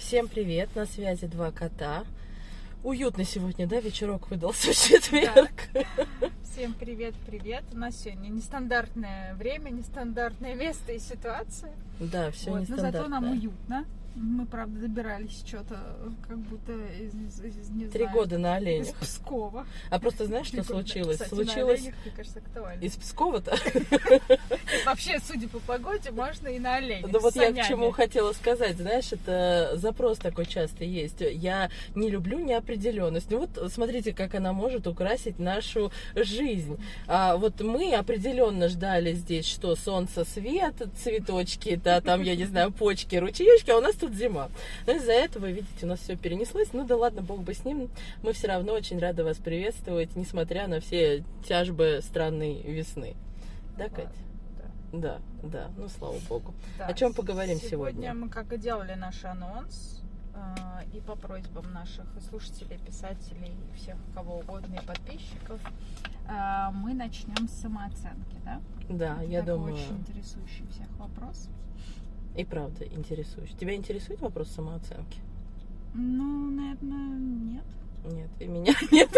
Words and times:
Всем 0.00 0.28
привет, 0.28 0.74
на 0.74 0.86
связи 0.86 1.26
два 1.26 1.52
кота. 1.52 2.04
Уютно 2.82 3.22
сегодня, 3.24 3.66
да, 3.66 3.80
вечерок 3.80 4.30
выдался 4.30 4.72
в 4.72 4.74
четверг. 4.74 5.52
Всем 6.42 6.72
привет, 6.72 7.14
привет. 7.26 7.62
У 7.70 7.76
нас 7.76 8.00
сегодня 8.00 8.28
нестандартное 8.30 9.34
время, 9.34 9.68
нестандартное 9.68 10.54
место 10.54 10.92
и 10.92 10.98
ситуация. 10.98 11.72
Да, 12.00 12.30
все 12.30 12.50
Вот, 12.50 12.68
но 12.70 12.76
зато 12.76 13.08
нам 13.08 13.24
нестандартно. 13.24 13.30
уютно. 13.30 13.84
Мы, 14.16 14.44
правда, 14.44 14.80
добирались 14.80 15.42
что-то, 15.46 15.78
как 16.28 16.36
будто 16.38 16.72
из, 16.72 17.14
из- 17.14 17.40
из- 17.44 17.70
не 17.70 17.86
Три 17.86 18.02
знаю, 18.04 18.16
года 18.16 18.38
на 18.38 18.58
из 18.58 18.62
оленях. 18.62 18.96
Пскова. 18.96 19.66
А 19.88 19.98
просто 20.00 20.26
знаешь, 20.26 20.48
что 20.48 20.62
случилось? 20.64 21.14
Кстати, 21.16 21.30
Случилось 21.34 21.80
оленях, 21.80 21.94
мне 22.04 22.14
кажется, 22.16 22.38
актуально. 22.40 22.82
из 22.82 22.96
Пскова-то. 22.96 23.56
Вообще, 24.84 25.18
судя 25.24 25.48
по 25.48 25.58
погоде, 25.60 26.10
можно 26.10 26.48
и 26.48 26.58
на 26.58 26.76
оленях. 26.76 27.10
Да 27.10 27.18
вот 27.20 27.34
с 27.34 27.36
я 27.36 27.52
к 27.52 27.66
чему 27.68 27.92
хотела 27.92 28.32
сказать, 28.32 28.76
знаешь, 28.76 29.12
это 29.12 29.72
запрос 29.76 30.18
такой 30.18 30.46
часто 30.46 30.84
есть. 30.84 31.20
Я 31.20 31.70
не 31.94 32.10
люблю 32.10 32.38
неопределенность. 32.40 33.30
Ну 33.30 33.38
вот 33.38 33.72
смотрите, 33.72 34.12
как 34.12 34.34
она 34.34 34.52
может 34.52 34.86
украсить 34.86 35.38
нашу 35.38 35.92
жизнь. 36.14 36.78
А 37.06 37.36
вот 37.36 37.60
мы 37.60 37.94
определенно 37.94 38.68
ждали 38.68 39.12
здесь, 39.12 39.46
что 39.46 39.76
солнце, 39.76 40.24
свет, 40.24 40.74
цветочки, 41.02 41.76
да, 41.82 42.00
там, 42.00 42.22
я 42.22 42.36
не 42.36 42.44
знаю, 42.44 42.72
почки, 42.72 43.16
ручеечки, 43.16 43.70
а 43.70 43.78
у 43.78 43.80
нас 43.80 43.94
тут 44.00 44.14
зима. 44.14 44.48
Но 44.86 44.92
из-за 44.94 45.12
этого, 45.12 45.46
видите, 45.46 45.84
у 45.84 45.88
нас 45.88 46.00
все 46.00 46.16
перенеслось. 46.16 46.72
Ну 46.72 46.86
да 46.86 46.96
ладно, 46.96 47.22
бог 47.22 47.42
бы 47.42 47.54
с 47.54 47.64
ним. 47.64 47.90
Мы 48.22 48.32
все 48.32 48.48
равно 48.48 48.72
очень 48.72 48.98
рады 48.98 49.22
вас 49.24 49.36
приветствовать, 49.36 50.16
несмотря 50.16 50.66
на 50.66 50.80
все 50.80 51.22
тяжбы 51.46 52.00
странной 52.02 52.62
весны. 52.62 53.14
Да, 53.76 53.88
Катя? 53.88 54.02
да. 54.02 54.10
Да, 54.92 55.18
да, 55.44 55.70
ну 55.76 55.88
слава 55.88 56.16
богу. 56.28 56.52
Да, 56.78 56.86
О 56.86 56.94
чем 56.94 57.14
поговорим 57.14 57.58
сегодня? 57.58 58.02
Сегодня 58.02 58.14
мы 58.14 58.28
как 58.28 58.52
и 58.52 58.58
делали 58.58 58.94
наш 58.94 59.24
анонс, 59.24 60.02
э, 60.34 60.84
и 60.92 61.00
по 61.00 61.14
просьбам 61.14 61.72
наших 61.72 62.06
слушателей, 62.28 62.78
писателей, 62.78 63.52
всех 63.76 63.96
кого 64.14 64.38
угодно, 64.38 64.74
и 64.74 64.84
подписчиков, 64.84 65.60
э, 66.28 66.70
мы 66.74 66.94
начнем 66.94 67.48
с 67.48 67.52
самооценки, 67.52 68.36
да? 68.44 68.60
Да, 68.88 69.22
Это 69.22 69.30
я 69.30 69.40
такой 69.40 69.54
думаю, 69.54 69.74
очень 69.74 69.98
интересующий 69.98 70.66
всех 70.72 70.88
вопрос. 70.98 71.48
И 72.36 72.44
правда 72.44 72.84
интересуюсь. 72.86 73.50
Тебя 73.58 73.74
интересует 73.74 74.20
вопрос 74.20 74.50
самооценки? 74.50 75.20
Ну, 75.94 76.50
наверное, 76.50 77.18
нет. 77.18 77.64
Нет, 78.04 78.30
и 78.38 78.46
меня 78.46 78.72
нет. 78.92 79.10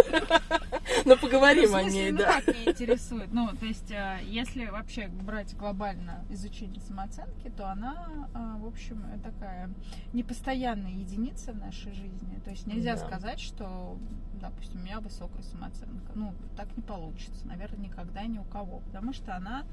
Но 1.05 1.16
поговорим 1.16 1.64
Ну, 1.66 1.70
в 1.70 1.74
о 1.77 1.80
смысле, 1.83 2.00
ней, 2.02 2.10
ну 2.10 2.18
да. 2.18 2.40
как 2.40 2.48
не 2.56 2.64
интересует? 2.70 3.33
Ну, 3.33 3.48
то 3.56 3.64
есть, 3.66 3.90
э, 3.92 4.18
если 4.24 4.66
вообще 4.66 5.06
брать 5.06 5.56
глобально 5.56 6.24
изучение 6.30 6.80
самооценки, 6.80 7.48
то 7.56 7.70
она, 7.70 8.08
э, 8.34 8.56
в 8.60 8.66
общем, 8.66 9.05
такая 9.22 9.70
непостоянная 10.12 10.90
единица 10.90 11.52
в 11.52 11.58
нашей 11.58 11.92
жизни. 11.92 12.40
То 12.44 12.50
есть 12.50 12.66
нельзя 12.66 12.96
Да. 12.96 13.06
сказать, 13.06 13.38
что, 13.38 13.96
допустим, 14.40 14.80
у 14.80 14.83
меня 14.84 14.98
высокая 14.98 15.42
самооценка. 15.44 16.10
Ну, 16.16 16.33
так 16.56 16.66
не 16.77 16.83
получится. 16.83 17.46
Наверное, 17.46 17.84
никогда 17.86 18.24
ни 18.24 18.38
у 18.38 18.44
кого. 18.44 18.80
Потому 18.86 19.12
что 19.12 19.36
она 19.36 19.64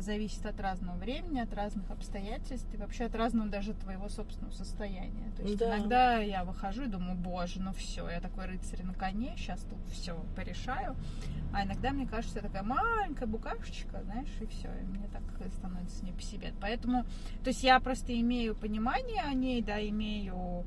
зависит 0.00 0.44
от 0.46 0.58
разного 0.60 0.96
времени, 0.96 1.38
от 1.38 1.52
разных 1.54 1.88
обстоятельств 1.90 2.66
и 2.74 2.76
вообще 2.76 3.04
от 3.04 3.14
разного 3.14 3.48
даже 3.48 3.72
твоего 3.74 4.08
собственного 4.08 4.52
состояния. 4.52 5.30
То 5.36 5.42
есть 5.42 5.58
Да. 5.58 5.76
иногда 5.78 6.18
я 6.18 6.44
выхожу 6.44 6.82
и 6.82 6.86
думаю, 6.86 7.16
боже, 7.16 7.60
ну 7.60 7.72
все, 7.72 8.08
я 8.08 8.20
такой 8.20 8.46
рыцарь 8.46 8.82
на 8.82 8.94
коне, 8.94 9.34
сейчас 9.36 9.60
тут 9.62 9.78
все 9.92 10.16
порешаю. 10.34 10.96
А 11.52 11.62
иногда 11.64 11.92
мне 11.92 12.04
кажется, 12.04 12.38
я 12.38 12.42
такая 12.42 12.64
маленькая 12.64 13.26
букашечка, 13.26 14.02
знаешь, 14.02 14.28
и 14.40 14.46
все, 14.46 14.68
и 14.80 14.84
мне 14.86 15.06
так 15.12 15.22
становится 15.52 16.04
не 16.04 16.10
по 16.10 16.20
себе. 16.20 16.52
Поэтому, 16.60 17.04
то 17.44 17.48
есть 17.50 17.62
я 17.62 17.78
просто 17.78 18.12
имею 18.20 18.56
понимание 18.56 19.22
о 19.22 19.32
ней, 19.34 19.62
да, 19.62 19.80
имею 19.88 20.66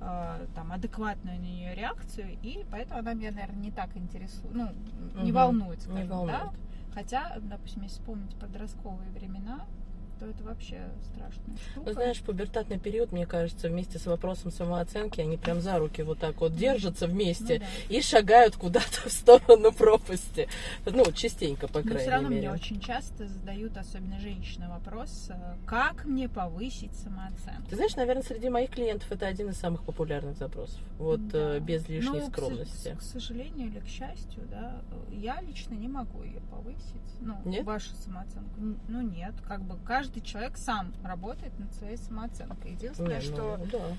э, 0.00 0.46
там 0.54 0.70
адекватную 0.70 1.38
на 1.40 1.42
нее 1.42 1.74
реакцию, 1.74 2.38
и 2.44 2.64
поэтому 2.70 3.00
она 3.00 3.14
меня, 3.14 3.32
наверное, 3.32 3.58
не 3.62 3.72
так 3.72 3.96
интересует, 3.96 4.54
ну, 4.54 4.68
не 5.16 5.32
Мгм. 5.32 5.32
волнует, 5.32 5.78
Не 5.80 5.84
скажем, 5.86 6.08
волнует. 6.08 6.38
да. 6.38 6.52
Хотя, 6.98 7.38
допустим, 7.40 7.84
если 7.84 8.00
вспомнить 8.00 8.34
подростковые 8.40 9.08
времена, 9.12 9.68
то 10.18 10.26
это 10.26 10.42
вообще 10.44 10.80
страшная 11.12 11.56
штука. 11.56 11.86
Ну, 11.86 11.92
знаешь, 11.92 12.20
пубертатный 12.22 12.78
период, 12.78 13.12
мне 13.12 13.26
кажется, 13.26 13.68
вместе 13.68 13.98
с 13.98 14.06
вопросом 14.06 14.50
самооценки, 14.50 15.20
они 15.20 15.36
прям 15.36 15.60
за 15.60 15.78
руки 15.78 16.02
вот 16.02 16.18
так 16.18 16.40
вот 16.40 16.54
держатся 16.56 17.06
вместе 17.06 17.54
Ну 17.54 17.60
да. 17.88 17.96
и 17.96 18.02
шагают 18.02 18.56
куда-то 18.56 18.86
в 19.08 19.12
сторону 19.12 19.72
пропасти. 19.72 20.48
Ну, 20.86 21.10
частенько, 21.12 21.68
по 21.68 21.78
Но 21.78 21.82
крайней 21.84 22.00
все 22.00 22.10
равно 22.10 22.28
мере. 22.28 22.40
мне 22.40 22.50
очень 22.50 22.80
часто 22.80 23.26
задают, 23.26 23.76
особенно 23.76 24.18
женщины, 24.18 24.68
вопрос, 24.68 25.28
э, 25.30 25.54
как 25.66 26.04
мне 26.04 26.28
повысить 26.28 26.94
самооценку. 26.96 27.68
Ты 27.70 27.76
знаешь, 27.76 27.96
наверное, 27.96 28.22
среди 28.22 28.48
моих 28.48 28.70
клиентов 28.70 29.10
это 29.12 29.26
один 29.26 29.50
из 29.50 29.56
самых 29.56 29.82
популярных 29.84 30.36
запросов. 30.36 30.80
Вот 30.98 31.26
Да. 31.28 31.56
э, 31.56 31.60
без 31.60 31.88
лишней 31.88 32.20
Ну, 32.20 32.20
к 32.20 32.24
со- 32.24 32.30
скромности. 32.30 32.96
К, 32.98 33.02
сожалению 33.02 33.68
или 33.68 33.80
к 33.80 33.86
счастью, 33.86 34.42
да, 34.50 34.80
я 35.12 35.40
лично 35.40 35.74
не 35.74 35.88
могу 35.88 36.22
ее 36.22 36.40
повысить. 36.50 36.84
Ну, 37.20 37.34
Нет? 37.44 37.64
вашу 37.64 37.90
самооценку. 37.96 38.48
Ну, 38.88 39.00
нет. 39.02 39.34
Как 39.46 39.60
бы 39.62 39.76
каждый 39.84 40.07
человек 40.20 40.56
сам 40.56 40.92
работает 41.04 41.58
над 41.58 41.72
своей 41.74 41.96
самооценкой. 41.96 42.72
Единственное, 42.72 43.16
Не, 43.16 43.22
что... 43.22 43.56
ну, 43.58 43.66
да. 43.70 43.96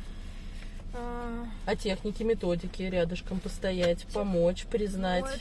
а, 0.96 1.46
А 1.66 1.76
техники, 1.76 2.24
методики 2.24 2.84
рядышком 2.84 3.40
постоять, 3.40 4.06
помочь, 4.14 4.66
признать 4.66 5.40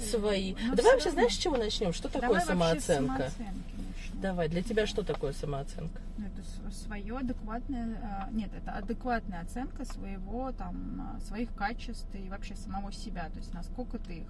ну, 0.00 0.04
свои. 0.06 0.54
Но 0.54 0.74
Давай 0.74 0.92
вообще, 0.92 1.06
равно. 1.06 1.10
знаешь, 1.20 1.34
с 1.34 1.38
чего 1.38 1.56
начнем? 1.56 1.92
Что 1.92 2.08
такое 2.08 2.28
Давай 2.40 2.46
самооценка? 2.46 3.30
Давай, 4.14 4.48
для 4.48 4.62
тебя 4.62 4.86
что 4.86 5.02
такое 5.02 5.32
самооценка? 5.32 6.00
Ну, 6.18 6.26
Это 6.26 6.72
свое 6.72 7.18
адекватное, 7.18 7.98
а, 8.02 8.30
нет, 8.30 8.50
это 8.54 8.72
адекватная 8.72 9.42
оценка 9.42 9.84
своего 9.84 10.50
там 10.52 11.16
а, 11.16 11.20
своих 11.20 11.54
качеств 11.54 12.08
и 12.14 12.28
вообще 12.30 12.54
самого 12.56 12.90
себя, 12.90 13.28
то 13.28 13.38
есть 13.38 13.52
насколько 13.52 13.98
ты 13.98 14.20
их 14.20 14.26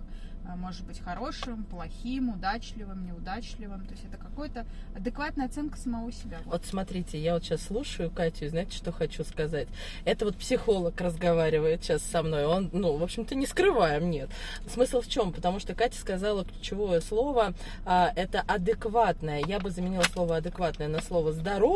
а, 0.48 0.56
может 0.56 0.84
быть 0.84 1.00
хорошим, 1.00 1.64
плохим, 1.64 2.30
удачливым, 2.30 3.06
неудачливым, 3.06 3.84
то 3.86 3.92
есть 3.92 4.04
это 4.04 4.16
какая-то 4.16 4.66
адекватная 4.96 5.46
оценка 5.46 5.78
самого 5.78 6.10
себя. 6.10 6.38
Вот. 6.44 6.54
Вот 6.54 6.64
смотрите, 6.66 7.20
я 7.20 7.34
вот 7.34 7.44
сейчас 7.44 7.62
слушаю 7.62 8.10
Катю, 8.10 8.46
и 8.46 8.48
знаете, 8.48 8.76
что 8.76 8.90
хочу 8.90 9.22
сказать? 9.22 9.68
Это 10.04 10.24
вот 10.24 10.36
психолог 10.36 11.00
разговаривает 11.00 11.84
сейчас 11.84 12.02
со 12.02 12.22
мной, 12.22 12.46
он, 12.46 12.68
ну, 12.72 12.96
в 12.96 13.02
общем-то, 13.02 13.36
не 13.36 13.46
скрываем, 13.46 14.10
нет. 14.10 14.28
Смысл 14.68 15.00
в 15.02 15.08
чем? 15.08 15.32
Потому 15.32 15.60
что 15.60 15.74
Катя 15.74 15.98
сказала 15.98 16.44
ключевое 16.44 17.00
слово, 17.00 17.54
это 17.84 18.40
адекватное. 18.40 19.42
Я 19.46 19.60
бы 19.60 19.70
заменила 19.70 20.02
слово 20.02 20.36
адекватное 20.36 20.88
на 20.88 21.00
слово 21.00 21.32
здоровое, 21.32 21.75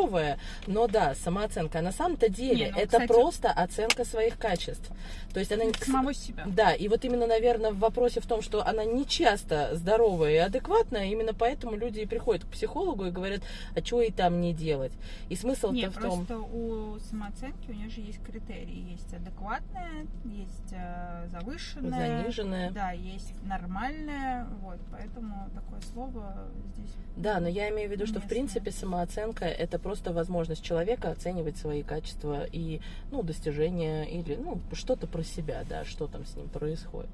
но 0.66 0.86
да, 0.86 1.14
самооценка. 1.14 1.78
А 1.78 1.82
на 1.82 1.92
самом-то 1.92 2.28
деле 2.28 2.66
Не, 2.66 2.72
ну, 2.72 2.78
это 2.78 2.86
кстати- 2.86 3.06
просто 3.06 3.50
оценка 3.50 4.04
своих 4.04 4.38
качеств. 4.38 4.90
То 5.32 5.40
есть 5.40 5.52
она 5.52 5.64
не... 5.64 5.72
самого 5.72 6.14
себя. 6.14 6.44
Да, 6.46 6.72
и 6.72 6.88
вот 6.88 7.04
именно, 7.04 7.26
наверное, 7.26 7.70
в 7.70 7.78
вопросе 7.78 8.20
в 8.20 8.26
том, 8.26 8.42
что 8.42 8.66
она 8.66 8.84
не 8.84 9.06
часто 9.06 9.70
здоровая 9.74 10.32
и 10.32 10.36
адекватная, 10.36 11.06
именно 11.06 11.34
поэтому 11.34 11.76
люди 11.76 12.00
и 12.00 12.06
приходят 12.06 12.44
к 12.44 12.48
психологу 12.48 13.06
и 13.06 13.10
говорят, 13.10 13.42
а 13.74 13.82
чего 13.82 14.02
и 14.02 14.10
там 14.10 14.40
не 14.40 14.52
делать. 14.52 14.92
И 15.28 15.36
смысл-то 15.36 15.90
в 15.90 15.94
том... 15.94 16.26
просто 16.26 16.38
у 16.38 16.98
самооценки 16.98 17.70
у 17.70 17.72
нее 17.72 17.88
же 17.88 18.00
есть 18.00 18.22
критерии. 18.22 18.90
Есть 18.92 19.12
адекватная, 19.12 20.06
есть 20.24 20.72
э, 20.72 21.28
завышенная. 21.28 22.22
Заниженная. 22.22 22.70
Да, 22.70 22.90
есть 22.92 23.32
нормальная. 23.44 24.46
Вот, 24.62 24.78
поэтому 24.90 25.48
такое 25.54 25.80
слово 25.92 26.48
здесь. 26.74 26.94
Да, 27.16 27.40
но 27.40 27.48
я 27.48 27.68
имею 27.70 27.88
в 27.88 27.92
виду, 27.92 28.06
что 28.06 28.20
в 28.20 28.28
принципе 28.28 28.70
самооценка 28.70 29.44
это 29.44 29.78
просто 29.78 29.89
возможность 30.12 30.62
человека 30.62 31.10
оценивать 31.10 31.56
свои 31.56 31.82
качества 31.82 32.44
и 32.44 32.80
ну, 33.10 33.22
достижения 33.22 34.04
или 34.04 34.36
ну, 34.36 34.60
что-то 34.72 35.06
про 35.06 35.22
себя, 35.22 35.64
да, 35.68 35.84
что 35.84 36.06
там 36.06 36.24
с 36.24 36.36
ним 36.36 36.48
происходит. 36.48 37.10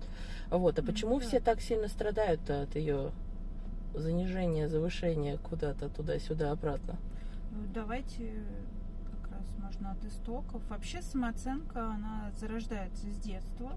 Вот. 0.50 0.78
А 0.78 0.82
почему 0.82 1.18
да. 1.18 1.26
все 1.26 1.40
так 1.40 1.60
сильно 1.60 1.88
страдают 1.88 2.48
от 2.48 2.74
ее 2.76 3.10
занижения, 3.94 4.68
завышения 4.68 5.38
куда-то 5.38 5.88
туда-сюда 5.88 6.52
обратно? 6.52 6.96
Ну, 7.52 7.62
Давайте 7.74 8.32
как 9.22 9.32
раз 9.32 9.46
можно 9.58 9.92
от 9.92 10.04
истоков. 10.04 10.62
Вообще 10.68 11.02
самооценка, 11.02 11.86
она 11.92 12.30
зарождается 12.38 13.06
с 13.10 13.16
детства. 13.18 13.72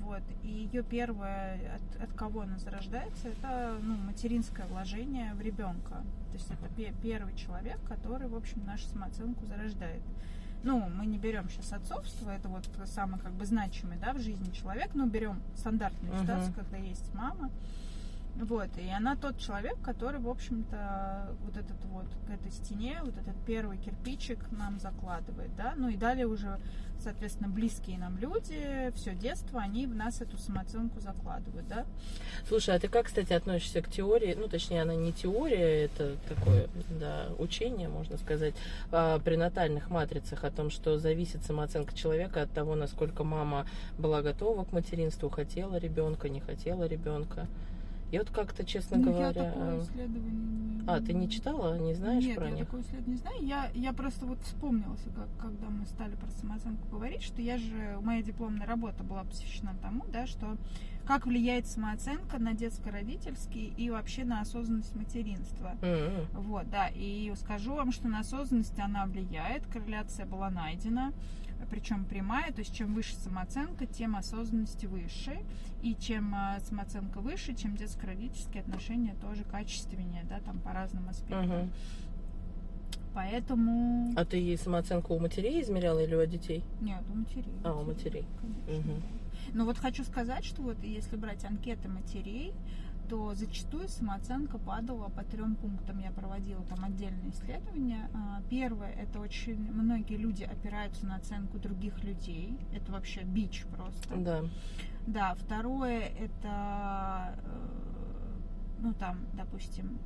Вот. 0.00 0.22
И 0.42 0.48
ее 0.48 0.82
первое, 0.82 1.58
от, 1.74 2.02
от 2.02 2.12
кого 2.14 2.42
она 2.42 2.58
зарождается, 2.58 3.28
это 3.28 3.78
ну, 3.82 3.96
материнское 3.96 4.66
вложение 4.66 5.34
в 5.34 5.40
ребенка. 5.40 6.02
То 6.30 6.34
есть 6.34 6.50
это 6.50 6.68
пе- 6.74 6.94
первый 7.02 7.34
человек, 7.36 7.78
который, 7.88 8.28
в 8.28 8.34
общем, 8.34 8.64
нашу 8.66 8.86
самооценку 8.86 9.44
зарождает. 9.46 10.02
Ну, 10.62 10.88
мы 10.88 11.04
не 11.06 11.18
берем 11.18 11.48
сейчас 11.50 11.72
отцовство, 11.74 12.30
это 12.30 12.48
вот 12.48 12.68
самый 12.86 13.20
как 13.20 13.32
бы 13.32 13.44
значимый 13.44 13.98
да, 13.98 14.14
в 14.14 14.18
жизни 14.18 14.50
человек, 14.52 14.94
но 14.94 15.06
берем 15.06 15.40
стандартную 15.56 16.14
ситуацию, 16.22 16.54
когда 16.54 16.78
есть 16.78 17.14
мама, 17.14 17.50
Вот, 18.36 18.68
и 18.78 18.90
она 18.90 19.14
тот 19.14 19.38
человек, 19.38 19.76
который, 19.82 20.18
в 20.18 20.28
общем-то, 20.28 21.36
вот 21.44 21.56
этот 21.56 21.84
вот 21.84 22.06
к 22.26 22.30
этой 22.30 22.50
стене, 22.50 22.98
вот 23.04 23.16
этот 23.16 23.36
первый 23.46 23.78
кирпичик 23.78 24.38
нам 24.50 24.80
закладывает, 24.80 25.54
да, 25.56 25.74
ну 25.76 25.88
и 25.88 25.96
далее 25.96 26.26
уже, 26.26 26.58
соответственно, 27.00 27.48
близкие 27.48 27.96
нам 27.96 28.18
люди, 28.18 28.92
все 28.96 29.14
детство, 29.14 29.60
они 29.60 29.86
в 29.86 29.94
нас 29.94 30.20
эту 30.20 30.36
самооценку 30.36 31.00
закладывают, 31.00 31.68
да. 31.68 31.86
Слушай, 32.48 32.74
а 32.74 32.80
ты 32.80 32.88
как, 32.88 33.06
кстати, 33.06 33.32
относишься 33.32 33.82
к 33.82 33.88
теории, 33.88 34.34
ну, 34.36 34.48
точнее, 34.48 34.82
она 34.82 34.96
не 34.96 35.12
теория, 35.12 35.84
это 35.84 36.16
такое, 36.28 36.68
да, 36.98 37.28
учение, 37.38 37.88
можно 37.88 38.18
сказать, 38.18 38.54
о 38.90 39.20
пренатальных 39.20 39.90
матрицах, 39.90 40.42
о 40.42 40.50
том, 40.50 40.70
что 40.70 40.98
зависит 40.98 41.44
самооценка 41.44 41.94
человека 41.94 42.42
от 42.42 42.50
того, 42.50 42.74
насколько 42.74 43.22
мама 43.22 43.64
была 43.96 44.22
готова 44.22 44.64
к 44.64 44.72
материнству, 44.72 45.28
хотела 45.28 45.76
ребенка, 45.76 46.28
не 46.28 46.40
хотела 46.40 46.84
ребенка. 46.88 47.46
И 48.14 48.18
вот 48.18 48.30
как-то, 48.30 48.64
честно 48.64 48.96
ну, 48.96 49.06
говоря... 49.06 49.26
я 49.26 49.32
такое 49.32 49.76
э, 49.76 49.82
исследование 49.82 50.30
не... 50.30 50.84
А, 50.86 51.00
ты 51.00 51.12
не 51.14 51.28
читала, 51.28 51.76
не 51.80 51.94
знаешь 51.94 52.22
Нет, 52.22 52.36
про 52.36 52.44
я 52.46 52.52
них? 52.52 52.66
такое 52.66 52.82
исследование 52.82 53.10
не 53.10 53.16
знаю. 53.16 53.44
Я, 53.44 53.70
я 53.74 53.92
просто 53.92 54.24
вот 54.24 54.38
вспомнилась, 54.42 55.00
как, 55.16 55.26
когда 55.40 55.68
мы 55.68 55.84
стали 55.86 56.14
про 56.14 56.30
самооценку 56.30 56.86
говорить, 56.92 57.22
что 57.22 57.42
я 57.42 57.58
же, 57.58 57.98
моя 58.02 58.22
дипломная 58.22 58.68
работа 58.68 59.02
была 59.02 59.24
посвящена 59.24 59.74
тому, 59.82 60.04
да, 60.12 60.28
что 60.28 60.56
как 61.08 61.26
влияет 61.26 61.66
самооценка 61.66 62.38
на 62.38 62.54
детско-родительский 62.54 63.74
и 63.76 63.90
вообще 63.90 64.22
на 64.24 64.42
осознанность 64.42 64.94
материнства. 64.94 65.72
М-м. 65.82 66.26
Вот, 66.34 66.70
да, 66.70 66.86
и 66.94 67.32
скажу 67.34 67.74
вам, 67.74 67.90
что 67.90 68.06
на 68.06 68.20
осознанность 68.20 68.78
она 68.78 69.06
влияет, 69.06 69.66
корреляция 69.66 70.24
была 70.24 70.50
найдена, 70.50 71.12
причем 71.64 72.04
прямая, 72.04 72.52
то 72.52 72.60
есть 72.60 72.74
чем 72.74 72.94
выше 72.94 73.14
самооценка, 73.16 73.86
тем 73.86 74.16
осознанность 74.16 74.84
выше, 74.84 75.38
и 75.82 75.94
чем 75.94 76.34
а, 76.34 76.60
самооценка 76.60 77.20
выше, 77.20 77.54
чем 77.54 77.76
детско-родительские 77.76 78.62
отношения 78.62 79.14
тоже 79.20 79.44
качественнее, 79.44 80.24
да, 80.28 80.40
там 80.40 80.58
по 80.60 80.72
разным 80.72 81.08
аспектам. 81.08 81.46
Мгм. 81.46 81.70
Поэтому... 83.14 84.12
А 84.16 84.24
ты 84.24 84.38
ей 84.38 84.58
самооценку 84.58 85.14
у 85.14 85.20
матерей 85.20 85.62
измеряла 85.62 86.00
или 86.00 86.16
у 86.16 86.26
детей? 86.26 86.64
Нет, 86.80 87.02
у 87.12 87.16
матерей. 87.16 87.52
А, 87.62 87.72
у 87.72 87.84
матерей. 87.84 88.26
Конечно. 88.40 88.90
Мгм. 88.92 89.00
да. 89.00 89.24
Но 89.52 89.64
вот 89.64 89.78
хочу 89.78 90.04
сказать, 90.04 90.44
что 90.44 90.62
вот 90.62 90.82
если 90.82 91.16
брать 91.16 91.44
анкеты 91.44 91.88
матерей, 91.88 92.52
то 93.08 93.34
зачастую 93.34 93.88
самооценка 93.88 94.58
падала 94.58 95.08
по 95.08 95.22
трем 95.24 95.56
пунктам. 95.56 95.98
Я 95.98 96.10
проводила 96.10 96.62
там 96.64 96.84
отдельные 96.84 97.30
исследования. 97.30 98.08
А, 98.14 98.40
Первое, 98.48 98.92
это 98.92 99.20
очень 99.20 99.70
многие 99.72 100.16
люди 100.16 100.42
опираются 100.44 101.06
на 101.06 101.16
оценку 101.16 101.58
других 101.58 102.02
людей. 102.02 102.56
Это 102.72 102.92
вообще 102.92 103.22
бич 103.22 103.64
просто. 103.76 104.16
Да. 104.16 104.42
Да, 105.06 105.34
второе 105.34 106.00
это, 106.18 107.34
э, 107.44 107.68
ну 108.80 108.94
там, 108.94 109.18
допустим, 109.34 109.98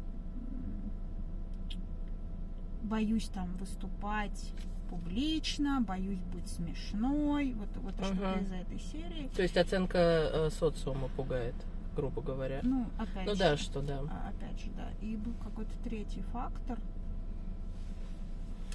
боюсь 2.83 3.29
там 3.29 3.57
выступать 3.57 4.53
публично, 4.91 5.81
боюсь 5.87 6.21
быть 6.33 6.49
смешной, 6.49 7.53
вот, 7.53 7.69
вот 7.83 7.95
что-то 7.95 8.15
Мгм. 8.37 8.41
из 8.43 8.53
этой 8.53 8.79
серии. 8.81 9.29
То 9.37 9.43
есть 9.43 9.57
оценка 9.57 9.99
э, 9.99 10.51
социума 10.51 11.09
пугает, 11.09 11.55
грубо 11.97 12.23
говоря. 12.23 12.61
Ну, 12.63 12.87
опять 12.99 13.27
Ну 13.27 13.33
же, 13.33 13.39
да, 13.39 13.57
что 13.57 13.81
да. 13.81 14.01
а, 14.11 14.31
опять 14.31 14.61
же, 14.61 14.71
да. 14.77 14.89
И 15.01 15.17
был 15.17 15.33
какой-то 15.43 15.73
третий 15.85 16.23
фактор, 16.33 16.79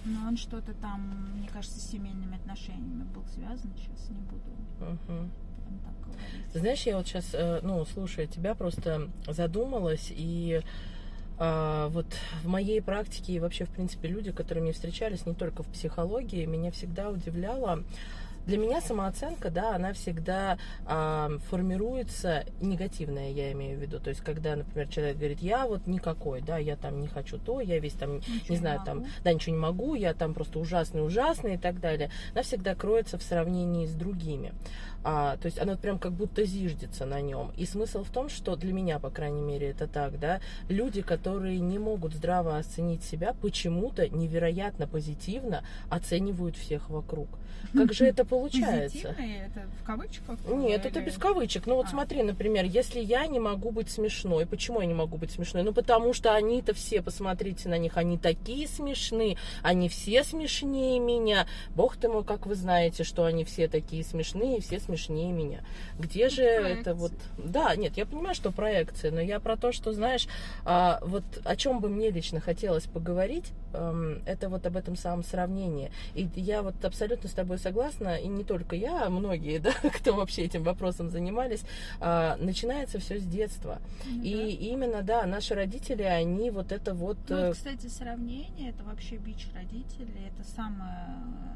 но 0.06 0.27
он 0.27 0.38
что-то 0.38 0.74
там, 0.74 1.31
мне 1.38 1.48
кажется, 1.48 1.80
с 1.80 1.89
семейными 1.89 2.36
отношениями 2.36 3.04
был 3.13 3.24
связан, 3.33 3.71
сейчас 3.77 4.10
не 4.10 4.19
буду 4.21 4.42
говорить. 4.80 5.31
Ты 6.51 6.60
знаешь, 6.60 6.83
я 6.83 6.98
вот 6.98 7.07
сейчас, 7.07 7.36
ну, 7.63 7.86
слушая 7.86 8.27
тебя, 8.27 8.54
просто 8.54 9.10
задумалась, 9.27 10.12
и 10.16 10.62
а, 11.39 11.89
вот 11.89 12.06
в 12.44 12.48
моей 12.48 12.81
практике 12.81 13.33
и 13.33 13.39
вообще, 13.39 13.66
в 13.66 13.69
принципе, 13.69 14.07
люди, 14.07 14.31
которые 14.31 14.62
мне 14.63 14.71
встречались, 14.74 15.25
не 15.25 15.33
только 15.33 15.63
в 15.63 15.68
психологии, 15.68 16.45
меня 16.45 16.71
всегда 16.71 17.09
удивляло. 17.09 17.83
Для 18.45 18.57
меня 18.57 18.81
самооценка, 18.81 19.50
да, 19.50 19.75
она 19.75 19.94
всегда 19.94 20.57
а, 20.86 21.30
формируется 21.50 22.45
негативная, 22.60 23.31
я 23.31 23.51
имею 23.54 23.78
в 23.78 23.81
виду. 23.81 24.00
То 24.00 24.10
есть, 24.10 24.22
когда, 24.22 24.56
например, 24.56 24.88
человек 24.90 25.18
говорит, 25.18 25.42
я 25.42 25.66
вот 25.66 25.88
никакой, 25.88 26.42
да, 26.42 26.57
я 26.57 26.75
там 26.75 27.00
не 27.00 27.07
хочу 27.07 27.38
то, 27.38 27.62
я 27.62 27.80
весь 27.80 27.94
там 27.94 28.18
Ничего 28.18 28.40
не 28.50 28.56
знаю, 28.57 28.80
могу. 28.80 28.86
там, 28.86 29.06
да, 29.24 29.34
ничего 29.34 29.56
не 29.56 29.62
могу, 29.62 29.95
я 29.95 30.13
там 30.13 30.34
просто 30.34 30.60
ужасный, 30.60 31.06
ужасный 31.06 31.56
и 31.56 31.57
так 31.57 31.80
далее, 31.80 32.10
она 32.34 32.44
всегда 32.44 32.75
кроется 32.75 33.18
в 33.18 33.24
сравнении 33.24 33.86
с 33.86 33.94
другими. 33.94 34.54
А, 35.04 35.38
то 35.38 35.48
есть 35.48 35.60
она 35.60 35.76
прям 35.76 36.00
как 36.00 36.14
будто 36.14 36.46
зиждется 36.46 37.06
на 37.06 37.22
нем. 37.22 37.52
И 37.58 37.66
смысл 37.66 38.04
в 38.04 38.10
том, 38.10 38.30
что 38.30 38.56
для 38.56 38.74
меня, 38.74 39.00
по 39.00 39.10
крайней 39.10 39.42
мере, 39.42 39.70
это 39.70 39.88
так, 39.88 40.20
да, 40.20 40.40
люди, 40.70 41.02
которые 41.02 41.60
не 41.60 41.80
могут 41.80 42.14
здраво 42.14 42.58
оценить 42.58 43.04
себя, 43.04 43.34
почему-то 43.42 44.08
невероятно 44.08 44.88
позитивно 44.88 45.64
оценивают 45.90 46.56
всех 46.56 46.90
вокруг. 46.90 47.28
Как 47.74 47.94
же 47.94 48.06
это 48.06 48.26
получается? 48.26 49.08
Позитивные, 49.10 49.48
это 49.48 49.68
в 49.82 49.86
кавычках? 49.86 50.40
Нет, 50.48 50.86
это 50.86 51.02
без 51.02 51.18
кавычек. 51.18 51.66
Ну 51.66 51.76
вот 51.76 51.88
А. 51.88 51.90
смотри, 51.90 52.24
например, 52.24 52.66
если 52.66 53.00
я 53.00 53.26
не 53.28 53.40
могу 53.40 53.72
быть 53.72 53.90
смешной, 53.90 54.46
почему 54.46 54.82
я 54.82 54.88
не 54.88 54.94
могу 54.94 55.18
быть 55.18 55.32
смешной? 55.32 55.64
Ну 55.64 55.74
потому 55.74 56.14
что 56.14 56.34
они-то 56.34 56.74
все, 56.74 57.02
посмотрите 57.02 57.70
на 57.70 57.78
них, 57.78 57.98
они 57.98 58.18
такие 58.18 58.68
смешные, 58.68 59.38
они 59.62 59.90
все 59.90 60.24
смешнее 60.24 61.00
меня. 61.00 61.48
Бог 61.76 61.98
ты 61.98 62.10
мой, 62.10 62.24
как 62.24 62.46
вы 62.46 62.56
знаете, 62.56 63.04
что 63.04 63.26
они 63.26 63.44
все 63.44 63.68
такие 63.68 64.04
смешные, 64.04 64.62
все 64.62 64.80
смешнее 64.94 65.31
меня. 65.31 65.62
Где 66.00 66.30
же 66.30 66.44
это 66.44 66.94
вот... 66.94 67.13
Да, 67.38 67.75
нет, 67.75 67.98
я 67.98 68.06
понимаю, 68.06 68.36
что 68.36 68.51
проекция, 68.51 69.12
но 69.12 69.22
я 69.22 69.40
про 69.40 69.57
то, 69.57 69.72
что, 69.72 69.94
знаешь, 69.94 70.28
а, 70.66 71.00
вот 71.01 71.24
о 71.44 71.56
чем 71.56 71.80
бы 71.80 71.90
мне 71.90 72.12
лично 72.12 72.40
хотелось 72.40 72.86
поговорить, 72.86 73.51
эм, 73.74 74.22
это 74.25 74.50
вот 74.50 74.66
об 74.66 74.78
этом 74.78 74.95
самом 74.95 75.24
сравнении. 75.24 75.92
И 76.13 76.30
я 76.36 76.62
вот 76.62 76.84
абсолютно 76.84 77.30
с 77.30 77.34
тобой 77.34 77.57
согласна, 77.57 78.16
и 78.16 78.28
не 78.28 78.44
только 78.44 78.75
я, 78.75 79.06
а 79.06 79.10
многие, 79.10 79.57
да, 79.60 79.74
кто 79.74 80.13
вообще 80.13 80.44
этим 80.44 80.63
вопросом 80.63 81.10
занимались, 81.10 81.63
а, 82.00 82.38
начинается 82.38 83.00
все 83.00 83.19
с 83.19 83.24
детства. 83.24 83.80
Ну 84.06 84.22
да. 84.22 84.28
И 84.28 84.51
именно, 84.72 85.01
да, 85.01 85.25
наши 85.25 85.56
родители, 85.56 86.04
они 86.04 86.51
вот 86.51 86.72
это 86.72 86.94
вот... 86.94 87.18
Ну, 87.30 87.36
э, 87.36 87.48
вот, 87.48 87.57
кстати, 87.57 87.88
сравнение 87.88 88.69
это 88.69 88.84
вообще 88.84 89.18
бич 89.18 89.48
родителей. 89.56 90.31
Это 90.31 90.48
самое 90.48 91.07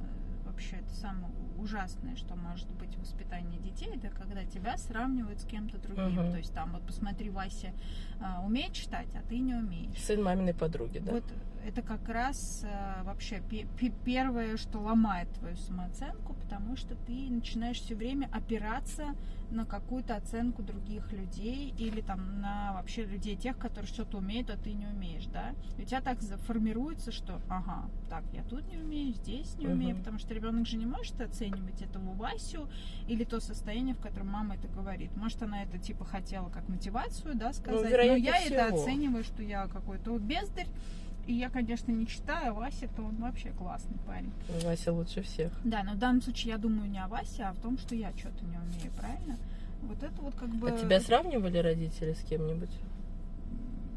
э, 0.01 0.17
вообще 0.57 0.77
это 0.77 0.89
самое 0.95 1.31
ужасное, 1.59 2.15
что 2.15 2.35
может 2.35 2.67
быть 2.73 2.95
в 2.95 3.01
воспитании 3.01 3.59
детей, 3.59 3.91
это 3.95 4.09
когда 4.09 4.43
тебя 4.43 4.75
сравнивают 4.77 5.39
с 5.39 5.45
кем-то 5.45 5.77
другим. 5.77 6.23
Мгм. 6.23 6.31
То 6.31 6.37
есть 6.37 6.51
там 6.51 6.73
вот 6.73 6.81
посмотри, 6.81 7.29
Вася 7.29 7.73
а, 8.19 8.43
умеет 8.43 8.73
читать, 8.73 9.07
а 9.13 9.21
ты 9.29 9.37
не 9.37 9.53
умеешь. 9.53 9.99
Сын 9.99 10.23
маминой 10.23 10.55
подруги, 10.55 10.97
да. 10.97 11.11
Вот 11.11 11.23
это 11.67 11.81
как 11.81 12.07
раз 12.07 12.63
э, 12.63 13.03
вообще 13.03 13.41
пе- 13.49 13.67
пе- 13.77 13.91
первое, 14.05 14.55
что 14.55 14.79
ломает 14.79 15.29
твою 15.33 15.57
самооценку, 15.57 16.33
потому 16.33 16.77
что 16.77 16.95
ты 16.95 17.29
начинаешь 17.29 17.81
все 17.81 17.93
время 17.93 18.29
опираться 18.31 19.03
на 19.51 19.65
какую-то 19.65 20.15
оценку 20.15 20.61
других 20.63 21.11
людей 21.11 21.73
или 21.77 21.99
там 22.01 22.39
на 22.41 22.71
вообще 22.73 23.03
людей 23.05 23.35
тех, 23.35 23.57
которые 23.57 23.87
что-то 23.87 24.17
умеют, 24.19 24.49
а 24.49 24.55
ты 24.57 24.71
не 24.73 24.87
умеешь, 24.87 25.25
да? 25.25 25.53
И 25.77 25.81
у 25.81 25.85
тебя 25.85 25.99
так 26.01 26.19
формируется, 26.45 27.11
что, 27.11 27.41
ага, 27.49 27.89
так, 28.09 28.23
я 28.33 28.43
тут 28.43 28.65
не 28.71 28.77
умею, 28.77 29.13
здесь 29.13 29.55
не 29.57 29.67
умею, 29.67 29.97
потому 29.97 30.19
что 30.19 30.33
ребенок 30.33 30.67
же 30.67 30.77
не 30.77 30.85
может 30.85 31.19
оценивать 31.19 31.81
этого 31.81 32.13
Васю 32.13 32.69
или 33.09 33.25
то 33.25 33.39
состояние, 33.41 33.93
в 33.93 33.99
котором 33.99 34.27
мама 34.27 34.55
это 34.55 34.69
говорит. 34.69 35.15
Может, 35.17 35.41
она 35.43 35.63
это 35.63 35.77
типа 35.77 36.05
хотела 36.05 36.47
как 36.49 36.67
мотивацию, 36.69 37.35
да, 37.35 37.51
сказать, 37.51 37.75
но 37.81 37.81
Ну, 37.83 37.89
вероятнее 37.89 38.23
я 38.25 38.37
это 38.37 38.65
всего. 38.67 38.81
оцениваю, 38.83 39.23
что 39.25 39.43
я 39.43 39.67
какой-то 39.67 40.17
бездарь, 40.17 40.67
и 41.27 41.33
я, 41.33 41.49
конечно, 41.49 41.91
не 41.91 42.07
читаю, 42.07 42.51
а 42.51 42.53
Вася, 42.53 42.87
то 42.95 43.03
он 43.03 43.15
вообще 43.17 43.49
классный 43.49 43.97
парень. 44.07 44.31
Вася 44.63 44.93
лучше 44.93 45.21
всех. 45.21 45.51
Да, 45.63 45.83
но 45.83 45.93
в 45.93 45.97
данном 45.97 46.21
случае 46.21 46.53
я 46.53 46.57
думаю 46.57 46.89
не 46.89 47.03
о 47.03 47.07
Васе, 47.07 47.43
а 47.43 47.49
о 47.49 47.55
том, 47.55 47.77
что 47.77 47.95
я 47.95 48.11
что-то 48.17 48.45
не 48.45 48.57
умею, 48.57 48.91
правильно? 48.97 49.37
Вот 49.83 50.01
это 50.01 50.21
вот 50.21 50.35
как 50.35 50.49
бы... 50.49 50.69
А 50.69 50.77
тебя 50.77 50.99
сравнивали 50.99 51.57
родители 51.57 52.13
с 52.13 52.21
кем-нибудь? 52.23 52.71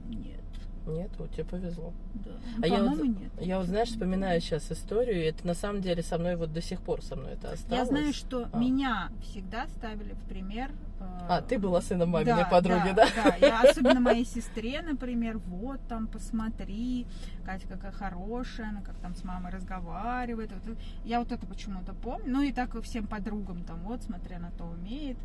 Нет, 0.09 0.40
Нет, 0.87 1.11
вот 1.19 1.31
тебе 1.33 1.45
повезло. 1.45 1.93
да. 2.15 2.31
А 2.63 2.67
я 2.67 2.79
По-моему, 2.79 2.97
вот- 3.13 3.21
нет. 3.21 3.31
Я 3.41 3.59
вот, 3.59 3.67
знаешь, 3.69 3.89
вспоминаю 3.91 4.41
сейчас 4.41 4.71
историю, 4.73 5.17
и 5.23 5.27
это 5.27 5.47
на 5.47 5.55
самом 5.55 5.83
деле 5.83 6.03
со 6.03 6.19
мной 6.19 6.37
вот 6.37 6.53
до 6.53 6.61
сих 6.63 6.81
пор 6.81 7.03
со 7.03 7.17
мной 7.17 7.33
это 7.35 7.53
осталось. 7.53 7.79
Я 7.79 7.85
знаю, 7.87 8.13
что 8.13 8.49
А. 8.53 8.59
меня 8.59 9.11
всегда 9.23 9.67
ставили 9.69 10.15
в 10.15 10.29
пример. 10.29 10.71
э, 11.01 11.05
А, 11.29 11.41
ты 11.43 11.59
была 11.59 11.81
сыном 11.81 12.11
маминой 12.11 12.43
да, 12.43 12.45
подруги, 12.45 12.93
да? 12.95 13.09
Да, 13.15 13.37
я 13.41 13.63
особенно 13.63 14.01
моей 14.01 14.25
сестре, 14.27 14.83
например, 14.83 15.39
вот 15.39 15.81
там, 15.89 16.07
посмотри, 16.07 17.07
Катя 17.45 17.67
какая 17.69 17.93
хорошая, 17.93 18.69
она 18.71 18.81
как 18.83 18.97
там 18.97 19.15
с 19.15 19.25
мамой 19.25 19.51
разговаривает. 19.53 20.51
Вот, 20.53 20.67
это- 20.67 20.81
я 21.05 21.21
вот 21.21 21.31
это 21.33 21.47
почему-то 21.47 21.95
помню. 21.95 22.25
Ну 22.27 22.43
и 22.43 22.53
так 22.53 22.75
и 22.75 22.81
всем 22.83 23.07
подругам 23.07 23.65
там, 23.65 23.81
вот, 23.85 24.03
смотри, 24.03 24.35
она 24.37 24.51
то 24.59 24.65
умеет. 24.65 25.17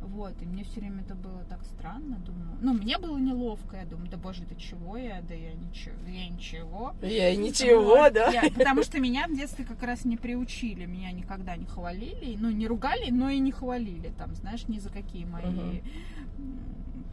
Вот, 0.00 0.32
и 0.42 0.46
мне 0.46 0.64
все 0.64 0.80
время 0.80 1.02
это 1.02 1.14
было 1.14 1.44
так 1.48 1.62
странно, 1.64 2.16
думаю. 2.24 2.56
Ну, 2.60 2.72
мне 2.74 2.98
было 2.98 3.16
неловко, 3.18 3.76
я 3.76 3.84
думаю, 3.84 4.08
да 4.10 4.16
боже, 4.16 4.44
ты 4.44 4.54
чего 4.56 4.96
я, 4.96 5.20
да 5.22 5.34
я 5.34 5.52
ничего, 5.52 5.94
я 6.08 6.28
ничего. 6.28 6.94
Я 7.02 7.28
и 7.30 7.36
ничего, 7.36 8.08
да? 8.10 8.30
я- 8.30 8.50
потому 8.50 8.82
что 8.82 8.98
меня 8.98 9.28
в 9.28 9.36
детстве 9.36 9.64
как 9.64 9.82
раз 9.82 10.04
не 10.04 10.16
приучили, 10.16 10.86
меня 10.86 11.12
никогда 11.12 11.56
не 11.56 11.66
хвалили, 11.66 12.36
ну 12.40 12.50
не 12.50 12.66
ругали, 12.66 13.10
но 13.10 13.28
и 13.30 13.38
не 13.38 13.52
хвалили, 13.52 14.10
там, 14.18 14.34
знаешь, 14.34 14.66
ни 14.68 14.78
за 14.78 14.88
какие 14.90 15.24
мои 15.26 15.44
м, 15.44 15.82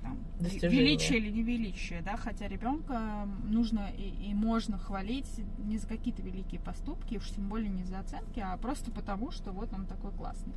там 0.02 0.18
Достижение. 0.40 0.80
величие 0.82 1.20
или 1.20 1.30
невеличие, 1.30 2.02
да, 2.02 2.16
хотя 2.18 2.48
ребенка 2.48 3.28
нужно 3.44 3.90
и, 3.98 4.30
и 4.30 4.34
можно 4.34 4.78
хвалить 4.78 5.30
не 5.60 5.78
за 5.78 5.88
какие-то 5.88 6.22
великие 6.22 6.62
поступки, 6.62 7.18
уж 7.18 7.30
тем 7.32 7.48
более 7.50 7.70
не 7.70 7.84
за 7.84 8.00
оценки, 8.00 8.40
а 8.40 8.56
просто 8.58 8.92
потому, 8.92 9.32
что 9.32 9.52
вот 9.52 9.74
он 9.74 9.86
такой 9.86 10.12
классный. 10.12 10.54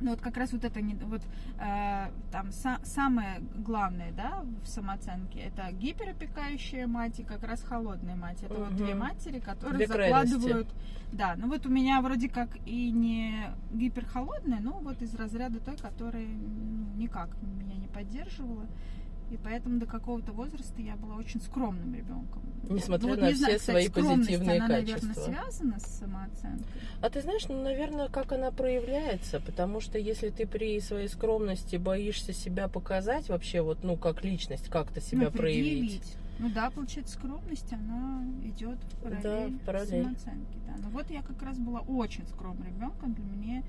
Ну 0.00 0.10
вот 0.10 0.20
как 0.20 0.36
раз 0.36 0.52
вот 0.52 0.64
это 0.64 0.80
не 0.80 0.94
вот 0.94 1.20
э, 1.58 2.06
там 2.32 2.48
са- 2.48 2.84
самое 2.84 3.40
главное, 3.56 4.12
да, 4.12 4.44
в 4.64 4.68
самооценке 4.68 5.40
это 5.40 5.70
гиперопекающая 5.72 6.86
мать 6.86 7.20
и 7.20 7.22
как 7.24 7.42
раз 7.42 7.62
холодная 7.62 8.16
мать. 8.16 8.42
Это 8.42 8.54
вот 8.54 8.68
Мгм. 8.70 8.76
две 8.76 8.94
матери, 8.94 9.40
которые 9.40 9.76
Две 9.76 9.86
закладывают. 9.86 10.68
Да, 11.12 11.34
ну 11.36 11.48
вот 11.48 11.66
у 11.66 11.68
меня 11.68 12.00
вроде 12.00 12.28
как 12.28 12.48
и 12.66 12.90
не 12.92 13.50
гиперхолодная, 13.72 14.60
но 14.60 14.78
вот 14.78 15.02
из 15.02 15.14
разряда 15.14 15.58
той, 15.60 15.76
которая 15.76 16.26
ну, 16.26 16.86
никак 16.96 17.28
меня 17.42 17.76
не 17.76 17.88
поддерживала. 17.88 18.66
И 19.30 19.36
поэтому 19.36 19.78
до 19.78 19.86
какого-то 19.86 20.32
возраста 20.32 20.82
я 20.82 20.96
была 20.96 21.14
очень 21.16 21.40
скромным 21.40 21.94
ребенком. 21.94 22.42
Несмотря 22.68 23.08
вот 23.08 23.20
на 23.20 23.28
не 23.28 23.34
знаю, 23.34 23.58
все 23.58 23.72
кстати, 23.72 23.88
свои 23.88 24.04
позитивные 24.04 24.56
она, 24.58 24.66
качества. 24.68 25.06
наверное, 25.06 25.24
связана 25.42 25.78
с 25.80 25.86
самооценкой. 25.98 26.66
А 27.00 27.10
ты 27.10 27.20
знаешь, 27.22 27.48
ну, 27.48 27.62
наверное, 27.62 28.08
как 28.08 28.32
она 28.32 28.50
проявляется, 28.50 29.40
потому 29.40 29.80
что 29.80 29.98
если 29.98 30.30
ты 30.30 30.46
при 30.46 30.80
своей 30.80 31.08
скромности 31.08 31.76
боишься 31.76 32.32
себя 32.32 32.68
показать 32.68 33.28
вообще, 33.28 33.60
вот, 33.62 33.84
ну, 33.84 33.96
как 33.96 34.24
личность, 34.24 34.68
как-то 34.68 35.00
себя 35.00 35.26
Ну, 35.26 35.38
проявить. 35.38 36.16
Ну 36.38 36.50
да, 36.50 36.70
получается, 36.70 37.14
скромность, 37.14 37.72
она 37.72 38.24
идет 38.44 38.78
в 38.78 39.02
параллель, 39.02 39.22
Да, 39.22 39.46
в 39.48 39.58
параллель. 39.66 39.86
с 39.86 40.02
самооценкой. 40.22 40.60
Да. 40.66 40.74
Ну 40.82 40.88
вот 40.90 41.10
я 41.10 41.22
как 41.22 41.40
раз 41.42 41.58
была 41.58 41.80
очень 41.80 42.26
скромным 42.28 42.66
ребенком. 42.66 43.14
Для 43.14 43.24
меня 43.24 43.62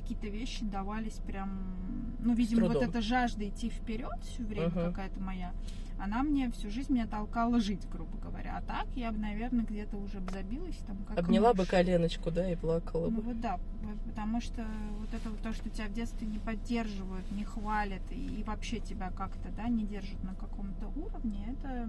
какие-то 0.00 0.26
вещи 0.28 0.64
давались 0.64 1.18
прям... 1.26 2.16
Ну, 2.18 2.34
видимо, 2.34 2.68
вот 2.68 2.82
эта 2.82 3.00
жажда 3.00 3.48
идти 3.48 3.70
вперед 3.70 4.18
все 4.22 4.42
время 4.42 4.68
Мгм. 4.68 4.80
какая-то 4.92 5.20
моя, 5.20 5.52
она 5.98 6.22
мне 6.22 6.50
всю 6.50 6.68
жизнь 6.70 6.92
меня 6.92 7.06
толкала 7.06 7.58
жить, 7.60 7.88
грубо 7.90 8.18
говоря. 8.18 8.58
А 8.58 8.62
так 8.62 8.86
я 8.94 9.10
бы, 9.12 9.18
наверное, 9.18 9.64
где-то 9.64 9.96
уже 9.96 10.20
бы 10.20 10.30
забилась. 10.32 10.76
Там, 10.86 10.98
как 11.08 11.18
Обняла 11.18 11.52
бы 11.54 11.60
мышь. 11.60 11.68
коленочку, 11.68 12.30
да, 12.30 12.50
и 12.50 12.56
плакала 12.56 13.08
Ну 13.08 13.16
бы. 13.16 13.22
вот 13.22 13.40
да, 13.40 13.58
потому 14.04 14.40
что 14.42 14.66
вот 14.98 15.14
это 15.14 15.30
вот 15.30 15.40
то, 15.40 15.52
что 15.54 15.70
тебя 15.70 15.86
в 15.86 15.92
детстве 15.92 16.26
не 16.26 16.38
поддерживают, 16.38 17.30
не 17.32 17.44
хвалят 17.44 18.02
и, 18.10 18.40
и 18.40 18.42
вообще 18.42 18.80
тебя 18.80 19.10
как-то, 19.10 19.48
да, 19.56 19.68
не 19.68 19.84
держат 19.86 20.22
на 20.22 20.34
каком-то 20.34 20.88
уровне, 20.88 21.46
это 21.48 21.88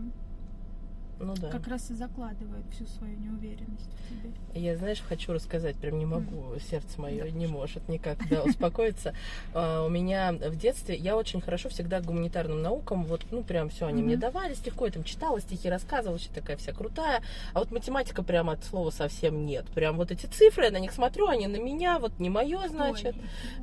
Ну 1.19 1.33
да. 1.35 1.49
как 1.49 1.67
раз 1.67 1.89
и 1.89 1.93
закладывает 1.93 2.65
всю 2.73 2.85
свою 2.85 3.17
неуверенность 3.17 3.89
в 3.91 4.09
тебе. 4.09 4.31
Я, 4.53 4.75
знаешь, 4.77 5.01
хочу 5.01 5.33
рассказать, 5.33 5.75
прям 5.75 5.97
не 5.99 6.05
могу, 6.05 6.53
сердце 6.59 6.99
мое 7.01 7.23
Да. 7.25 7.29
не 7.29 7.47
может 7.47 7.87
никак 7.89 8.17
да, 8.29 8.43
успокоиться. 8.43 9.13
А, 9.53 9.85
У 9.85 9.89
меня 9.89 10.33
в 10.33 10.55
детстве, 10.55 10.95
я 10.95 11.15
очень 11.17 11.41
хорошо 11.41 11.69
всегда 11.69 11.99
к 11.99 12.05
гуманитарным 12.05 12.61
наукам, 12.61 13.03
вот, 13.05 13.25
ну, 13.31 13.43
прям 13.43 13.69
все 13.69 13.87
они 13.87 14.03
мне 14.03 14.13
Мгм. 14.13 14.21
давались 14.21 14.65
легко, 14.65 14.85
я 14.85 14.91
там 14.91 15.03
читала, 15.03 15.39
стихи 15.41 15.69
рассказывала, 15.69 16.13
вообще 16.13 16.29
такая 16.33 16.57
вся 16.57 16.73
крутая. 16.73 17.21
А 17.53 17.59
вот 17.59 17.71
математика 17.71 18.23
прям 18.23 18.49
от 18.49 18.63
слова 18.63 18.89
совсем 18.91 19.45
нет. 19.45 19.65
Прям 19.73 19.97
вот 19.97 20.11
эти 20.11 20.25
цифры, 20.27 20.65
я 20.65 20.71
на 20.71 20.79
них 20.79 20.91
смотрю, 20.91 21.27
они 21.27 21.47
на 21.47 21.57
меня, 21.57 21.99
вот 21.99 22.19
не 22.19 22.29
мое, 22.29 22.67
значит. 22.67 23.15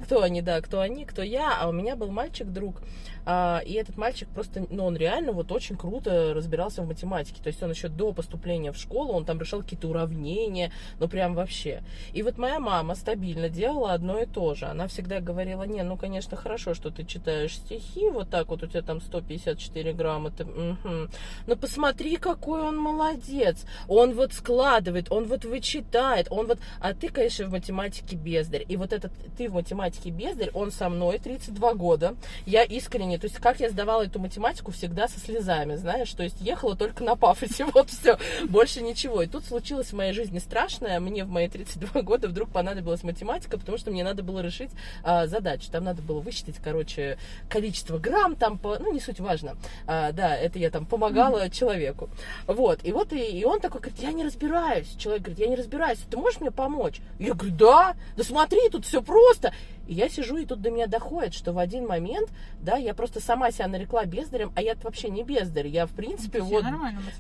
Кто 0.05 0.23
они, 0.23 0.43
да, 0.43 0.61
кто 0.61 0.81
они, 0.81 1.05
кто 1.05 1.23
я. 1.23 1.59
А 1.61 1.69
у 1.69 1.73
меня 1.73 1.97
был 1.97 2.11
мальчик-друг, 2.11 2.83
а, 3.27 3.61
и 3.65 3.73
этот 3.75 3.97
мальчик 3.97 4.29
просто, 4.29 4.67
ну, 4.71 4.85
он 4.85 4.97
реально 4.97 5.33
вот 5.33 5.51
очень 5.53 5.77
круто 5.77 6.35
разбирался 6.35 6.83
в 6.83 6.87
математике. 6.87 7.41
То 7.45 7.49
есть 7.49 7.63
он 7.63 7.71
еще 7.71 7.89
до 7.89 8.13
поступления 8.13 8.73
в 8.73 8.77
школу, 8.79 9.13
он 9.13 9.27
там 9.27 9.39
решал 9.39 9.61
какие-то 9.61 9.89
уравнения, 9.89 10.73
ну, 10.99 11.09
прям 11.09 11.35
вообще. 11.35 11.83
И 12.15 12.23
вот 12.23 12.39
моя 12.39 12.59
мама 12.59 12.95
стабильно 12.95 13.51
делала 13.51 13.93
одно 13.93 14.19
и 14.19 14.27
то 14.27 14.55
же. 14.55 14.65
Она 14.65 14.87
всегда 14.89 15.21
говорила, 15.21 15.65
не, 15.65 15.83
ну, 15.83 15.99
конечно, 15.99 16.39
хорошо, 16.39 16.73
что 16.73 16.91
ты 16.91 17.05
читаешь 17.05 17.57
стихи, 17.57 18.09
вот 18.09 18.31
так 18.31 18.49
вот 18.49 18.63
у 18.63 18.67
тебя 18.67 18.81
там 18.81 19.03
154 19.03 19.93
грамоты, 19.93 20.47
мгм. 20.47 21.11
но 21.47 21.57
посмотри, 21.57 22.17
какой 22.17 22.63
он 22.63 22.79
молодец. 22.79 23.67
Он 23.89 24.15
вот 24.15 24.33
складывает, 24.33 25.13
он 25.13 25.25
вот 25.25 25.45
вычитает, 25.45 26.29
он 26.31 26.47
вот... 26.47 26.59
А 26.81 26.95
ты, 26.95 27.09
конечно, 27.11 27.47
в 27.47 27.51
математике 27.51 28.17
бездарь. 28.17 28.65
И 28.67 28.77
вот 28.79 28.95
этот 28.95 29.13
ты 29.37 29.51
в 29.51 29.55
математике 29.55 30.09
бездарь, 30.09 30.51
он 30.55 30.73
со 30.73 30.89
мной 30.89 31.19
32 31.19 31.75
года. 31.75 32.15
Я 32.47 32.63
искренне, 32.63 33.19
то 33.19 33.27
есть 33.27 33.37
как 33.37 33.61
я 33.61 33.69
сдавала 33.69 34.07
эту 34.07 34.19
математику 34.19 34.73
всегда 34.73 35.09
со 35.09 35.21
слезами, 35.21 35.77
знаешь, 35.77 36.11
то 36.13 36.23
есть 36.23 36.41
ехала 36.41 36.77
только 36.77 37.05
на 37.05 37.17
пафосе, 37.35 37.65
вот 37.75 37.91
все, 37.91 38.19
больше 38.49 38.83
ничего. 38.83 39.23
И 39.23 39.27
тут 39.27 39.45
случилось 39.45 39.89
в 39.89 39.93
моей 39.95 40.13
жизни 40.13 40.39
страшное, 40.39 41.01
мне 41.01 41.25
в 41.25 41.29
мои 41.29 41.49
32 41.49 42.03
года 42.03 42.29
вдруг 42.29 42.51
понадобилась 42.51 43.03
математика, 43.03 43.59
потому 43.59 43.79
что 43.79 43.91
мне 43.91 44.05
надо 44.05 44.23
было 44.23 44.41
решить 44.41 44.71
а, 45.03 45.27
задачу. 45.27 45.71
Там 45.71 45.85
надо 45.85 46.03
было 46.03 46.21
высчитать, 46.21 46.57
короче, 46.63 47.19
количество 47.49 47.99
грамм, 47.99 48.37
там, 48.37 48.59
по, 48.59 48.79
ну, 48.79 48.93
не 48.93 49.01
суть 49.01 49.21
важно. 49.21 49.57
А, 49.87 50.13
да, 50.13 50.37
это 50.37 50.59
я 50.59 50.71
там 50.71 50.87
помогала 50.87 51.51
человеку. 51.51 52.09
Вот, 52.47 52.81
и 52.85 52.93
вот, 52.93 53.13
и, 53.13 53.19
и 53.19 53.45
он 53.45 53.61
такой 53.61 53.81
говорит, 53.81 54.01
я 54.01 54.13
не 54.13 54.25
разбираюсь. 54.25 54.95
Человек 54.97 55.23
говорит, 55.23 55.41
я 55.41 55.49
не 55.49 55.57
разбираюсь, 55.57 55.99
ты 56.11 56.17
можешь 56.17 56.41
мне 56.41 56.51
помочь? 56.51 57.01
Я 57.19 57.35
говорю, 57.35 57.55
да, 57.57 57.97
да 58.17 58.25
смотри, 58.25 58.69
тут 58.71 58.85
все 58.85 59.03
просто. 59.03 59.53
И 59.87 59.95
я 59.95 60.09
сижу, 60.09 60.37
и 60.37 60.47
тут 60.47 60.61
до 60.63 60.71
меня 60.71 60.87
доходит, 60.87 61.35
что 61.35 61.53
в 61.53 61.59
один 61.59 61.87
момент, 61.87 62.29
да, 62.61 62.77
я 62.77 62.95
просто 62.95 63.21
сама 63.21 63.51
себя 63.51 63.69
нарекла 63.69 64.05
бездарем, 64.05 64.53
а 64.57 64.63
я 64.63 64.75
вообще 64.83 65.09
не 65.11 65.23
бездарь. 65.23 65.69
Я, 65.69 65.87
в 65.87 65.91
принципе, 65.91 66.41
Всё 66.41 66.49
вот 66.51 66.65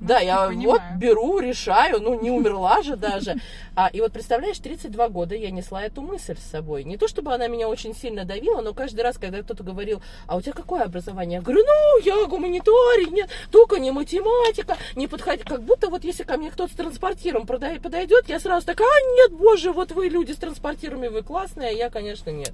да, 0.00 0.21
я 0.21 0.47
понимаю. 0.47 0.66
вот 0.66 0.83
беру, 0.99 1.38
решаю, 1.38 2.00
ну 2.00 2.21
не 2.21 2.30
умерла 2.30 2.83
же 2.83 2.97
даже. 2.97 3.37
А, 3.76 3.88
и 3.88 4.00
вот 4.00 4.12
представляешь, 4.12 4.59
32 4.59 5.09
года 5.09 5.35
я 5.35 5.50
несла 5.50 5.83
эту 5.83 6.00
мысль 6.02 6.37
с 6.37 6.50
собой. 6.50 6.85
Не 6.85 6.97
то 6.97 7.09
чтобы 7.09 7.35
она 7.35 7.49
меня 7.49 7.68
очень 7.68 7.94
сильно 7.94 8.25
давила, 8.25 8.61
но 8.61 8.73
каждый 8.73 9.00
раз, 9.02 9.18
когда 9.18 9.42
кто-то 9.42 9.62
говорил, 9.62 10.02
а 10.26 10.37
у 10.37 10.40
тебя 10.40 10.52
какое 10.52 10.85
образование? 10.85 11.38
Я 11.38 11.42
говорю, 11.42 11.64
ну, 11.64 12.04
я 12.04 12.26
гуманитарий, 12.26 13.11
нет, 13.11 13.28
только 13.50 13.78
не 13.78 13.90
математика, 13.90 14.76
не 14.94 15.06
подходи. 15.09 15.42
Как 15.42 15.62
будто 15.62 15.88
вот 15.88 16.04
если 16.04 16.23
ко 16.23 16.37
мне 16.37 16.50
кто-то 16.50 16.73
с 16.73 16.76
транспортиром 16.76 17.47
подойдет, 17.47 18.28
я 18.28 18.40
сразу 18.40 18.66
такая, 18.66 18.88
а 18.88 19.14
нет, 19.16 19.33
боже, 19.33 19.73
вот 19.73 19.92
вы 19.92 20.09
люди 20.09 20.33
с 20.33 20.37
транспортирами, 20.37 21.09
вы 21.09 21.23
классные, 21.23 21.68
а 21.68 21.73
я, 21.73 21.90
конечно, 21.90 22.30
нет. 22.30 22.53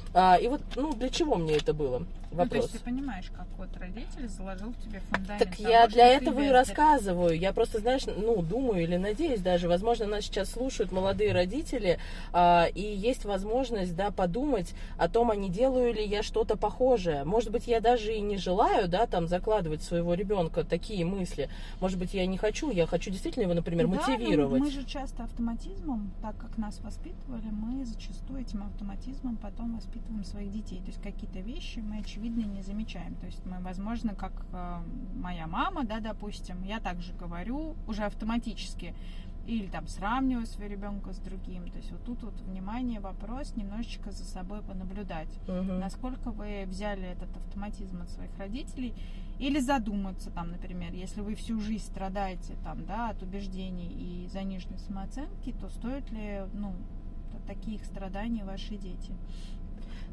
А, 0.13 0.35
и 0.35 0.47
вот, 0.47 0.61
ну, 0.75 0.93
для 0.93 1.09
чего 1.09 1.35
мне 1.35 1.55
это 1.55 1.73
было? 1.73 1.99
Ну, 2.31 2.37
то 2.37 2.43
Вопрос. 2.43 2.63
есть 2.63 2.77
ты 2.77 2.79
понимаешь, 2.79 3.29
как 3.35 3.45
вот 3.57 3.69
родитель 3.77 4.29
заложил 4.29 4.69
в 4.69 4.81
тебе 4.81 5.01
фундамент 5.01 5.43
Так 5.43 5.57
того, 5.57 5.69
я 5.69 5.87
для 5.87 6.07
этого 6.07 6.39
и 6.39 6.47
рассказываю. 6.47 7.37
Я 7.37 7.51
просто, 7.51 7.79
знаешь, 7.79 8.03
ну, 8.05 8.41
думаю 8.41 8.83
или 8.83 8.95
надеюсь 8.95 9.41
даже, 9.41 9.67
возможно, 9.67 10.05
нас 10.05 10.23
сейчас 10.23 10.51
слушают 10.51 10.93
молодые 10.93 11.33
родители, 11.33 11.99
а, 12.31 12.67
и 12.73 12.81
есть 12.81 13.25
возможность, 13.25 13.97
да, 13.97 14.11
подумать 14.11 14.73
о 14.97 15.09
том, 15.09 15.29
а 15.29 15.35
не 15.35 15.49
делаю 15.49 15.93
ли 15.93 16.05
я 16.05 16.23
что-то 16.23 16.55
похожее. 16.55 17.25
Может 17.25 17.51
быть, 17.51 17.67
я 17.67 17.81
даже 17.81 18.13
и 18.15 18.21
не 18.21 18.37
желаю, 18.37 18.87
да, 18.87 19.07
там, 19.07 19.27
закладывать 19.27 19.83
своего 19.83 20.13
ребенка 20.13 20.63
такие 20.63 21.03
мысли. 21.03 21.49
Может 21.81 21.99
быть, 21.99 22.13
я 22.13 22.25
не 22.25 22.37
хочу, 22.37 22.71
я 22.71 22.87
хочу 22.87 23.11
действительно 23.11 23.43
его, 23.43 23.53
например, 23.53 23.87
Да, 23.87 23.95
мотивировать. 23.95 24.61
мы 24.61 24.71
же 24.71 24.85
часто 24.85 25.23
автоматизмом, 25.23 26.11
так 26.21 26.37
как 26.37 26.57
нас 26.57 26.79
воспитывали, 26.79 27.49
мы 27.51 27.85
зачастую 27.85 28.39
этим 28.39 28.63
автоматизмом 28.63 29.35
потом 29.35 29.75
воспитываем 29.75 30.00
своих 30.23 30.51
детей. 30.51 30.79
То 30.79 30.87
есть 30.87 31.01
какие-то 31.01 31.39
вещи 31.39 31.79
мы, 31.79 31.97
очевидно, 31.99 32.43
не 32.43 32.61
замечаем. 32.61 33.15
То 33.15 33.25
есть 33.25 33.45
мы, 33.45 33.59
возможно, 33.59 34.13
как 34.15 34.45
э, 34.51 34.79
моя 35.15 35.47
мама, 35.47 35.83
да, 35.83 35.99
допустим, 35.99 36.63
я 36.63 36.79
также 36.79 37.13
говорю 37.13 37.75
уже 37.87 38.03
автоматически. 38.03 38.93
Или 39.47 39.65
там 39.67 39.87
сравниваю 39.87 40.45
своего 40.45 40.73
ребенка 40.73 41.13
с 41.13 41.17
другим. 41.17 41.69
То 41.71 41.77
есть 41.77 41.91
вот 41.91 42.03
тут 42.03 42.23
вот 42.23 42.39
внимание, 42.41 42.99
вопрос, 42.99 43.55
немножечко 43.55 44.11
за 44.11 44.23
собой 44.23 44.61
понаблюдать. 44.61 45.29
Мгм. 45.47 45.79
Насколько 45.79 46.31
вы 46.31 46.65
взяли 46.67 47.07
этот 47.07 47.35
автоматизм 47.35 48.01
от 48.01 48.09
своих 48.09 48.37
родителей, 48.37 48.93
или 49.39 49.59
задуматься 49.59 50.29
там, 50.29 50.51
например, 50.51 50.93
если 50.93 51.21
вы 51.21 51.33
всю 51.33 51.59
жизнь 51.59 51.83
страдаете 51.83 52.53
там, 52.63 52.85
да, 52.85 53.09
от 53.09 53.23
убеждений 53.23 53.87
и 53.87 54.27
заниженной 54.27 54.77
самооценки, 54.77 55.51
то 55.59 55.67
стоят 55.69 56.11
ли, 56.11 56.43
ну, 56.53 56.75
таких 57.47 57.83
страданий 57.85 58.43
ваши 58.43 58.77
дети? 58.77 59.13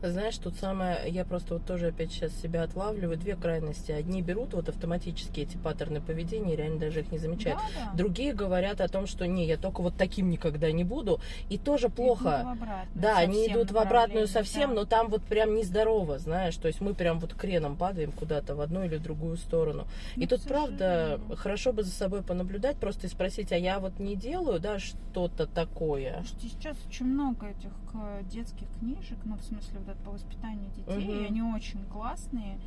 Знаешь, 0.02 0.37
тут 0.38 0.55
самое, 0.57 1.00
я 1.07 1.25
просто 1.25 1.55
вот 1.55 1.67
тоже 1.67 1.88
опять 1.88 2.12
сейчас 2.12 2.33
себя 2.35 2.62
отлавливаю, 2.62 3.17
две 3.17 3.37
крайности. 3.37 3.93
Одни 3.93 4.23
берут 4.23 4.55
вот 4.55 4.69
автоматически 4.69 5.40
эти 5.40 5.57
паттерны 5.57 6.00
поведения, 6.00 6.55
и 6.55 6.57
реально 6.57 6.78
даже 6.78 7.00
их 7.00 7.12
не 7.12 7.19
замечают. 7.19 7.59
Да, 7.75 7.90
да. 7.90 7.97
Другие 7.97 8.33
говорят 8.33 8.81
о 8.81 8.88
том, 8.88 9.07
что 9.07 9.26
не, 9.26 9.47
я 9.47 9.57
только 9.57 9.83
вот 9.83 9.95
таким 9.97 10.31
никогда 10.31 10.71
не 10.73 10.85
буду. 10.85 11.21
И 11.49 11.59
тоже 11.59 11.88
плохо. 11.88 12.45
Идут 12.55 12.69
Да, 12.95 13.19
они 13.19 13.47
идут 13.49 13.71
в 13.71 13.78
обратную 13.78 14.26
совсем, 14.26 14.71
да. 14.71 14.76
но 14.76 14.85
там 14.85 15.09
вот 15.09 15.23
прям 15.23 15.55
нездорово, 15.55 16.19
знаешь, 16.19 16.57
то 16.57 16.69
есть 16.69 16.81
мы 16.81 16.95
прям 16.95 17.19
вот 17.19 17.35
креном 17.35 17.76
падаем 17.76 18.12
куда-то 18.12 18.55
в 18.55 18.61
одну 18.61 18.85
или 18.85 18.99
другую 18.99 19.37
сторону. 19.37 19.87
и 20.17 20.21
Ну, 20.21 20.26
тут, 20.26 20.43
к 20.43 20.49
правда, 20.49 21.21
хорошо 21.37 21.73
бы 21.73 21.83
за 21.83 21.90
собой 21.90 22.23
понаблюдать, 22.23 22.76
просто 22.76 23.07
и 23.07 23.11
спросить, 23.11 23.52
а 23.52 23.57
я 23.57 23.78
вот 23.78 23.99
не 23.99 24.17
делаю, 24.17 24.61
да, 24.61 24.78
что-то 24.78 25.47
такое. 25.47 26.23
Что 26.25 26.40
сейчас 26.40 26.76
очень 26.88 27.07
много 27.07 27.47
этих 27.47 27.71
э, 27.95 28.23
детских 28.31 28.67
книжек, 28.78 29.19
ну, 29.25 29.37
в 29.37 29.43
смысле, 29.43 29.81
по 29.97 30.11
воспитанию 30.11 30.71
детей, 30.76 31.04
Мгм. 31.04 31.11
и 31.11 31.25
они 31.26 31.42
очень 31.42 31.85
классные. 31.87 32.59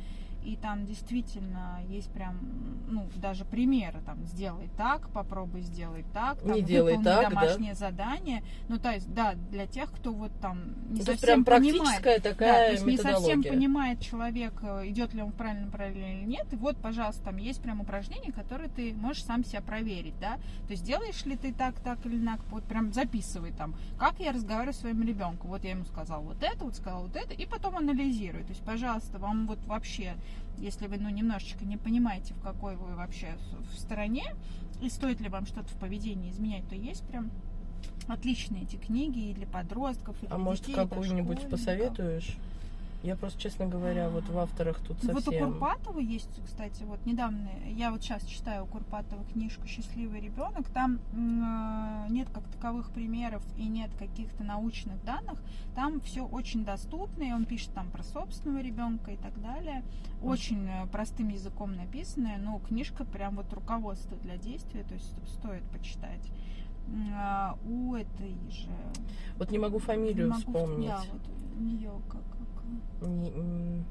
И 0.44 0.56
там 0.56 0.86
действительно 0.86 1.80
есть 1.88 2.10
прям, 2.10 2.38
ну, 2.88 3.08
даже 3.16 3.44
примеры, 3.44 4.00
там, 4.04 4.24
сделай 4.26 4.68
так, 4.76 5.08
попробуй 5.10 5.62
сделать 5.62 6.04
так, 6.12 6.40
там, 6.40 6.52
Не 6.52 6.62
делай 6.62 6.94
так, 6.94 7.04
да. 7.04 7.30
домашнее 7.30 7.74
задание. 7.74 8.42
Ну, 8.68 8.78
то 8.78 8.90
есть, 8.90 9.12
да, 9.12 9.34
для 9.50 9.66
тех, 9.66 9.90
кто 9.92 10.12
вот 10.12 10.32
там 10.40 10.74
не 10.90 11.00
То 11.00 11.12
совсем 11.12 11.44
прям 11.44 11.60
понимает. 11.62 12.02
практическая 12.02 12.20
Да, 12.20 12.30
такая 12.30 12.66
то 12.66 12.72
есть 12.72 12.86
не 12.86 12.96
совсем 12.98 13.42
понимает 13.42 14.00
человек, 14.00 14.54
э, 14.62 14.88
идет 14.88 15.14
ли 15.14 15.22
он 15.22 15.30
в 15.30 15.34
правильном 15.34 15.66
направлении 15.66 16.20
или 16.22 16.28
нет. 16.28 16.52
И 16.52 16.56
вот, 16.56 16.76
пожалуйста, 16.76 17.24
там 17.24 17.36
есть 17.36 17.62
прям 17.62 17.80
упражнения, 17.80 18.32
которые 18.32 18.68
ты 18.68 18.94
можешь 18.94 19.24
сам 19.24 19.44
себя 19.44 19.60
проверить, 19.60 20.18
да. 20.20 20.36
То 20.66 20.72
есть 20.72 20.84
делаешь 20.84 21.24
ли 21.24 21.36
ты 21.36 21.52
так, 21.52 21.80
так 21.80 22.04
или 22.06 22.24
так, 22.24 22.40
вот 22.50 22.64
прям 22.64 22.92
записывай 22.92 23.52
там, 23.52 23.74
как 23.98 24.18
я 24.18 24.32
разговариваю 24.32 24.74
с 24.74 24.78
своим 24.78 25.02
ребенком. 25.02 25.50
Вот 25.50 25.64
я 25.64 25.70
ему 25.70 25.84
сказала 25.84 26.22
вот 26.22 26.42
это, 26.42 26.64
вот 26.64 26.74
сказала 26.74 27.02
вот 27.02 27.16
это, 27.16 27.34
и 27.34 27.46
потом 27.46 27.76
анализируй. 27.76 28.42
То 28.42 28.50
есть, 28.50 28.62
пожалуйста, 28.62 29.18
вам 29.18 29.46
вот 29.46 29.58
вообще, 29.66 30.14
если 30.58 30.86
вы, 30.86 30.98
ну, 30.98 31.08
немножечко 31.08 31.64
не 31.64 31.76
понимаете, 31.76 32.34
в 32.34 32.40
какой 32.40 32.76
вы 32.76 32.94
вообще 32.94 33.28
в- 33.70 33.78
стороне, 33.78 34.24
и 34.80 34.88
стоит 34.88 35.20
ли 35.20 35.28
вам 35.28 35.46
что-то 35.46 35.68
в 35.68 35.76
поведении 35.78 36.30
изменять, 36.30 36.68
то 36.68 36.74
есть 36.74 37.02
прям 37.04 37.30
отличные 38.08 38.62
эти 38.64 38.76
книги 38.76 39.30
и 39.30 39.34
для 39.34 39.46
подростков, 39.46 40.16
и 40.22 40.26
для 40.26 40.34
А 40.36 40.38
может, 40.38 40.66
детей, 40.66 40.72
и 40.72 40.76
какую-нибудь 40.76 41.48
посоветуешь? 41.48 42.36
Я 43.02 43.16
просто, 43.16 43.40
честно 43.40 43.66
говоря, 43.66 44.08
вот 44.08 44.28
в 44.28 44.38
авторах 44.38 44.78
тут 44.78 45.02
Вот 45.02 45.16
у 45.16 45.20
совсем... 45.20 45.52
Курпатова 45.52 45.98
есть, 45.98 46.40
кстати, 46.44 46.84
вот 46.84 47.04
недавно, 47.04 47.50
я 47.66 47.90
вот 47.90 48.02
сейчас 48.02 48.24
читаю 48.24 48.64
у 48.64 48.66
Курпатова 48.66 49.24
книжку 49.32 49.66
«Счастливый 49.66 50.20
ребенок», 50.20 50.68
там 50.70 51.00
э, 51.12 52.12
нет 52.12 52.28
как 52.32 52.44
таковых 52.44 52.90
примеров 52.92 53.42
и 53.56 53.66
нет 53.66 53.90
каких-то 53.98 54.44
научных 54.44 55.02
данных, 55.04 55.42
там 55.74 56.00
все 56.00 56.24
очень 56.24 56.64
доступно, 56.64 57.24
и 57.24 57.32
он 57.32 57.44
пишет 57.44 57.72
там 57.74 57.90
про 57.90 58.04
собственного 58.04 58.62
ребенка 58.62 59.10
и 59.10 59.16
так 59.16 59.40
далее, 59.42 59.82
очень 60.22 60.68
э, 60.68 60.86
простым 60.86 61.28
языком 61.28 61.74
написанное, 61.74 62.38
но 62.38 62.60
книжка 62.60 63.04
прям 63.04 63.34
вот 63.34 63.52
руководство 63.52 64.16
для 64.18 64.36
действия, 64.36 64.84
то 64.84 64.94
есть 64.94 65.12
стоит 65.28 65.64
почитать. 65.70 66.30
А 67.14 67.56
У 67.64 67.94
этой 67.94 68.36
же... 68.50 68.68
Вот 69.38 69.50
не 69.50 69.58
могу 69.58 69.78
фамилию 69.78 70.26
не 70.26 70.30
могу- 70.30 70.40
вспомнить. 70.40 70.88
Да, 70.88 71.02
вот 71.12 71.22
у 71.58 71.62
нее 71.62 71.92
как... 72.08 72.22
как- 73.00 73.08
Не- 73.08 73.30
м. 73.30 73.84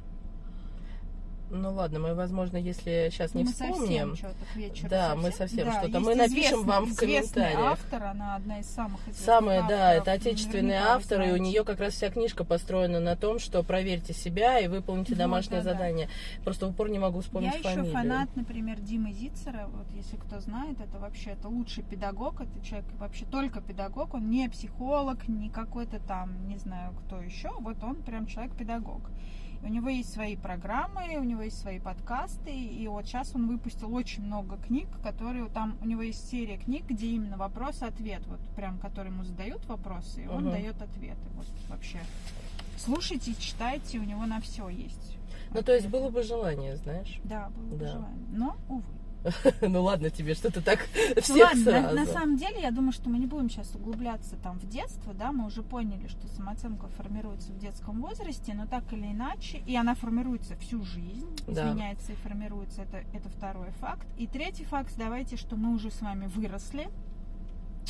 Ну 1.51 1.73
ладно, 1.73 1.99
мы, 1.99 2.15
возможно, 2.15 2.57
если 2.57 3.09
сейчас 3.11 3.33
не 3.33 3.43
мы 3.43 3.51
вспомним, 3.51 4.15
совсем 4.15 4.31
вечеру. 4.55 4.89
Да, 4.89 5.15
мы 5.15 5.31
совсем 5.31 5.67
Да, 5.67 5.79
что-то. 5.79 5.99
Мы 5.99 6.15
напишем 6.15 6.63
вам 6.63 6.85
в 6.85 6.95
комментариях. 6.95 7.59
автор, 7.59 8.03
она 8.03 8.35
одна 8.35 8.59
из 8.59 8.67
самых 8.67 8.99
Самая, 9.13 9.67
да, 9.67 9.93
это 9.93 10.13
отечественный 10.13 10.75
автор, 10.75 11.21
и 11.21 11.31
у 11.31 11.37
нее 11.37 11.63
как 11.63 11.79
раз 11.79 11.93
вся 11.93 12.09
книжка 12.09 12.43
построена 12.45 12.99
на 12.99 13.15
том, 13.15 13.39
что 13.39 13.63
проверьте 13.63 14.13
себя 14.13 14.59
и 14.59 14.67
выполните 14.67 15.15
домашнее 15.15 15.61
да-да. 15.61 15.73
задание. 15.73 16.09
Просто 16.43 16.67
в 16.67 16.69
упор 16.71 16.89
не 16.89 16.99
могу 16.99 17.19
вспомнить 17.19 17.53
Я 17.55 17.61
фамилию. 17.61 17.85
еще 17.85 17.93
фанат, 17.93 18.35
например, 18.35 18.79
Димы 18.79 19.11
Зицера. 19.11 19.67
Вот 19.73 19.87
если 19.93 20.15
кто 20.15 20.39
знает, 20.39 20.79
это 20.79 20.99
вообще 20.99 21.31
это 21.31 21.49
лучший 21.49 21.83
педагог. 21.83 22.39
Это 22.41 22.65
человек 22.65 22.87
вообще 22.97 23.25
только 23.25 23.61
педагог. 23.61 24.13
Он 24.13 24.29
не 24.29 24.49
психолог, 24.49 25.27
не 25.27 25.49
какой-то 25.49 25.99
там, 25.99 26.47
не 26.47 26.57
знаю, 26.57 26.93
кто 26.93 27.19
еще. 27.21 27.51
Вот 27.59 27.83
он 27.83 27.95
прям 27.95 28.25
человек-педагог. 28.25 29.01
У 29.63 29.67
него 29.67 29.89
есть 29.89 30.11
свои 30.11 30.35
программы, 30.35 31.17
у 31.19 31.23
него 31.23 31.43
есть 31.43 31.59
свои 31.59 31.79
подкасты, 31.79 32.51
и 32.51 32.87
вот 32.87 33.05
сейчас 33.05 33.35
он 33.35 33.47
выпустил 33.47 33.93
очень 33.93 34.23
много 34.23 34.57
книг, 34.57 34.87
которые 35.03 35.45
там 35.49 35.77
у 35.81 35.85
него 35.85 36.01
есть 36.01 36.27
серия 36.29 36.57
книг, 36.57 36.85
где 36.87 37.07
именно 37.07 37.37
вопрос-ответ, 37.37 38.21
вот 38.27 38.39
прям, 38.55 38.79
который 38.79 39.07
ему 39.11 39.23
задают 39.23 39.63
вопросы, 39.67 40.23
и 40.23 40.27
он 40.27 40.43
Мгм. 40.43 40.51
дает 40.51 40.81
ответы. 40.81 41.21
Вот 41.35 41.45
вообще 41.69 41.99
слушайте, 42.77 43.35
читайте, 43.35 43.99
у 43.99 44.03
него 44.03 44.25
на 44.25 44.41
все 44.41 44.67
есть. 44.69 45.17
Ну, 45.53 45.61
то 45.61 45.73
есть 45.75 45.87
было 45.87 46.09
бы 46.09 46.23
желание, 46.23 46.77
знаешь. 46.77 47.19
Да, 47.23 47.49
было 47.49 47.65
бы 47.69 47.77
Да. 47.77 47.87
желание. 47.91 48.27
Но, 48.31 48.57
увы. 48.69 48.83
Ну 49.61 49.83
ладно 49.83 50.09
тебе, 50.09 50.33
что 50.33 50.51
ты 50.51 50.61
так 50.61 50.79
всех 51.21 51.49
ладно, 51.49 51.71
на, 51.71 51.81
сразу. 51.81 51.95
на 51.95 52.05
самом 52.05 52.37
деле, 52.37 52.61
я 52.61 52.71
думаю, 52.71 52.91
что 52.91 53.09
мы 53.09 53.19
не 53.19 53.27
будем 53.27 53.49
сейчас 53.49 53.73
углубляться 53.75 54.35
там 54.37 54.59
в 54.59 54.67
детство, 54.67 55.13
да, 55.13 55.31
мы 55.31 55.45
уже 55.45 55.61
поняли, 55.63 56.07
что 56.07 56.27
самооценка 56.27 56.87
формируется 56.97 57.51
в 57.51 57.57
детском 57.59 58.01
возрасте, 58.01 58.53
но 58.53 58.65
так 58.65 58.91
или 58.93 59.05
иначе, 59.11 59.61
и 59.65 59.75
она 59.75 59.95
формируется 59.95 60.55
всю 60.57 60.83
жизнь, 60.83 61.27
Да. 61.47 61.69
изменяется 61.69 62.13
и 62.13 62.15
формируется, 62.15 62.81
это, 62.81 63.03
это 63.13 63.29
второй 63.29 63.71
факт. 63.79 64.07
И 64.17 64.27
третий 64.27 64.65
факт, 64.65 64.93
давайте, 64.97 65.37
что 65.37 65.55
мы 65.55 65.73
уже 65.73 65.91
с 65.91 66.01
вами 66.01 66.27
выросли, 66.27 66.89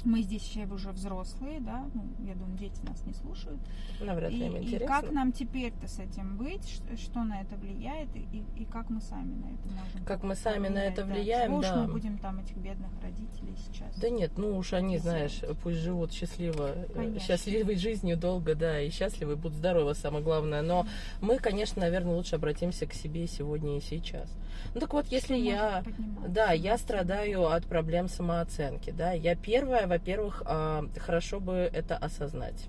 мы 0.04 0.22
здесь 0.24 0.42
все 0.42 0.66
уже 0.66 0.90
взрослые, 0.92 1.60
да, 1.60 1.86
ну, 1.94 2.04
я 2.26 2.34
думаю, 2.34 2.58
дети 2.58 2.80
нас 2.84 3.06
не 3.06 3.14
слушают. 3.14 3.60
Навряд 4.00 4.32
И, 4.32 4.36
ли 4.36 4.46
им 4.48 4.56
и 4.56 4.64
интересно. 4.64 4.88
как 4.88 5.12
нам 5.12 5.32
теперь-то 5.32 5.88
с 5.88 6.00
этим 6.00 6.38
быть, 6.38 6.68
ш- 6.68 6.98
что 6.98 7.24
на 7.24 7.42
это 7.42 7.56
влияет, 7.56 8.08
и, 8.16 8.20
и- 8.32 8.62
и 8.62 8.66
как 8.66 8.90
мы 8.90 9.00
сами 9.02 9.34
на 9.36 9.46
это 9.46 9.68
можем 9.70 10.06
Как 10.06 10.24
мы 10.24 10.36
сами 10.36 10.68
на 10.70 10.74
повлиять, 10.76 10.94
это 10.94 11.04
да. 11.06 11.14
влияем, 11.14 11.48
Чего 11.50 11.58
уж 11.60 11.66
да. 11.66 11.76
мы 11.84 11.92
будем 11.92 12.18
там 12.18 12.40
этих 12.40 12.58
бедных 12.58 12.90
родителей 13.04 13.56
сейчас. 13.68 13.96
Да 14.00 14.10
нет, 14.10 14.32
ну 14.38 14.58
уж 14.58 14.74
они, 14.74 14.98
знаешь, 14.98 15.42
пусть 15.62 15.78
живут 15.80 16.12
счастливо, 16.14 16.70
э, 16.76 16.86
Конечно. 16.94 17.20
счастливой 17.20 17.76
жизнью 17.76 18.18
долго, 18.18 18.56
да, 18.56 18.82
и 18.82 18.90
счастливы, 18.90 19.36
будут 19.36 19.58
здоровы, 19.58 19.94
самое 19.94 20.24
главное. 20.24 20.62
Но 20.64 20.88
мы, 21.22 21.38
конечно, 21.38 21.82
наверное, 21.82 22.16
лучше 22.16 22.36
обратимся 22.36 22.88
к 22.88 22.94
себе 22.94 23.28
сегодня 23.28 23.78
и 23.78 23.82
сейчас. 23.82 24.30
Ну 24.74 24.80
так 24.80 24.94
вот, 24.94 25.08
если 25.08 25.36
Что 25.36 25.44
я... 25.44 25.84
Да, 26.28 26.52
я 26.52 26.78
страдаю 26.78 27.48
от 27.48 27.66
проблем 27.66 28.08
самооценки, 28.08 28.92
да. 28.92 29.12
Я 29.12 29.36
первая, 29.36 29.88
во-первых, 29.88 30.44
а, 30.46 30.86
хорошо 31.00 31.40
бы 31.40 31.70
это 31.74 31.98
осознать. 31.98 32.68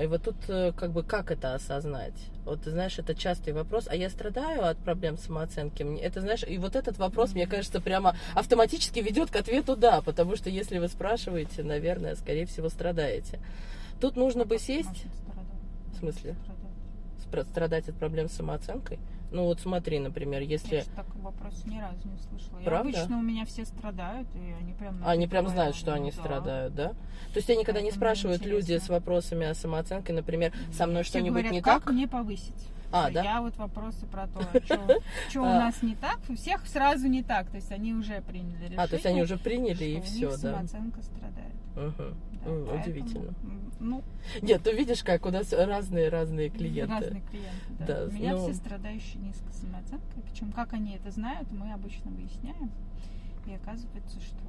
И 0.00 0.06
вот 0.06 0.22
тут 0.22 0.36
э, 0.48 0.72
как 0.72 0.92
бы 0.92 1.02
как 1.02 1.32
это 1.32 1.54
осознать? 1.54 2.14
Вот 2.44 2.62
ты 2.62 2.70
знаешь, 2.70 2.98
это 2.98 3.14
частый 3.14 3.52
вопрос. 3.52 3.88
А 3.88 3.96
я 3.96 4.08
страдаю 4.10 4.64
от 4.64 4.78
проблем 4.78 5.18
самооценки. 5.18 5.82
Это 6.00 6.20
знаешь, 6.20 6.44
и 6.46 6.56
вот 6.58 6.76
этот 6.76 6.98
вопрос, 6.98 7.34
мне 7.34 7.46
кажется, 7.46 7.80
прямо 7.80 8.16
автоматически 8.34 9.00
ведет 9.00 9.30
к 9.30 9.36
ответу 9.36 9.76
да, 9.76 10.00
потому 10.00 10.36
что 10.36 10.50
если 10.50 10.78
вы 10.78 10.88
спрашиваете, 10.88 11.64
наверное, 11.64 12.14
скорее 12.14 12.46
всего, 12.46 12.68
страдаете. 12.68 13.40
Тут 14.00 14.16
нужно 14.16 14.44
бы 14.44 14.58
сесть, 14.58 14.88
Значит, 14.88 15.14
страдать. 15.14 15.92
В 15.92 15.98
смысле? 15.98 16.36
Страдать 17.50 17.88
от 17.88 17.96
проблем 17.96 18.28
с 18.28 18.32
самооценкой. 18.32 19.00
Ну 19.30 19.44
вот 19.44 19.60
смотри, 19.60 19.98
например, 19.98 20.42
если 20.42 20.76
Я 20.76 20.82
что 20.82 20.96
такого 20.96 21.24
вопроса 21.26 21.68
ни 21.68 21.78
разу 21.78 22.08
не 22.08 22.18
слышала. 22.18 22.58
Я 22.60 22.64
Правда? 22.64 22.98
обычно 22.98 23.18
у 23.18 23.22
меня 23.22 23.44
все 23.44 23.64
страдают, 23.66 24.26
и 24.34 24.54
они 24.60 24.72
прям... 24.72 25.02
Они 25.04 25.26
прям 25.26 25.48
знают, 25.48 25.76
что 25.76 25.90
Ну 25.90 25.96
они 25.96 26.10
да. 26.10 26.16
страдают, 26.16 26.74
да? 26.74 26.88
То 26.88 27.36
есть 27.36 27.46
тебя 27.46 27.58
никогда 27.58 27.82
не 27.82 27.90
спрашивают 27.90 28.44
люди 28.46 28.78
с 28.78 28.88
вопросами 28.88 29.46
о 29.46 29.54
самооценке, 29.54 30.12
например, 30.12 30.52
со 30.72 30.86
мной 30.86 31.02
что-нибудь 31.02 31.50
не 31.50 31.60
как 31.60 31.84
так? 31.84 31.92
мне 31.92 32.08
повысить? 32.08 32.68
А, 32.90 33.10
да? 33.10 33.22
Я 33.22 33.40
вот 33.42 33.56
вопросы 33.56 34.06
про 34.06 34.26
то, 34.28 34.40
что 35.28 35.40
у 35.40 35.44
А. 35.44 35.58
нас 35.60 35.82
не 35.82 35.94
так, 35.94 36.18
у 36.28 36.34
всех 36.34 36.66
сразу 36.66 37.06
не 37.08 37.22
так. 37.22 37.48
То 37.50 37.56
есть 37.56 37.70
они 37.70 37.92
уже 37.92 38.22
приняли 38.22 38.56
решение. 38.62 38.78
А, 38.78 38.86
то 38.86 38.94
есть 38.94 39.06
они 39.06 39.22
уже 39.22 39.36
приняли 39.38 39.84
и 39.84 40.00
все, 40.00 40.30
да? 40.30 40.36
самооценка 40.36 41.02
страдает. 41.02 41.54
Удивительно. 42.46 43.34
Ну, 43.80 44.02
Нет, 44.42 44.62
ты 44.62 44.72
видишь, 44.72 45.04
как 45.04 45.26
у 45.26 45.30
нас 45.30 45.52
разные-разные 45.52 46.48
клиенты. 46.48 46.94
разные 46.94 47.20
клиенты, 47.22 47.86
да. 47.86 48.04
У 48.06 48.10
меня 48.10 48.32
ну- 48.32 48.44
все 48.44 48.54
страдающие 48.54 49.22
низкой 49.22 49.52
самооценкой. 49.52 50.22
Причем, 50.24 50.50
как 50.52 50.72
они 50.72 50.96
это 50.96 51.10
знают, 51.10 51.50
мы 51.52 51.72
обычно 51.72 52.10
выясняем. 52.10 52.70
И 53.46 53.54
оказывается, 53.54 54.20
что 54.20 54.42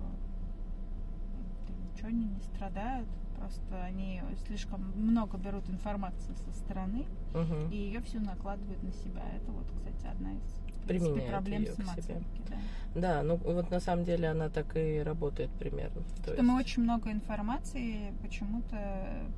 ничего 1.93 2.07
они 2.07 2.25
не 2.25 2.39
страдают. 2.41 3.07
Просто 3.39 3.83
они 3.83 4.21
слишком 4.45 4.81
много 4.95 5.37
берут 5.37 5.69
информации 5.69 6.33
со 6.33 6.51
стороны 6.59 7.05
Мгм. 7.33 7.69
и 7.71 7.75
ее 7.77 8.01
всю 8.01 8.19
накладывают 8.19 8.83
на 8.83 8.91
себя. 8.91 9.23
Это 9.33 9.51
вот, 9.51 9.65
кстати, 9.77 10.05
одна 10.07 10.33
из 10.33 10.58
в 10.83 10.87
принципе, 10.87 11.21
проблем 11.21 11.61
её 11.63 11.75
к 11.75 12.01
себе. 12.01 12.21
Да. 12.49 12.55
Да, 12.95 13.21
ну 13.21 13.35
вот 13.35 13.69
на 13.69 13.79
самом 13.79 14.03
деле 14.03 14.29
она 14.29 14.49
так 14.49 14.75
и 14.75 15.03
работает 15.03 15.51
примерно. 15.59 16.01
То 16.25 16.33
Что 16.33 16.41
мы 16.43 16.57
есть- 16.59 16.65
очень 16.71 16.83
много 16.83 17.11
информации 17.11 18.11
почему-то 18.23 18.77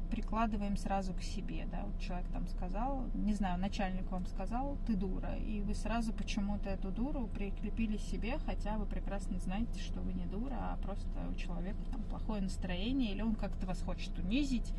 прикладываем 0.10 0.78
сразу 0.78 1.14
к 1.14 1.22
себе, 1.22 1.68
да, 1.70 1.82
вот 1.86 2.00
человек 2.00 2.28
там 2.32 2.48
сказал, 2.48 3.04
не 3.14 3.34
знаю, 3.34 3.60
начальник 3.60 4.10
вам 4.10 4.26
сказал, 4.26 4.78
ты 4.88 4.96
дура, 4.96 5.36
и 5.36 5.62
вы 5.62 5.76
сразу 5.76 6.14
почему-то 6.14 6.70
эту 6.70 6.92
дуру 6.92 7.28
прикрепили 7.28 7.98
себе, 7.98 8.38
хотя 8.46 8.78
вы 8.78 8.86
прекрасно 8.86 9.38
знаете, 9.40 9.82
что 9.82 10.00
вы 10.00 10.14
не 10.14 10.26
дура, 10.26 10.56
а 10.58 10.78
просто 10.82 11.10
у 11.30 11.36
человека 11.36 11.80
там 11.92 12.02
плохое 12.04 12.42
настроение, 12.42 13.12
или 13.12 13.22
он 13.22 13.36
как-то 13.36 13.66
вас 13.68 13.82
хочет 13.82 14.18
унизить, 14.18 14.72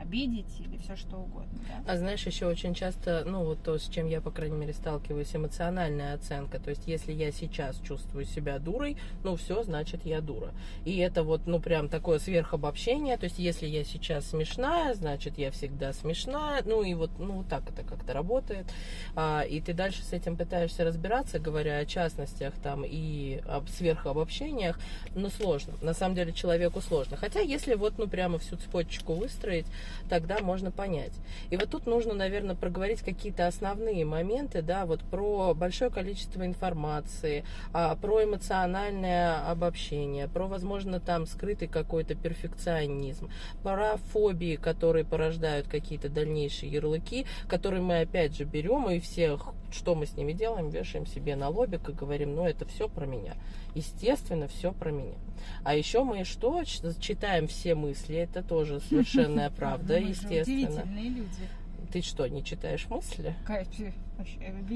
обидеть, 0.00 0.60
или 0.60 0.76
все 0.78 0.96
что 0.96 1.16
угодно, 1.16 1.58
да. 1.68 1.92
А 1.92 1.96
знаешь, 1.96 2.26
еще 2.26 2.46
очень 2.46 2.74
часто, 2.74 3.24
ну 3.26 3.44
вот 3.44 3.62
то, 3.62 3.78
с 3.78 3.88
чем 3.88 4.08
я, 4.08 4.20
по 4.20 4.30
крайней 4.30 4.56
мере, 4.56 4.72
сталкиваюсь, 4.72 5.34
эмоциональная 5.34 6.14
оценка. 6.14 6.58
То 6.58 6.70
есть, 6.70 6.82
если 6.86 7.12
я 7.12 7.32
сейчас 7.32 7.80
чувствую 7.80 8.24
себя 8.24 8.58
дурой, 8.58 8.96
ну 9.24 9.36
все, 9.36 9.62
значит, 9.62 10.04
я 10.04 10.20
дура. 10.20 10.50
И 10.84 10.96
это 10.98 11.22
вот, 11.22 11.46
ну 11.46 11.60
прям 11.60 11.88
такое 11.88 12.18
сверхобобщение. 12.18 13.16
То 13.16 13.24
есть, 13.24 13.38
если 13.38 13.66
я 13.66 13.84
сейчас 13.84 14.26
смешная, 14.26 14.94
значит, 14.94 15.38
я 15.38 15.50
всегда 15.50 15.92
смешная. 15.92 16.62
Ну 16.64 16.82
и 16.82 16.94
вот, 16.94 17.10
ну 17.18 17.44
так 17.48 17.68
это 17.68 17.82
как-то 17.82 18.12
работает. 18.12 18.66
А, 19.14 19.42
и 19.42 19.60
ты 19.60 19.72
дальше 19.72 20.02
с 20.02 20.12
этим 20.12 20.36
пытаешься 20.36 20.84
разбираться, 20.84 21.38
говоря 21.38 21.78
о 21.78 21.86
частностях 21.86 22.54
там 22.62 22.84
и 22.84 23.40
об 23.48 23.68
сверхобобщениях, 23.68 24.78
но 25.14 25.28
сложно. 25.28 25.74
На 25.82 25.94
самом 25.94 26.14
деле 26.14 26.32
человеку 26.32 26.80
сложно. 26.80 27.16
Хотя, 27.16 27.40
если 27.40 27.74
вот, 27.74 27.98
ну 27.98 28.06
прямо 28.06 28.38
всю 28.38 28.56
цепочку 28.56 29.14
выстроить, 29.14 29.66
тогда 30.08 30.40
можно 30.40 30.70
понять. 30.70 31.12
И 31.50 31.56
вот 31.56 31.70
тут 31.70 31.86
нужно, 31.86 32.14
наверное, 32.14 32.54
проговорить 32.54 33.00
какие-то 33.00 33.46
основные 33.46 34.04
моменты, 34.04 34.62
да, 34.62 34.86
вот 34.86 35.00
про 35.00 35.54
большое 35.54 35.90
количество 35.90 36.44
информации, 36.44 37.44
а, 37.72 37.96
про 37.96 38.24
эмоциональное 38.24 39.50
обобщение, 39.50 40.28
про, 40.28 40.46
возможно, 40.46 41.00
там 41.00 41.26
скрытый 41.26 41.68
какой-то 41.68 42.14
перфекционизм, 42.14 43.30
про 43.62 43.96
фобии, 44.12 44.56
которые 44.56 45.04
порождают 45.04 45.68
какие-то 45.68 46.08
дальнейшие 46.08 46.70
ярлыки, 46.70 47.26
которые 47.48 47.82
мы 47.82 48.00
опять 48.00 48.36
же 48.36 48.44
берем 48.44 48.88
и 48.90 49.00
всех, 49.00 49.48
что 49.70 49.94
мы 49.94 50.06
с 50.06 50.16
ними 50.16 50.32
делаем, 50.32 50.70
вешаем 50.70 51.06
себе 51.06 51.36
на 51.36 51.48
лобик 51.48 51.88
и 51.88 51.92
говорим, 51.92 52.34
ну 52.34 52.46
это 52.46 52.64
все 52.66 52.88
про 52.88 53.06
меня. 53.06 53.34
Естественно, 53.76 54.48
все 54.48 54.72
про 54.72 54.90
меня. 54.90 55.14
А 55.62 55.74
еще 55.74 56.02
мы 56.02 56.24
что? 56.24 56.62
Читаем 56.98 57.46
все 57.46 57.74
мысли, 57.74 58.16
это 58.16 58.42
тоже 58.42 58.80
совершенная 58.80 59.50
правда, 59.56 59.98
естественно. 59.98 60.82
люди. 60.98 61.28
Ты 61.92 62.00
что, 62.00 62.26
не 62.26 62.42
читаешь 62.42 62.86
мысли? 62.88 63.36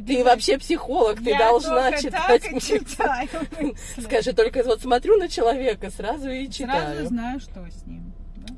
Ты 0.07 0.23
вообще 0.23 0.59
психолог, 0.59 1.19
ты 1.25 1.37
должна 1.37 1.93
читать. 1.93 2.43
Скажи, 4.03 4.33
только 4.35 4.63
вот 4.63 4.83
смотрю 4.83 5.17
на 5.17 5.29
человека, 5.29 5.91
сразу 5.91 6.29
и 6.29 6.45
Сразу 6.45 6.53
читаю. 6.53 7.07
знаю, 7.09 7.41
что 7.41 7.67
с 7.67 7.87
ним. 7.87 8.13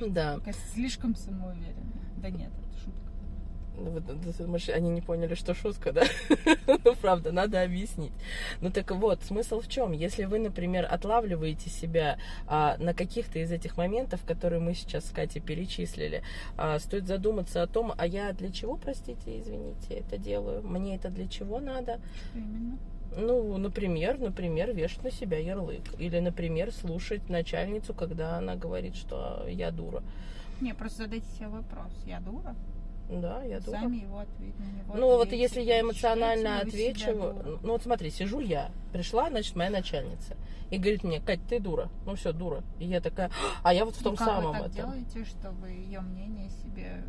да? 0.08 0.40
Слишком 0.74 1.14
самоуверенная. 1.14 1.72
Да 2.16 2.30
нет, 2.30 2.50
это 2.50 2.78
шутка. 2.80 2.90
Ну, 2.90 2.90
вот, 2.90 3.30
ты 3.30 3.30
думаешь, 3.30 3.61
они 4.74 4.90
не 4.90 5.00
поняли, 5.00 5.34
что 5.34 5.54
шутка, 5.54 5.92
да? 5.92 6.04
ну, 6.84 6.94
правда, 7.00 7.32
надо 7.32 7.62
объяснить. 7.62 8.12
Ну, 8.60 8.70
так 8.70 8.90
вот, 8.90 9.22
смысл 9.22 9.60
в 9.60 9.68
чем? 9.68 9.92
Если 9.92 10.24
вы, 10.24 10.38
например, 10.38 10.86
отлавливаете 10.90 11.70
себя 11.70 12.18
а, 12.46 12.76
на 12.78 12.94
каких-то 12.94 13.38
из 13.38 13.50
этих 13.50 13.76
моментов, 13.76 14.24
которые 14.26 14.60
мы 14.60 14.74
сейчас 14.74 15.06
с 15.06 15.10
Катей 15.10 15.40
перечислили, 15.40 16.22
а, 16.56 16.78
стоит 16.78 17.06
задуматься 17.06 17.62
о 17.62 17.66
том, 17.66 17.92
а 17.96 18.06
я 18.06 18.32
для 18.32 18.50
чего, 18.50 18.76
простите, 18.76 19.40
извините, 19.40 19.94
это 19.94 20.18
делаю? 20.18 20.62
Мне 20.62 20.96
это 20.96 21.08
для 21.08 21.28
чего 21.28 21.60
надо? 21.60 22.00
Что 22.30 22.38
именно? 22.38 22.78
Ну, 23.16 23.58
например, 23.58 24.18
например, 24.18 24.72
вешать 24.72 25.04
на 25.04 25.10
себя 25.10 25.38
ярлык. 25.38 25.82
Или, 25.98 26.18
например, 26.20 26.72
слушать 26.72 27.28
начальницу, 27.28 27.92
когда 27.92 28.38
она 28.38 28.56
говорит, 28.56 28.96
что 28.96 29.46
я 29.48 29.70
дура. 29.70 30.02
Не, 30.60 30.74
просто 30.74 31.04
задайте 31.04 31.26
себе 31.36 31.48
вопрос. 31.48 31.92
Я 32.06 32.20
дура? 32.20 32.54
Да, 33.20 33.42
я 33.42 33.60
дура. 33.60 33.76
Сами 33.76 33.96
его 33.96 34.18
на 34.18 34.64
него. 34.64 34.94
Ну, 34.96 35.06
вот 35.16 35.32
если 35.32 35.60
я 35.60 35.80
эмоционально 35.80 36.60
отвечу, 36.60 37.12
дурой? 37.12 37.58
ну 37.62 37.72
вот 37.72 37.82
смотри, 37.82 38.10
сижу 38.10 38.40
я, 38.40 38.70
пришла, 38.92 39.28
значит, 39.28 39.54
моя 39.56 39.70
начальница, 39.70 40.36
и 40.70 40.78
говорит 40.78 41.04
мне, 41.04 41.20
Кать, 41.20 41.40
ты 41.48 41.60
дура, 41.60 41.88
ну 42.06 42.14
все, 42.14 42.32
дура. 42.32 42.62
И 42.78 42.86
я 42.86 43.00
такая, 43.00 43.30
а 43.62 43.74
я 43.74 43.84
вот 43.84 43.94
в 43.94 43.98
Ну, 44.00 44.04
том 44.04 44.16
как 44.16 44.26
самом 44.28 44.52
вы 44.52 44.58
так 44.64 44.72
этом. 44.72 44.74
делаете, 44.92 45.24
что 45.24 45.50
вы 45.50 45.70
ее 45.70 46.00
мнение 46.00 46.48
себе 46.50 47.04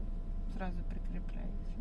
сразу 0.56 0.78
прикрепляете? 0.90 1.33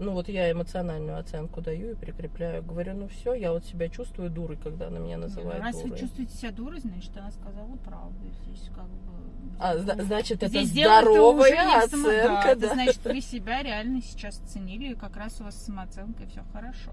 Ну 0.02 0.12
вот 0.14 0.28
я 0.28 0.50
эмоциональную 0.50 1.16
оценку 1.16 1.60
даю 1.60 1.92
и 1.92 1.94
прикрепляю. 1.94 2.62
Говорю, 2.64 2.94
ну 2.94 3.08
все, 3.08 3.34
я 3.34 3.52
вот 3.52 3.64
себя 3.64 3.88
чувствую 3.88 4.30
дурой, 4.30 4.56
когда 4.56 4.88
она 4.88 4.98
меня 4.98 5.16
называет 5.16 5.58
Ну, 5.60 5.64
Раз 5.64 5.76
дурой. 5.76 5.90
вы 5.90 5.98
чувствуете 5.98 6.36
себя 6.36 6.50
дурой, 6.50 6.80
значит, 6.80 7.16
она 7.16 7.30
сказала 7.30 7.76
правду. 7.84 8.26
Здесь 8.42 8.68
как 8.74 8.88
бы... 8.88 9.12
А, 9.60 9.78
зна- 9.78 10.02
значит, 10.02 10.42
это 10.42 10.64
здоровая 10.64 11.84
оценка, 11.84 12.08
да, 12.10 12.42
да. 12.42 12.48
это 12.50 12.74
значит, 12.74 13.04
вы 13.04 13.20
себя 13.20 13.62
реально 13.62 14.02
сейчас 14.02 14.38
ценили, 14.38 14.92
и 14.92 14.94
как 14.96 15.16
раз 15.16 15.40
у 15.40 15.44
вас 15.44 15.54
с 15.54 15.66
самооценкой 15.66 16.26
все 16.26 16.42
хорошо. 16.52 16.92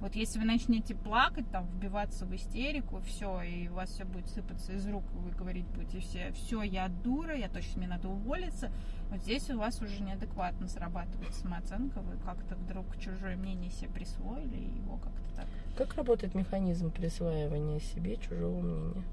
Вот 0.00 0.14
если 0.14 0.38
вы 0.38 0.44
начнете 0.44 0.94
плакать, 0.94 1.50
там, 1.50 1.66
вбиваться 1.66 2.26
в 2.26 2.34
истерику, 2.34 3.00
все, 3.06 3.40
и 3.40 3.68
у 3.68 3.74
вас 3.74 3.88
все 3.88 4.04
будет 4.04 4.28
сыпаться 4.28 4.72
из 4.72 4.86
рук, 4.86 5.02
вы 5.14 5.30
говорить 5.30 5.64
будете 5.68 6.00
все, 6.00 6.30
все, 6.32 6.62
я 6.62 6.88
дура, 6.88 7.34
я 7.34 7.48
точно 7.48 7.78
мне 7.78 7.88
надо 7.88 8.08
уволиться, 8.08 8.70
вот 9.10 9.20
здесь 9.20 9.48
у 9.50 9.58
вас 9.58 9.80
уже 9.80 10.02
неадекватно 10.02 10.68
срабатывает 10.68 11.34
самооценка, 11.34 12.00
вы 12.00 12.16
как-то 12.24 12.54
вдруг 12.56 12.86
чужое 12.98 13.36
мнение 13.36 13.70
себе 13.70 13.90
присвоили, 13.90 14.56
и 14.56 14.78
его 14.78 14.96
как-то 14.96 15.36
так. 15.36 15.46
Как 15.76 15.94
работает 15.94 16.34
механизм 16.34 16.90
присваивания 16.90 17.80
себе 17.80 18.16
чужого 18.16 18.60
мнения? 18.60 19.04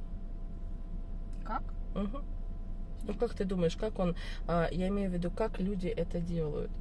Как? 1.44 1.64
Мгм. 1.96 2.24
Ну, 3.08 3.14
как 3.16 3.34
ты 3.34 3.46
думаешь, 3.46 3.76
как 3.76 4.00
он, 4.00 4.16
а, 4.48 4.68
я 4.72 4.88
имею 4.90 5.10
в 5.10 5.14
виду, 5.14 5.32
как 5.32 5.60
люди 5.60 5.88
это 5.88 6.20
делают? 6.20 6.72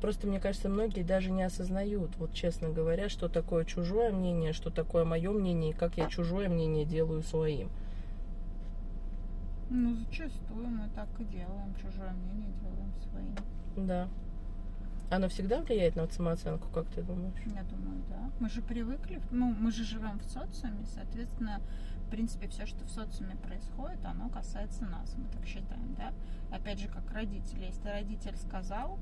Просто, 0.00 0.26
мне 0.26 0.38
кажется, 0.38 0.68
многие 0.68 1.02
даже 1.02 1.30
не 1.30 1.42
осознают, 1.42 2.10
вот 2.18 2.34
честно 2.34 2.68
говоря, 2.68 3.08
что 3.08 3.28
такое 3.28 3.64
чужое 3.64 4.12
мнение, 4.12 4.52
что 4.52 4.70
такое 4.70 5.04
мое 5.04 5.32
мнение, 5.32 5.70
и 5.70 5.74
как 5.74 5.96
я 5.96 6.08
чужое 6.08 6.48
мнение 6.48 6.84
делаю 6.84 7.22
своим. 7.22 7.70
Ну, 9.70 9.94
зачастую 9.94 10.68
мы 10.68 10.88
так 10.94 11.08
и 11.18 11.24
делаем, 11.24 11.74
чужое 11.74 12.12
мнение 12.12 12.50
делаем 12.60 12.92
своим. 13.10 13.34
Да. 13.86 14.08
Оно 15.10 15.28
всегда 15.28 15.62
влияет 15.62 15.96
на 15.96 16.06
самооценку, 16.06 16.68
как 16.68 16.86
ты 16.90 17.02
думаешь? 17.02 17.38
Я 17.46 17.62
думаю, 17.64 18.02
да. 18.08 18.30
Мы 18.40 18.48
же 18.50 18.60
привыкли, 18.60 19.22
ну, 19.30 19.54
мы 19.58 19.70
же 19.70 19.84
живем 19.84 20.18
в 20.18 20.24
социуме, 20.24 20.84
соответственно, 20.86 21.60
в 22.06 22.10
принципе, 22.10 22.48
все, 22.48 22.66
что 22.66 22.84
в 22.84 22.90
социуме 22.90 23.36
происходит, 23.36 24.04
оно 24.04 24.28
касается 24.28 24.84
нас, 24.84 25.14
мы 25.16 25.24
так 25.30 25.46
считаем, 25.46 25.94
да. 25.96 26.12
Опять 26.54 26.80
же, 26.80 26.88
как 26.88 27.10
родители, 27.12 27.64
если 27.64 27.88
родитель 27.88 28.36
сказал, 28.36 28.98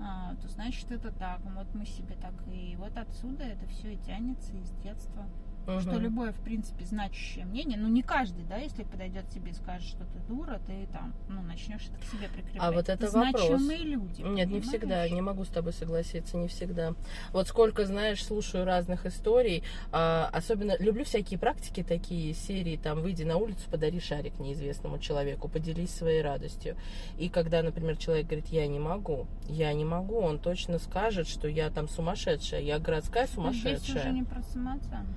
а, 0.00 0.34
то 0.36 0.48
значит 0.48 0.90
это 0.90 1.12
так, 1.12 1.40
вот 1.44 1.74
мы 1.74 1.84
себе 1.86 2.16
так, 2.20 2.34
и 2.52 2.76
вот 2.78 2.96
отсюда 2.96 3.44
это 3.44 3.66
все 3.66 3.94
и 3.94 3.96
тянется 3.98 4.54
из 4.56 4.70
детства. 4.82 5.26
Что 5.64 5.92
Мгм. 5.92 6.00
любое, 6.00 6.32
в 6.32 6.40
принципе, 6.40 6.84
значащее 6.84 7.46
мнение, 7.46 7.78
ну 7.78 7.88
не 7.88 8.02
каждый, 8.02 8.44
да, 8.44 8.56
если 8.58 8.82
подойдет 8.82 9.26
тебе 9.30 9.50
и 9.52 9.54
скажет, 9.54 9.88
что 9.88 10.04
ты 10.04 10.18
дура, 10.28 10.60
ты 10.66 10.86
там, 10.92 11.14
ну, 11.28 11.40
начнешь 11.42 11.82
это 11.90 11.98
к 11.98 12.04
себе 12.04 12.28
прикреплять. 12.28 12.62
А 12.62 12.70
вот 12.70 12.88
это 12.90 13.10
вопрос. 13.10 13.46
значимые 13.46 13.78
люди. 13.82 14.20
Нет, 14.20 14.26
не 14.26 14.60
понимаешь? 14.60 14.64
всегда, 14.66 15.08
не 15.08 15.22
могу 15.22 15.44
с 15.44 15.48
тобой 15.48 15.72
согласиться, 15.72 16.36
не 16.36 16.48
всегда. 16.48 16.92
Вот 17.32 17.48
сколько, 17.48 17.86
знаешь, 17.86 18.22
слушаю 18.22 18.66
разных 18.66 19.06
историй, 19.06 19.62
а, 19.90 20.28
особенно 20.32 20.76
люблю 20.78 21.04
всякие 21.04 21.38
практики 21.38 21.82
такие, 21.82 22.34
серии, 22.34 22.76
там, 22.76 23.00
выйди 23.00 23.22
на 23.24 23.36
улицу, 23.38 23.62
подари 23.70 24.00
шарик 24.00 24.38
неизвестному 24.38 24.98
человеку, 24.98 25.48
поделись 25.48 25.90
своей 25.94 26.20
радостью. 26.20 26.76
И 27.18 27.30
когда, 27.30 27.62
например, 27.62 27.96
человек 27.96 28.26
говорит, 28.26 28.48
я 28.48 28.66
не 28.66 28.78
могу, 28.78 29.26
я 29.48 29.72
не 29.72 29.84
могу, 29.86 30.18
он 30.18 30.38
точно 30.38 30.78
скажет, 30.78 31.26
что 31.26 31.48
я 31.48 31.70
там 31.70 31.88
сумасшедшая, 31.88 32.60
я 32.60 32.78
городская 32.78 33.26
Ну, 33.36 33.50
Здесь 33.52 33.64
уже 33.64 33.72
сумасшедшая. 33.80 34.12
не 34.12 34.22
про 34.24 34.42
самооценку. 34.42 35.14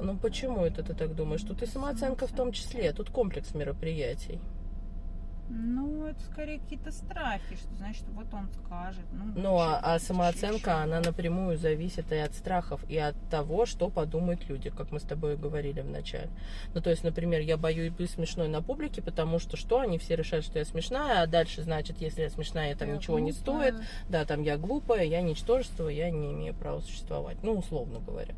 Ну 0.00 0.16
почему 0.16 0.64
это 0.64 0.82
ты 0.82 0.94
так 0.94 1.14
думаешь? 1.14 1.42
Тут 1.42 1.62
и 1.62 1.66
самооценка 1.66 2.26
в 2.26 2.32
том 2.32 2.52
числе, 2.52 2.92
тут 2.92 3.10
комплекс 3.10 3.54
мероприятий. 3.54 4.40
Ну, 5.48 6.06
это 6.06 6.20
скорее 6.24 6.58
какие-то 6.58 6.90
страхи, 6.90 7.54
что 7.54 7.72
значит, 7.76 8.02
вот 8.14 8.26
он 8.34 8.48
скажет. 8.64 9.04
Ну, 9.12 9.24
Ну, 9.36 9.58
а, 9.58 9.78
а 9.80 9.98
самооценка, 10.00 10.70
чё- 10.72 10.76
она 10.78 11.00
напрямую 11.00 11.56
зависит 11.56 12.10
и 12.10 12.16
от 12.16 12.34
страхов, 12.34 12.80
и 12.88 12.98
от 12.98 13.14
того, 13.30 13.64
что 13.64 13.88
подумают 13.88 14.48
люди, 14.48 14.70
как 14.70 14.90
мы 14.90 14.98
с 14.98 15.04
тобой 15.04 15.36
говорили 15.36 15.82
в 15.82 15.88
начале. 15.88 16.30
Ну, 16.74 16.80
то 16.80 16.90
есть, 16.90 17.04
например, 17.04 17.42
я 17.42 17.56
боюсь 17.56 17.92
быть 17.92 18.10
смешной 18.10 18.48
на 18.48 18.60
публике, 18.60 19.02
потому 19.02 19.38
что 19.38 19.56
что? 19.56 19.78
Они 19.78 19.98
все 19.98 20.16
решают, 20.16 20.44
что 20.44 20.58
я 20.58 20.64
смешная, 20.64 21.22
а 21.22 21.26
дальше, 21.28 21.62
значит, 21.62 22.00
если 22.00 22.22
я 22.22 22.30
смешная, 22.30 22.74
там 22.74 22.88
Я 22.88 22.96
ничего 22.96 23.20
не 23.20 23.30
глупая. 23.30 23.70
стоит. 23.74 23.86
Да, 24.08 24.24
там 24.24 24.42
я 24.42 24.56
глупая, 24.56 25.04
я 25.04 25.20
ничтожество, 25.22 25.86
я 25.88 26.10
не 26.10 26.32
имею 26.32 26.54
права 26.54 26.80
существовать. 26.80 27.36
Ну, 27.44 27.52
условно 27.52 28.00
говоря. 28.00 28.34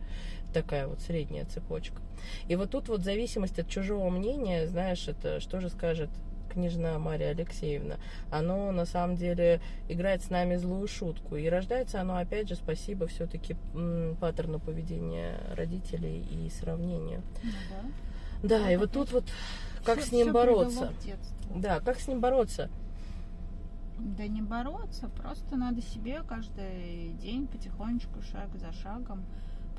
Такая 0.53 0.87
вот 0.87 1.01
средняя 1.01 1.45
цепочка. 1.45 2.01
И 2.49 2.57
вот 2.57 2.71
тут 2.71 2.89
вот 2.89 3.03
зависимость 3.03 3.59
от 3.59 3.69
чужого 3.69 4.11
мнения, 4.11 4.67
знаешь, 4.67 5.07
это 5.09 5.41
что 5.41 5.61
же 5.61 5.69
скажет 5.69 6.11
княжна 6.53 6.99
Мария 6.99 7.31
Алексеевна, 7.31 7.97
оно 8.31 8.73
на 8.73 8.87
самом 8.87 9.17
деле 9.17 9.61
играет 9.89 10.23
с 10.23 10.31
нами 10.31 10.57
злую 10.57 10.89
шутку. 10.89 11.37
И 11.37 11.49
рождается 11.49 12.01
оно, 12.01 12.17
опять 12.17 12.49
же, 12.49 12.57
спасибо 12.57 13.07
все-таки 13.07 13.57
паттерну 14.21 14.59
поведения 14.59 15.39
родителей 15.55 16.21
и 16.21 16.51
сравнению. 16.51 17.23
Ну, 17.43 17.51
да. 17.71 18.59
Да, 18.61 18.71
и 18.71 18.77
Ну, 18.77 18.83
вот 18.83 18.93
тут 18.93 19.13
вот 19.13 19.25
как 19.85 19.99
Всё- 19.99 20.09
с 20.09 20.13
ним 20.13 20.33
бороться? 20.33 20.93
Да, 21.55 21.81
как 21.81 22.01
с 22.01 22.09
ним 22.09 22.21
бороться? 22.21 22.71
Да 23.99 24.27
не 24.27 24.43
бороться, 24.43 25.09
просто 25.09 25.57
надо 25.57 25.83
себе 25.83 26.23
каждый 26.27 27.15
день 27.21 27.49
потихонечку, 27.49 28.23
шаг 28.23 28.49
за 28.55 28.73
шагом 28.73 29.25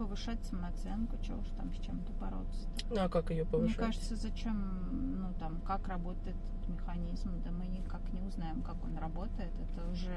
повышать 0.04 0.42
самооценку, 0.46 1.18
чего 1.22 1.40
уж 1.40 1.48
там 1.58 1.72
с 1.74 1.80
чем-то 1.86 2.14
бороться. 2.14 2.68
Ну, 2.90 2.96
а 3.02 3.10
как 3.10 3.30
ее 3.32 3.44
Мне 3.44 3.52
повышать? 3.52 3.76
кажется, 3.78 4.16
зачем, 4.16 5.20
ну 5.22 5.34
там, 5.40 5.60
как 5.68 5.88
работает 5.90 6.36
этот 6.38 6.70
механизм, 6.70 7.30
да 7.44 7.52
мы 7.52 7.68
никак 7.68 8.02
не 8.14 8.22
узнаем, 8.22 8.62
как 8.62 8.78
он 8.86 8.98
работает. 8.98 9.52
Это 9.70 9.92
уже 9.92 10.16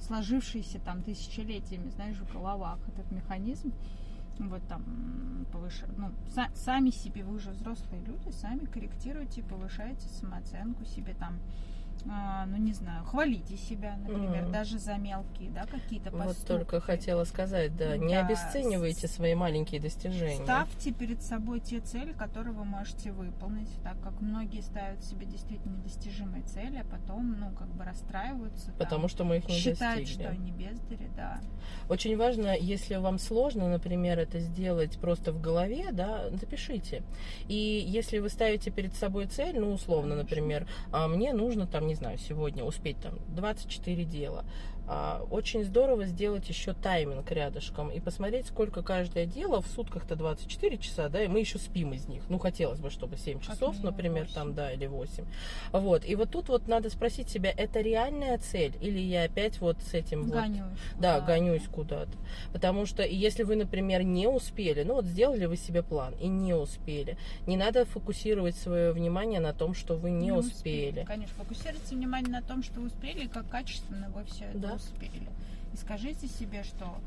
сложившийся 0.00 0.78
там 0.80 1.02
тысячелетиями, 1.02 1.88
знаешь, 1.88 2.18
в 2.18 2.30
головах 2.32 2.78
этот 2.88 3.10
механизм. 3.10 3.72
Вот 4.38 4.62
там 4.68 4.84
повышать, 5.50 5.88
ну, 5.96 6.10
са- 6.28 6.54
сами 6.54 6.90
себе, 6.90 7.24
вы 7.24 7.36
уже 7.36 7.50
взрослые 7.52 8.02
люди, 8.04 8.28
сами 8.32 8.66
корректируете, 8.66 9.42
повышаете 9.42 10.06
самооценку 10.08 10.84
себе 10.84 11.14
там, 11.14 11.38
а, 12.10 12.46
ну 12.46 12.56
не 12.56 12.72
знаю, 12.72 13.04
хвалите 13.04 13.56
себя, 13.56 13.96
например, 13.96 14.42
Мгм. 14.44 14.52
даже 14.52 14.78
за 14.78 14.94
мелкие, 14.96 15.50
да, 15.50 15.66
какие-то 15.66 16.10
Вот 16.10 16.26
поступки. 16.28 16.46
только 16.48 16.80
хотела 16.80 17.24
сказать, 17.24 17.76
да, 17.76 17.96
не 17.96 18.14
Да, 18.14 18.20
обесценивайте 18.26 19.08
свои 19.08 19.34
маленькие 19.34 19.80
достижения. 19.80 20.44
Ставьте 20.44 20.92
перед 20.92 21.22
собой 21.22 21.60
те 21.60 21.80
цели, 21.80 22.12
которые 22.12 22.52
вы 22.54 22.64
можете 22.64 23.12
выполнить, 23.12 23.70
так 23.82 24.00
как 24.02 24.20
многие 24.20 24.60
ставят 24.60 25.02
себе 25.04 25.26
действительно 25.26 25.76
недостижимые 25.78 26.42
цели, 26.44 26.78
а 26.78 26.84
потом, 26.84 27.36
ну, 27.40 27.50
как 27.52 27.68
бы 27.68 27.84
расстраиваются. 27.84 28.66
там, 28.66 28.76
Потому 28.78 29.08
что 29.08 29.24
мы 29.24 29.38
их 29.38 29.48
не 29.48 29.54
считают, 29.54 30.00
достигли. 30.04 30.22
что 30.22 30.30
они 30.32 30.52
бездари, 30.52 31.10
да. 31.16 31.40
Очень 31.88 32.16
важно, 32.16 32.56
если 32.56 32.94
вам 32.96 33.18
сложно, 33.18 33.68
например, 33.68 34.18
это 34.18 34.38
сделать 34.38 34.98
просто 34.98 35.32
в 35.32 35.40
голове, 35.40 35.88
да, 35.92 36.30
запишите. 36.30 37.02
И 37.48 37.54
если 37.86 38.18
вы 38.18 38.28
ставите 38.28 38.70
перед 38.70 38.94
собой 38.94 39.26
цель, 39.26 39.58
ну, 39.58 39.72
условно, 39.72 40.10
Конечно. 40.10 40.22
например, 40.22 40.66
а, 40.92 41.08
мне 41.08 41.32
нужно 41.32 41.66
там, 41.66 41.86
не 41.86 41.94
знаю, 41.96 42.18
сегодня 42.18 42.64
успеть 42.64 43.00
там 43.00 43.14
24 43.34 44.04
дела. 44.04 44.44
А, 44.88 45.24
Очень 45.30 45.64
здорово 45.64 46.06
сделать 46.06 46.48
еще 46.48 46.72
тайминг 46.72 47.30
рядышком 47.32 47.90
и 47.90 47.98
посмотреть, 47.98 48.46
сколько 48.46 48.82
каждое 48.82 49.26
дело 49.26 49.60
в 49.60 49.66
сутках-то 49.66 50.14
24 50.14 50.78
часа, 50.78 51.08
да, 51.08 51.22
и 51.24 51.26
мы 51.28 51.40
еще 51.40 51.58
спим 51.58 51.92
из 51.92 52.06
них. 52.06 52.22
Ну, 52.28 52.38
хотелось 52.38 52.78
бы, 52.78 52.90
чтобы 52.90 53.16
7 53.16 53.40
Как 53.40 53.48
часов, 53.48 53.82
например, 53.82 54.24
8. 54.24 54.34
там, 54.34 54.54
да, 54.54 54.70
или 54.72 54.86
8. 54.86 55.24
Вот. 55.72 56.04
И 56.04 56.14
вот 56.14 56.30
тут 56.30 56.48
вот 56.48 56.68
надо 56.68 56.88
спросить 56.90 57.28
себя, 57.28 57.50
это 57.56 57.80
реальная 57.80 58.38
цель 58.38 58.74
или 58.80 59.00
я 59.00 59.24
опять 59.24 59.60
вот 59.60 59.76
с 59.82 59.94
этим 59.94 60.24
вот 60.24 60.34
Гонюсь. 60.34 60.60
да, 61.00 61.14
куда-то. 61.14 61.26
гонюсь 61.26 61.62
куда-то. 61.72 62.12
Потому 62.52 62.86
что 62.86 63.02
если 63.04 63.42
вы, 63.42 63.56
например, 63.56 64.02
не 64.04 64.28
успели, 64.28 64.84
ну 64.84 64.94
вот 64.94 65.04
сделали 65.06 65.46
вы 65.46 65.56
себе 65.56 65.82
план 65.82 66.14
и 66.20 66.28
не 66.28 66.54
успели, 66.54 67.16
не 67.46 67.56
надо 67.56 67.84
фокусировать 67.86 68.56
свое 68.56 68.92
внимание 68.92 69.40
на 69.40 69.52
том, 69.52 69.74
что 69.74 69.96
вы 69.96 70.10
не, 70.10 70.30
успели. 70.32 71.04
Конечно, 71.04 71.34
фокусируйте 71.36 71.94
внимание 71.96 72.30
на 72.30 72.42
том, 72.42 72.62
что 72.62 72.80
вы 72.80 72.86
успели, 72.86 73.24
и 73.24 73.28
как 73.28 73.48
качественно 73.48 74.10
вы 74.14 74.24
все 74.24 74.44
это 74.44 74.58
Да. 74.58 74.75
Успели. 74.76 75.28
И 75.72 75.76
скажите 75.76 76.28
себе, 76.28 76.62
что 76.62 76.98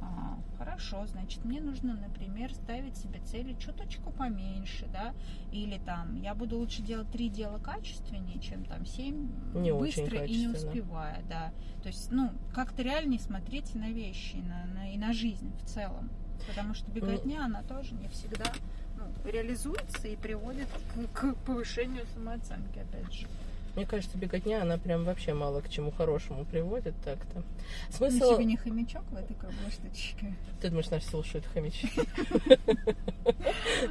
а, 0.00 0.38
хорошо, 0.58 1.06
значит, 1.06 1.44
мне 1.44 1.60
нужно, 1.60 1.94
например, 1.94 2.52
ставить 2.54 2.96
себе 2.96 3.20
цели 3.20 3.54
чуточку 3.58 4.10
поменьше, 4.10 4.86
да, 4.92 5.14
или 5.52 5.78
там, 5.78 6.20
я 6.20 6.34
буду 6.34 6.58
лучше 6.58 6.82
делать 6.82 7.10
три 7.10 7.28
дела 7.28 7.58
качественнее, 7.58 8.38
чем 8.40 8.64
там 8.64 8.84
семь 8.86 9.28
Не 9.54 9.72
быстро 9.72 10.24
и 10.24 10.36
не 10.36 10.48
успевая, 10.48 11.22
да. 11.28 11.52
То 11.82 11.88
есть, 11.88 12.10
ну, 12.10 12.30
как-то 12.54 12.82
реальнее 12.82 13.20
смотрите 13.20 13.78
на 13.78 13.90
вещи, 13.90 14.36
на, 14.36 14.64
на- 14.74 14.92
и 14.92 14.98
на 14.98 15.12
жизнь 15.12 15.52
в 15.62 15.66
целом. 15.66 16.10
Потому 16.48 16.74
что 16.74 16.90
беготня, 16.90 17.44
она 17.44 17.62
тоже 17.62 17.94
не 17.94 18.08
всегда 18.08 18.52
ну, 18.98 19.30
реализуется 19.30 20.08
и 20.08 20.16
приводит 20.16 20.68
к, 20.68 21.18
к 21.18 21.34
повышению 21.46 22.04
самооценки, 22.14 22.78
опять 22.78 23.12
же. 23.12 23.26
Мне 23.74 23.86
кажется, 23.86 24.16
беготня, 24.16 24.62
она 24.62 24.78
прям 24.78 25.04
вообще 25.04 25.34
мало 25.34 25.60
к 25.60 25.68
чему 25.68 25.90
хорошему 25.90 26.44
приводит 26.44 26.94
так-то. 27.04 27.38
Ну, 27.38 27.44
Смысл... 27.90 28.34
тебе 28.34 28.44
не 28.44 28.56
хомячок 28.56 29.02
в 29.10 29.16
этой 29.16 29.34
круглой 29.34 29.70
штучке? 29.70 30.34
Ты 30.60 30.68
думаешь, 30.68 30.90
нас 30.90 31.04
слушают 31.04 31.44
хомячки? 31.46 31.90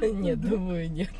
Нет, 0.00 0.40
думаю, 0.40 0.90
нет. 0.90 1.10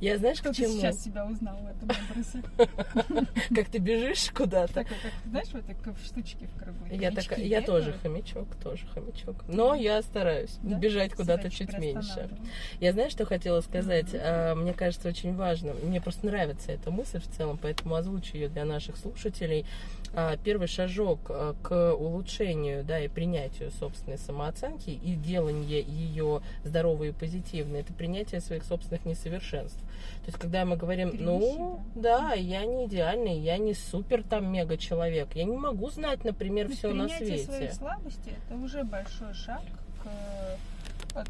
Я 0.00 0.18
знаешь, 0.18 0.40
к 0.40 0.52
чему? 0.52 0.76
сейчас 0.76 1.02
себя 1.02 1.26
узнал 1.26 1.56
в 1.56 1.66
этом 1.66 1.90
образе? 2.10 3.28
Как 3.54 3.68
ты 3.68 3.78
бежишь 3.78 4.30
куда-то. 4.30 4.84
Знаешь, 5.26 5.48
вот 5.52 5.66
такой 5.66 5.92
в 5.92 6.04
штучке 6.04 6.46
в 6.46 6.58
круглой. 6.58 6.96
Я, 6.96 7.62
тоже 7.62 7.92
хомячок, 8.02 8.48
тоже 8.62 8.86
хомячок. 8.86 9.44
Но 9.48 9.74
я 9.74 10.02
стараюсь 10.02 10.56
бежать 10.62 11.14
куда-то 11.14 11.50
чуть 11.50 11.76
меньше. 11.78 12.28
Я 12.80 12.92
знаю, 12.92 13.10
что 13.10 13.24
хотела 13.24 13.60
сказать. 13.60 14.08
А, 14.14 14.54
Мне 14.54 14.72
кажется, 14.72 15.08
очень 15.08 15.34
важно. 15.34 15.74
Мне 15.74 16.00
просто 16.00 16.26
нравится 16.26 16.72
эта 16.72 16.90
мысль 16.90 17.20
в 17.20 17.28
целом, 17.36 17.58
поэтому 17.60 17.94
озвучу 18.04 18.36
ее 18.36 18.48
для 18.48 18.64
наших 18.64 18.96
слушателей. 18.96 19.64
А, 20.12 20.36
Первый 20.36 20.68
шажок 20.68 21.18
а, 21.28 21.54
к 21.62 21.92
улучшению 21.94 22.84
да, 22.84 23.00
и 23.00 23.08
принятию 23.08 23.70
собственной 23.72 24.18
самооценки 24.18 24.90
и 24.90 25.14
делание 25.14 25.82
ее 25.82 26.40
здоровой 26.62 27.08
и 27.08 27.12
позитивной, 27.12 27.80
это 27.80 27.92
принятие 27.92 28.40
своих 28.40 28.64
собственных 28.64 29.04
несовершенств. 29.06 29.78
То 29.78 30.26
есть, 30.26 30.38
когда 30.38 30.64
мы 30.64 30.76
говорим, 30.76 31.12
ну, 31.18 31.82
да, 31.94 32.32
я 32.34 32.64
не 32.64 32.86
идеальный, 32.86 33.38
я 33.38 33.58
не 33.58 33.74
супер 33.74 34.22
там 34.22 34.52
мега 34.52 34.76
человек, 34.76 35.28
я 35.34 35.44
не 35.44 35.56
могу 35.56 35.90
знать, 35.90 36.24
например, 36.24 36.70
все 36.70 36.92
на 36.92 37.04
принятие 37.04 37.38
свете. 37.38 37.44
своих 37.44 37.72
слабостей 37.72 38.32
это 38.46 38.56
уже 38.56 38.84
большой 38.84 39.34
шаг 39.34 39.62
к 40.02 40.06
э, 41.16 41.24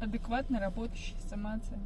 адекватно 0.00 0.58
работающей 0.60 1.14
самооценке. 1.28 1.78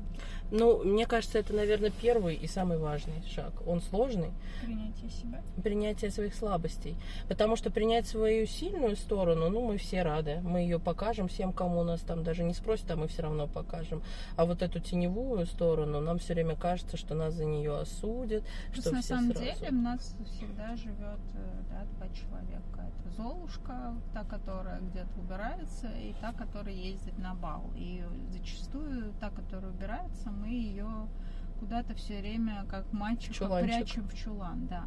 Ну, 0.50 0.84
мне 0.84 1.06
кажется, 1.06 1.38
это, 1.38 1.52
наверное, 1.54 1.90
первый 1.90 2.36
и 2.36 2.46
самый 2.46 2.78
важный 2.78 3.22
шаг. 3.26 3.52
Он 3.66 3.80
сложный, 3.80 4.30
Принятие 4.62 5.10
себя. 5.10 5.42
принятие 5.62 6.10
своих 6.10 6.34
слабостей. 6.34 6.96
Потому 7.28 7.56
что 7.56 7.70
принять 7.70 8.06
свою 8.06 8.46
сильную 8.46 8.96
сторону, 8.96 9.50
ну, 9.50 9.66
мы 9.66 9.78
все 9.78 10.02
рады. 10.02 10.40
Мы 10.42 10.60
ее 10.60 10.78
покажем 10.78 11.28
всем, 11.28 11.52
кому 11.52 11.82
нас 11.82 12.00
там 12.00 12.22
даже 12.22 12.44
не 12.44 12.54
спросят, 12.54 12.90
а 12.90 12.96
мы 12.96 13.08
все 13.08 13.22
равно 13.22 13.46
покажем. 13.48 14.02
А 14.36 14.44
вот 14.44 14.62
эту 14.62 14.78
теневую 14.80 15.46
сторону, 15.46 16.00
нам 16.00 16.18
все 16.18 16.34
время 16.34 16.54
кажется, 16.56 16.96
что 16.96 17.14
нас 17.14 17.34
за 17.34 17.44
нее 17.44 17.76
осудят, 17.80 18.44
Просто 18.68 18.82
что 18.82 18.92
на 18.92 19.02
самом 19.02 19.32
сразу. 19.32 19.44
деле 19.44 19.68
у 19.70 19.74
нас 19.82 20.14
всегда 20.26 20.76
живет 20.76 21.20
э, 21.34 21.62
да, 21.70 21.84
два 21.96 22.08
человека. 22.14 22.60
Это 23.00 23.10
Золушка, 23.16 23.94
та, 24.12 24.24
которая 24.24 24.80
где-то 24.80 25.18
убирается, 25.20 25.88
и 26.00 26.14
та, 26.20 26.32
которая 26.32 26.74
ездит 26.74 27.16
на 27.18 27.34
бал. 27.34 27.70
И 27.76 28.03
зачастую 28.28 29.12
та, 29.20 29.30
которая 29.30 29.70
убирается, 29.70 30.30
мы 30.30 30.48
ее 30.48 31.08
куда-то 31.58 31.94
все 31.94 32.20
время 32.20 32.64
как 32.68 32.92
мальчика 32.92 33.34
Чуланчик. 33.34 33.76
прячем 33.76 34.08
в 34.08 34.14
чулан, 34.14 34.66
да. 34.66 34.84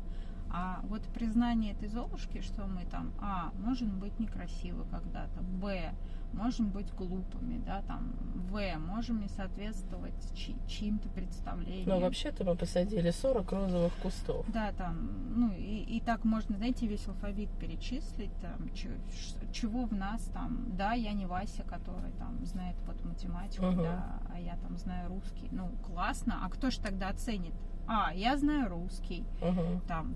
А 0.50 0.80
вот 0.84 1.02
признание 1.14 1.74
этой 1.74 1.90
Золушки, 1.90 2.42
что 2.42 2.66
мы 2.68 2.86
там, 2.86 3.12
а, 3.20 3.52
можем 3.64 4.00
быть 4.00 4.18
некрасивы 4.20 4.86
когда-то, 4.90 5.42
б, 5.42 5.92
можем 6.34 6.70
быть 6.70 6.94
глупыми, 6.94 7.58
да, 7.66 7.82
там, 7.84 8.14
в, 8.50 8.78
можем 8.80 9.20
не 9.22 9.28
соответствовать 9.30 10.14
чи- 10.36 10.56
чьим-то 10.68 11.10
представлениям. 11.10 11.90
Но 11.90 12.00
вообще-то 12.00 12.44
мы 12.46 12.56
посадили 12.56 13.12
40 13.12 13.52
розовых 13.52 13.94
кустов. 14.02 14.46
Да, 14.54 14.72
там, 14.74 15.10
ну 15.36 15.52
и, 15.54 15.84
и 15.98 16.00
так 16.02 16.24
можно, 16.26 16.56
знаете, 16.58 16.88
весь 16.88 17.08
алфавит 17.08 17.50
перечислить, 17.60 18.32
там, 18.42 18.70
ш- 18.76 19.52
чего 19.52 19.86
в 19.86 19.94
нас 19.94 20.22
там, 20.34 20.66
да, 20.78 20.94
я 20.94 21.14
не 21.14 21.26
Вася, 21.26 21.64
который 21.64 22.12
там 22.18 22.46
знает 22.46 22.76
вот 22.86 23.04
математику, 23.06 23.66
Мгм. 23.66 23.84
да, 23.84 24.20
а 24.34 24.40
я 24.40 24.56
там 24.58 24.78
знаю 24.78 25.10
русский. 25.10 25.50
Ну, 25.52 25.70
классно, 25.86 26.40
а 26.46 26.50
кто 26.50 26.70
ж 26.72 26.78
тогда 26.78 27.10
оценит? 27.10 27.54
А, 27.88 28.14
я 28.14 28.36
знаю 28.38 28.70
русский, 28.70 29.24
Мгм. 29.42 29.80
там, 29.88 30.16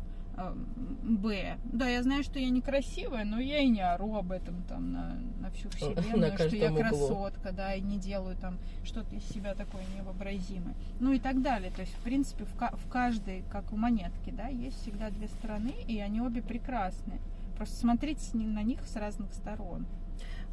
Б. 1.03 1.57
Да, 1.65 1.87
я 1.87 2.03
знаю, 2.03 2.23
что 2.23 2.39
я 2.39 2.49
некрасивая, 2.49 3.25
но 3.25 3.39
я 3.39 3.59
и 3.59 3.69
не 3.69 3.81
ору 3.81 4.15
об 4.15 4.31
этом 4.31 4.63
там 4.63 4.91
на, 4.91 5.19
на 5.39 5.51
всю 5.51 5.69
вселенную, 5.71 6.33
что 6.37 6.55
я 6.55 6.71
углу. 6.71 6.81
красотка, 6.81 7.51
да, 7.51 7.75
и 7.75 7.81
не 7.81 7.97
делаю 7.97 8.35
там 8.37 8.57
что-то 8.83 9.15
из 9.15 9.23
себя 9.25 9.53
такое 9.55 9.83
невообразимое. 9.95 10.75
Ну 10.99 11.11
и 11.11 11.19
так 11.19 11.41
далее. 11.41 11.71
То 11.71 11.81
есть, 11.81 11.93
в 11.93 12.03
принципе, 12.03 12.45
в, 12.45 12.55
в 12.55 12.89
каждой, 12.89 13.43
как 13.51 13.71
у 13.73 13.77
монетки, 13.77 14.31
да, 14.31 14.47
есть 14.47 14.81
всегда 14.81 15.09
две 15.09 15.27
стороны, 15.27 15.73
и 15.87 15.99
они 15.99 16.21
обе 16.21 16.41
прекрасны. 16.41 17.19
Просто 17.57 17.77
смотрите 17.77 18.35
на 18.37 18.63
них 18.63 18.79
с 18.85 18.95
разных 18.95 19.33
сторон. 19.33 19.85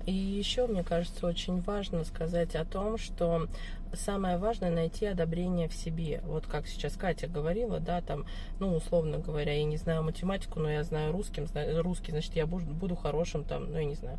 И 0.09 0.11
еще, 0.11 0.67
мне 0.67 0.83
кажется, 0.83 1.27
очень 1.27 1.61
важно 1.61 2.03
сказать 2.03 2.55
о 2.57 2.65
том, 2.65 2.97
что 2.97 3.47
самое 3.93 4.39
важное 4.39 4.71
найти 4.71 5.05
одобрение 5.05 5.69
в 5.69 5.75
себе. 5.75 6.23
Вот 6.25 6.47
как 6.47 6.67
сейчас 6.67 6.95
Катя 6.95 7.27
говорила, 7.27 7.79
да, 7.79 8.01
там, 8.01 8.25
ну, 8.59 8.75
условно 8.75 9.19
говоря, 9.19 9.53
я 9.53 9.65
не 9.65 9.77
знаю 9.77 10.03
математику, 10.03 10.61
но 10.61 10.71
я 10.71 10.83
знаю 10.83 11.13
русским, 11.13 11.47
русский, 11.83 12.13
значит, 12.13 12.35
я 12.37 12.47
буду 12.47 12.97
хорошим, 12.97 13.45
там, 13.45 13.71
ну, 13.71 13.77
я 13.77 13.85
не 13.85 13.97
знаю, 13.97 14.19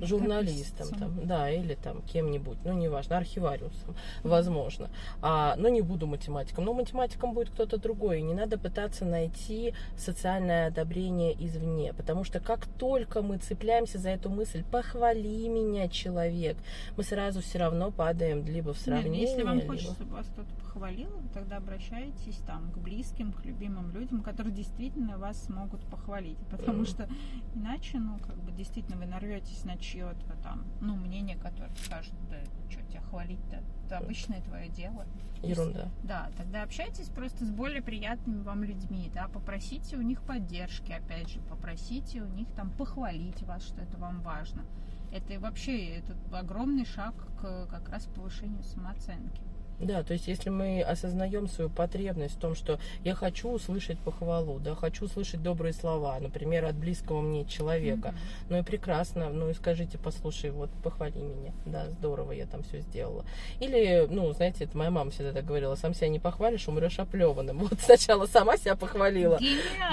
журналистом, 0.00 0.86
Журналистом. 0.88 0.98
там, 0.98 1.26
да, 1.26 1.50
или 1.50 1.74
там 1.74 2.02
кем-нибудь, 2.02 2.58
ну, 2.64 2.72
неважно, 2.72 3.18
архивариусом, 3.18 3.94
возможно. 4.22 4.88
А, 5.20 5.54
но 5.56 5.68
не 5.68 5.82
буду 5.82 6.06
математиком. 6.06 6.64
Но 6.64 6.74
математиком 6.74 7.34
будет 7.34 7.50
кто-то 7.50 7.78
другой. 7.78 8.20
И 8.20 8.22
не 8.22 8.34
надо 8.34 8.58
пытаться 8.58 9.04
найти 9.04 9.74
социальное 9.96 10.68
одобрение 10.68 11.32
извне. 11.44 11.92
Потому 11.92 12.24
что 12.24 12.40
как 12.40 12.66
только 12.78 13.22
мы 13.22 13.38
цепляемся 13.38 13.98
за 13.98 14.10
эту 14.10 14.30
мысль, 14.30 14.64
похвали 14.70 15.48
меня, 15.48 15.88
человек, 15.88 16.56
мы 16.96 17.02
сразу 17.04 17.40
все 17.40 17.58
равно 17.58 17.90
падаем 17.90 18.44
либо 18.46 18.72
в 18.72 18.76
Нет, 18.76 18.84
сравнение. 18.84 19.22
если 19.22 19.42
вам 19.42 19.56
либо- 19.58 19.68
хочется, 19.72 19.92
чтобы 19.94 20.12
вас 20.12 20.26
кто-то 20.26 20.48
похвалил, 20.62 21.10
тогда 21.34 21.58
обращайтесь 21.58 22.36
там 22.46 22.70
к 22.72 22.78
близким, 22.78 23.32
к 23.32 23.44
любимым 23.44 23.90
людям, 23.92 24.22
которые 24.22 24.54
действительно 24.54 25.18
вас 25.18 25.42
смогут 25.44 25.80
похвалить. 25.90 26.38
Потому 26.50 26.78
Мгм. 26.78 26.86
что 26.86 27.08
иначе, 27.54 27.98
ну, 27.98 28.18
как 28.26 28.36
бы 28.36 28.52
действительно 28.52 28.96
вы 28.96 29.06
нарветесь 29.06 29.64
на 29.64 29.76
чье-то 29.82 30.36
там, 30.42 30.64
ну, 30.80 30.96
мнение, 30.96 31.36
которое 31.36 31.74
скажет, 31.76 32.14
да, 32.30 32.38
что 32.70 32.82
тебя 32.86 33.00
хвалить-то, 33.02 33.62
это 33.84 33.98
обычное 33.98 34.40
твое 34.40 34.68
дело. 34.68 35.04
Ерунда. 35.42 35.88
Да, 36.04 36.30
тогда 36.36 36.62
общайтесь 36.62 37.08
просто 37.08 37.44
с 37.44 37.50
более 37.50 37.82
приятными 37.82 38.42
вам 38.42 38.62
людьми, 38.62 39.10
да, 39.12 39.28
попросите 39.28 39.96
у 39.96 40.02
них 40.02 40.22
поддержки, 40.22 40.92
опять 40.92 41.28
же, 41.28 41.40
попросите 41.40 42.22
у 42.22 42.28
них 42.28 42.48
там 42.54 42.70
похвалить 42.70 43.42
вас, 43.42 43.64
что 43.64 43.82
это 43.82 43.98
вам 43.98 44.22
важно. 44.22 44.64
Это 45.12 45.38
вообще 45.40 45.96
это 45.96 46.16
огромный 46.32 46.86
шаг 46.86 47.14
к 47.38 47.66
как 47.66 47.88
раз 47.90 48.06
повышению 48.06 48.62
самооценки. 48.62 49.42
Да, 49.82 50.02
то 50.04 50.12
есть 50.12 50.28
если 50.28 50.48
мы 50.48 50.80
осознаем 50.80 51.48
свою 51.48 51.68
потребность 51.68 52.36
в 52.36 52.38
том, 52.40 52.54
что 52.54 52.78
я 53.04 53.14
хочу 53.14 53.50
услышать 53.50 53.98
похвалу, 53.98 54.58
да, 54.60 54.74
хочу 54.76 55.06
услышать 55.06 55.42
добрые 55.42 55.72
слова, 55.74 56.18
например, 56.20 56.64
от 56.64 56.74
близкого 56.76 57.20
мне 57.20 57.44
человека, 57.44 58.08
Мгм. 58.10 58.18
ну 58.50 58.58
и 58.58 58.62
прекрасно, 58.62 59.28
ну 59.30 59.50
и 59.50 59.54
скажите, 59.54 59.98
послушай, 59.98 60.50
вот 60.52 60.70
похвали 60.84 61.18
меня, 61.18 61.52
да, 61.66 61.90
здорово, 61.90 62.32
я 62.32 62.46
там 62.46 62.62
все 62.62 62.80
сделала. 62.80 63.24
Или, 63.60 64.06
ну, 64.08 64.32
знаете, 64.32 64.64
это 64.64 64.78
моя 64.78 64.90
мама 64.90 65.10
всегда 65.10 65.32
так 65.32 65.44
говорила, 65.44 65.74
сам 65.74 65.94
себя 65.94 66.08
не 66.08 66.18
похвалишь, 66.20 66.68
умрешь 66.68 66.98
оплеванным. 66.98 67.58
Вот 67.72 67.80
сначала 67.80 68.26
сама 68.26 68.56
себя 68.56 68.76
похвалила, 68.76 69.38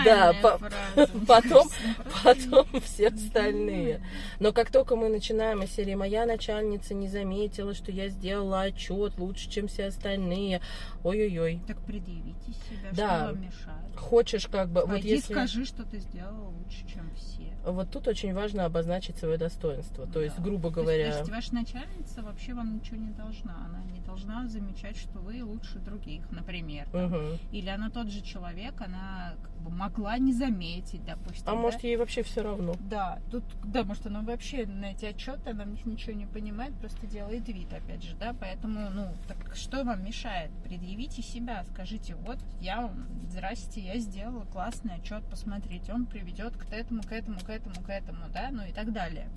Да, 0.06 0.34
Гениальная 0.34 0.42
по- 0.42 0.58
фраза. 0.58 1.12
потом- 1.28 1.70
потом 2.24 2.82
все 2.82 3.08
остальные. 3.08 4.02
Но 4.40 4.54
как 4.54 4.72
только 4.72 4.96
мы 4.96 5.10
начинаем 5.10 5.64
из 5.64 5.72
серии 5.72 5.96
«Моя 5.96 6.26
начальница 6.26 6.94
не 6.94 7.08
заметила, 7.08 7.74
что 7.74 7.92
я 7.92 8.10
сделала 8.10 8.62
отчет 8.62 9.18
лучше, 9.18 9.50
чем 9.50 9.68
все 9.80 9.88
остальные», 9.88 10.62
ой-ой-ой. 11.04 11.62
Так 11.68 11.78
предъявите 11.86 12.52
себя, 12.52 12.90
Да. 12.92 13.18
что 13.18 13.34
вам 13.34 13.42
мешает. 13.42 13.96
Хочешь 13.96 14.48
как 14.48 14.70
бы... 14.70 14.82
Вот 14.82 14.90
Пойди 14.90 15.10
если... 15.10 15.34
скажи, 15.34 15.66
что 15.66 15.84
ты 15.84 16.00
сделала 16.00 16.50
лучше, 16.50 16.86
чем 16.88 17.10
все. 17.16 17.40
Вот 17.66 17.90
тут 17.92 18.08
очень 18.08 18.34
важно 18.34 18.66
обозначить 18.66 19.18
свое 19.18 19.38
достоинство. 19.38 20.08
То 20.08 20.22
есть, 20.22 20.38
Да. 20.38 20.44
грубо 20.44 20.64
То 20.64 20.68
есть, 20.68 20.76
говоря... 20.82 21.12
то 21.12 21.18
есть 21.20 21.30
ваша 21.30 21.54
начальница 21.54 22.22
вообще 22.22 22.54
вам 22.54 22.76
ничего 22.76 22.98
не 22.98 23.12
должна. 23.12 23.56
Она 23.66 23.84
не 23.94 24.00
должна 24.02 24.48
замечать, 24.48 24.98
что 24.98 25.20
вы 25.20 25.44
лучше 25.44 25.80
других, 25.80 26.30
например. 26.32 26.88
там. 26.92 27.06
Мгм. 27.10 27.38
Или 27.52 27.70
она 27.70 27.90
тот 27.90 28.10
же 28.10 28.22
человек, 28.22 28.74
она 28.82 29.34
как 29.42 29.58
бы 29.62 29.72
могла 29.72 30.18
не 30.18 30.34
заметить, 30.34 31.04
допустим. 31.06 31.44
А 31.48 31.52
да? 31.52 31.56
может, 31.56 31.84
ей 31.84 31.98
вообще 31.98 32.24
все 32.24 32.42
равно. 32.42 32.76
Да, 32.90 33.20
тут, 33.32 33.44
да, 33.66 33.84
может, 33.84 34.06
она 34.08 34.22
вообще 34.22 34.66
на 34.66 34.92
эти 34.92 35.06
отчеты, 35.06 35.52
она 35.52 35.64
в 35.66 35.68
них 35.70 35.86
ничего 35.86 36.14
не 36.14 36.26
понимает, 36.26 36.74
просто 36.76 37.06
делает 37.08 37.48
вид, 37.48 37.72
опять 37.74 38.04
же, 38.04 38.16
да, 38.20 38.34
поэтому, 38.40 38.90
ну, 38.92 39.08
так 39.28 39.56
что 39.60 39.84
вам 39.84 40.04
мешает? 40.04 40.52
Предъявите 40.64 41.22
себя, 41.22 41.64
скажите, 41.66 42.16
вот 42.16 42.40
я, 42.62 42.92
здрасте, 43.30 43.82
я 43.82 43.98
сделала 44.00 44.46
классный 44.46 44.96
отчет, 44.96 45.24
посмотрите, 45.30 45.94
он 45.94 46.06
приведет 46.06 46.56
к 46.56 46.72
этому, 46.72 47.04
к 47.04 47.12
этому, 47.12 47.40
к 47.40 47.50
этому, 47.50 47.76
к 47.76 47.90
этому, 47.90 48.30
да, 48.34 48.50
ну 48.52 48.66
и 48.66 48.72
так 48.72 48.92
далее. 48.92 49.30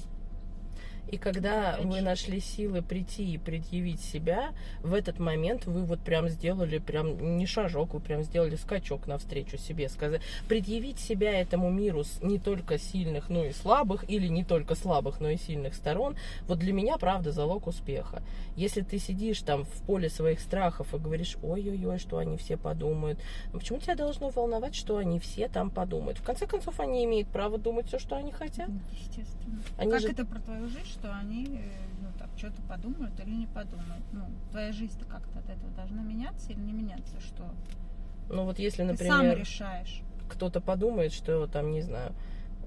И 1.13 1.19
когда 1.19 1.75
Опять 1.75 1.85
вы 1.85 2.01
нашли 2.01 2.41
силы 2.41 2.81
прийти 2.81 3.35
и 3.35 3.37
предъявить 3.37 4.01
себя, 4.01 4.53
в 4.83 4.95
этот 4.95 5.19
момент 5.19 5.67
вы 5.67 5.85
вот 5.85 6.01
прям 6.01 6.31
сделали 6.31 6.79
прям 6.79 7.37
не 7.37 7.45
шажок, 7.45 7.93
вы 7.93 8.01
прям 8.01 8.23
сделали 8.23 8.57
скачок 8.57 9.07
навстречу 9.07 9.59
себе. 9.59 9.91
Сказать, 9.91 10.23
предъявить 10.49 10.99
себя 10.99 11.39
этому 11.39 11.71
миру 11.71 12.05
не 12.23 12.39
только 12.39 12.79
сильных, 12.79 13.29
но 13.29 13.45
и 13.45 13.53
слабых, 13.53 14.09
или 14.09 14.27
не 14.27 14.43
только 14.43 14.75
слабых, 14.75 15.21
но 15.21 15.29
и 15.29 15.37
сильных 15.37 15.75
сторон, 15.75 16.17
вот 16.49 16.59
для 16.59 16.73
меня, 16.73 16.97
правда, 16.97 17.31
залог 17.31 17.67
успеха. 17.67 18.23
Если 18.57 18.81
ты 18.81 18.99
сидишь 18.99 19.43
там 19.43 19.65
в 19.65 19.83
поле 19.87 20.09
своих 20.09 20.41
страхов 20.41 20.95
и 20.95 20.99
говоришь, 20.99 21.37
ой-ой-ой, 21.43 21.99
что 21.99 22.17
они 22.17 22.39
все 22.39 22.57
подумают, 22.57 23.19
ну 23.53 23.59
почему 23.59 23.81
тебя 23.81 23.97
должно 23.97 24.31
волновать, 24.31 24.75
что 24.75 24.97
они 24.97 25.19
все 25.19 25.49
там 25.49 25.69
подумают? 25.69 26.17
В 26.17 26.23
конце 26.23 26.47
концов, 26.47 26.81
они 26.81 27.05
имеют 27.05 27.29
право 27.29 27.59
думать 27.59 27.89
все, 27.89 27.99
что 27.99 28.17
они 28.17 28.33
хотят. 28.33 28.71
Естественно. 28.99 29.63
Они 29.77 29.91
как 29.91 30.01
же- 30.01 30.09
это 30.09 30.25
про 30.25 30.41
твою 30.41 30.69
жизнь, 30.69 31.02
что 31.03 31.13
они, 31.17 31.45
э, 31.47 31.59
ну, 32.01 32.09
так, 32.17 32.29
что-то 32.37 32.63
подумают 32.63 33.19
или 33.19 33.31
не 33.35 33.47
подумают? 33.47 34.05
Ну, 34.13 34.27
твоя 34.53 34.71
жизнь-то 34.73 35.05
как-то 35.07 35.41
от 35.41 35.51
этого 35.51 35.71
должна 35.73 36.03
меняться 36.03 36.53
или 36.53 36.61
не 36.61 36.73
меняться, 36.73 37.19
что? 37.21 37.45
Ну 38.29 38.45
вот 38.45 38.59
если, 38.61 38.87
Ты 38.87 38.97
сам 38.97 39.09
например... 39.09 39.39
решаешь. 39.39 40.03
кто-то 40.29 40.61
подумает, 40.61 41.13
что 41.13 41.47
там, 41.49 41.73
не 41.73 41.83
знаю, 41.83 42.13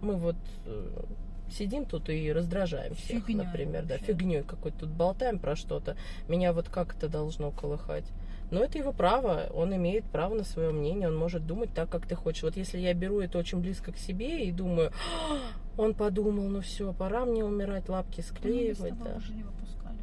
мы 0.01 0.17
вот 0.17 0.35
э, 0.65 1.03
сидим 1.49 1.85
тут 1.85 2.09
и 2.09 2.31
раздражаем 2.31 2.93
всех, 2.95 3.25
Фигнёй 3.25 3.45
например, 3.45 3.85
да, 3.85 3.95
вообще. 3.95 4.13
фигней 4.13 4.43
какой-то 4.43 4.79
тут 4.79 4.89
болтаем 4.89 5.39
про 5.39 5.55
что-то. 5.55 5.95
Меня 6.27 6.51
вот 6.51 6.67
как 6.67 6.95
это 6.95 7.07
должно 7.07 7.51
колыхать? 7.51 8.05
Но 8.51 8.63
это 8.63 8.77
его 8.77 8.91
право, 8.91 9.47
он 9.53 9.75
имеет 9.75 10.05
право 10.05 10.35
на 10.35 10.43
свое 10.43 10.71
мнение, 10.71 11.07
он 11.07 11.17
может 11.17 11.45
думать 11.45 11.73
так, 11.73 11.89
как 11.89 12.07
ты 12.07 12.15
хочешь. 12.15 12.43
Вот 12.43 12.55
если 12.57 12.77
я 12.77 12.93
беру 12.93 13.19
это 13.19 13.37
очень 13.37 13.59
близко 13.59 13.91
к 13.91 13.97
себе 13.97 14.45
и 14.45 14.51
думаю, 14.51 14.91
«А, 15.29 15.81
он 15.81 15.93
подумал, 15.93 16.43
ну 16.43 16.61
все, 16.61 16.93
пора 16.93 17.25
мне 17.25 17.43
умирать, 17.43 17.89
лапки 17.89 18.21
с 18.21 18.27
склеивать, 18.27 18.97
да. 19.03 19.15
уже 19.15 19.33
не 19.33 19.43
выпускали? 19.43 19.97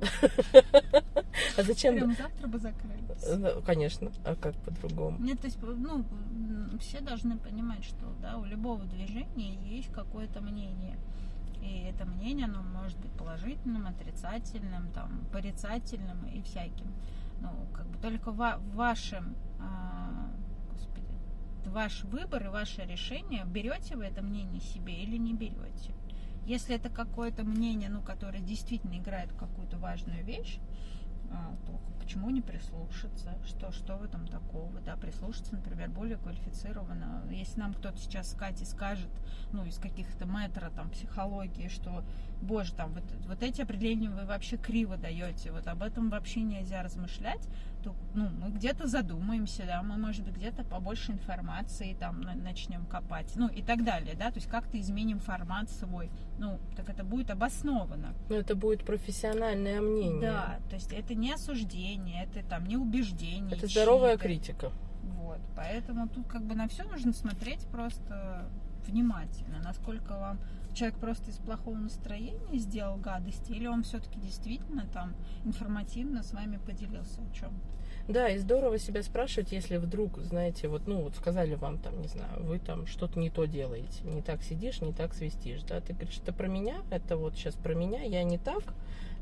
А 1.56 1.62
зачем? 1.62 1.96
Прям 1.96 2.14
завтра 2.14 2.46
бы 2.46 2.58
закрылись. 2.58 3.00
Э, 3.26 3.60
Конечно, 3.64 4.10
а 4.24 4.34
как 4.34 4.54
по-другому? 4.56 5.18
Нет, 5.20 5.40
то 5.40 5.46
есть, 5.46 5.58
ну, 5.62 6.04
все 6.80 7.00
должны 7.00 7.36
понимать, 7.36 7.84
что 7.84 8.06
да, 8.22 8.36
у 8.38 8.44
любого 8.44 8.84
движения 8.84 9.54
есть 9.68 9.92
какое-то 9.92 10.40
мнение. 10.40 10.96
И 11.62 11.90
это 11.92 12.06
мнение, 12.06 12.46
оно 12.46 12.62
может 12.62 12.98
быть 12.98 13.10
положительным, 13.12 13.86
отрицательным, 13.86 14.90
там, 14.94 15.24
порицательным 15.32 16.26
и 16.32 16.42
всяким. 16.42 16.86
Ну, 17.40 17.50
как 17.74 17.86
бы 17.88 17.98
только 17.98 18.32
ва- 18.32 18.58
в 18.58 18.74
вашем, 18.74 19.34
а, 19.60 20.30
господи, 20.70 21.18
ваш 21.66 22.04
выбор 22.04 22.44
и 22.44 22.48
ваше 22.48 22.82
решение, 22.82 23.44
берете 23.44 23.96
вы 23.96 24.04
это 24.04 24.22
мнение 24.22 24.60
себе 24.60 25.02
или 25.02 25.16
не 25.16 25.34
берете. 25.34 25.94
Если 26.46 26.74
это 26.74 26.88
какое-то 26.88 27.44
мнение, 27.44 27.88
ну, 27.88 28.02
которое 28.02 28.40
действительно 28.40 28.98
играет 28.98 29.32
какую-то 29.32 29.78
важную 29.78 30.24
вещь, 30.24 30.58
а, 31.30 31.56
то 31.66 31.80
почему 32.00 32.30
не 32.30 32.40
прислушаться? 32.40 33.38
Что, 33.46 33.70
что 33.70 33.96
в 33.96 34.02
этом 34.02 34.26
такого? 34.26 34.80
Да, 34.80 34.96
прислушаться, 34.96 35.54
например, 35.54 35.88
более 35.90 36.16
квалифицированно. 36.16 37.24
Если 37.30 37.60
нам 37.60 37.72
кто-то 37.72 37.98
сейчас 37.98 38.30
с 38.30 38.64
скажет, 38.64 39.10
ну, 39.52 39.64
из 39.64 39.78
каких-то 39.78 40.26
метра 40.26 40.70
там 40.70 40.90
психологии, 40.90 41.68
что, 41.68 42.04
боже, 42.42 42.72
там, 42.74 42.92
вот, 42.94 43.04
вот 43.26 43.42
эти 43.42 43.62
определения 43.62 44.10
вы 44.10 44.26
вообще 44.26 44.56
криво 44.56 44.96
даете, 44.96 45.52
вот 45.52 45.66
об 45.68 45.82
этом 45.82 46.10
вообще 46.10 46.42
нельзя 46.42 46.82
размышлять, 46.82 47.46
то, 47.82 47.94
ну, 48.14 48.28
мы 48.28 48.50
где-то 48.50 48.86
задумаемся, 48.86 49.64
да, 49.66 49.82
мы, 49.82 49.96
может 49.96 50.24
быть, 50.24 50.36
где-то 50.36 50.64
побольше 50.64 51.12
информации 51.12 51.94
там 51.98 52.20
на- 52.20 52.34
начнем 52.34 52.84
копать, 52.86 53.32
ну, 53.36 53.48
и 53.48 53.62
так 53.62 53.84
далее, 53.84 54.14
да, 54.14 54.30
то 54.30 54.36
есть 54.36 54.48
как-то 54.48 54.78
изменим 54.80 55.18
формат 55.18 55.70
свой, 55.70 56.10
ну, 56.38 56.58
так 56.76 56.88
это 56.88 57.04
будет 57.04 57.30
обосновано. 57.30 58.14
Ну, 58.28 58.34
это 58.36 58.54
будет 58.54 58.84
профессиональное 58.84 59.80
мнение. 59.80 60.20
Да, 60.20 60.58
то 60.68 60.74
есть 60.76 60.92
это 60.92 61.14
не 61.14 61.32
осуждение, 61.32 62.24
это 62.24 62.46
там 62.48 62.66
не 62.66 62.76
убеждение. 62.76 63.56
Это 63.56 63.66
здоровая 63.66 64.16
критика. 64.16 64.70
Вот, 65.02 65.40
поэтому 65.56 66.08
тут 66.08 66.26
как 66.28 66.42
бы 66.44 66.54
на 66.54 66.68
все 66.68 66.84
нужно 66.84 67.12
смотреть 67.12 67.66
просто 67.68 68.48
внимательно, 68.86 69.60
насколько 69.62 70.12
вам 70.12 70.38
человек 70.74 70.98
просто 70.98 71.30
из 71.30 71.36
плохого 71.36 71.76
настроения 71.76 72.58
сделал 72.58 72.96
гадости, 72.96 73.52
или 73.52 73.66
он 73.66 73.82
все-таки 73.82 74.18
действительно 74.20 74.86
там 74.92 75.14
информативно 75.44 76.22
с 76.22 76.32
вами 76.32 76.58
поделился 76.58 77.20
о 77.22 77.34
чем. 77.34 77.52
Да, 78.08 78.28
и 78.28 78.38
здорово 78.38 78.78
себя 78.78 79.02
спрашивать, 79.02 79.52
если 79.52 79.76
вдруг, 79.76 80.18
знаете, 80.18 80.68
вот, 80.68 80.86
ну, 80.86 81.02
вот 81.02 81.14
сказали 81.14 81.54
вам 81.54 81.78
там, 81.78 82.00
не 82.00 82.08
знаю, 82.08 82.44
вы 82.44 82.58
там 82.58 82.86
что-то 82.86 83.18
не 83.18 83.30
то 83.30 83.44
делаете, 83.44 84.02
не 84.04 84.22
так 84.22 84.42
сидишь, 84.42 84.80
не 84.80 84.92
так 84.92 85.14
свистишь, 85.14 85.62
да, 85.62 85.80
ты 85.80 85.92
говоришь, 85.92 86.18
это 86.22 86.32
про 86.32 86.48
меня, 86.48 86.76
это 86.90 87.16
вот 87.16 87.34
сейчас 87.34 87.54
про 87.54 87.74
меня, 87.74 88.02
я 88.02 88.24
не 88.24 88.38
так, 88.38 88.62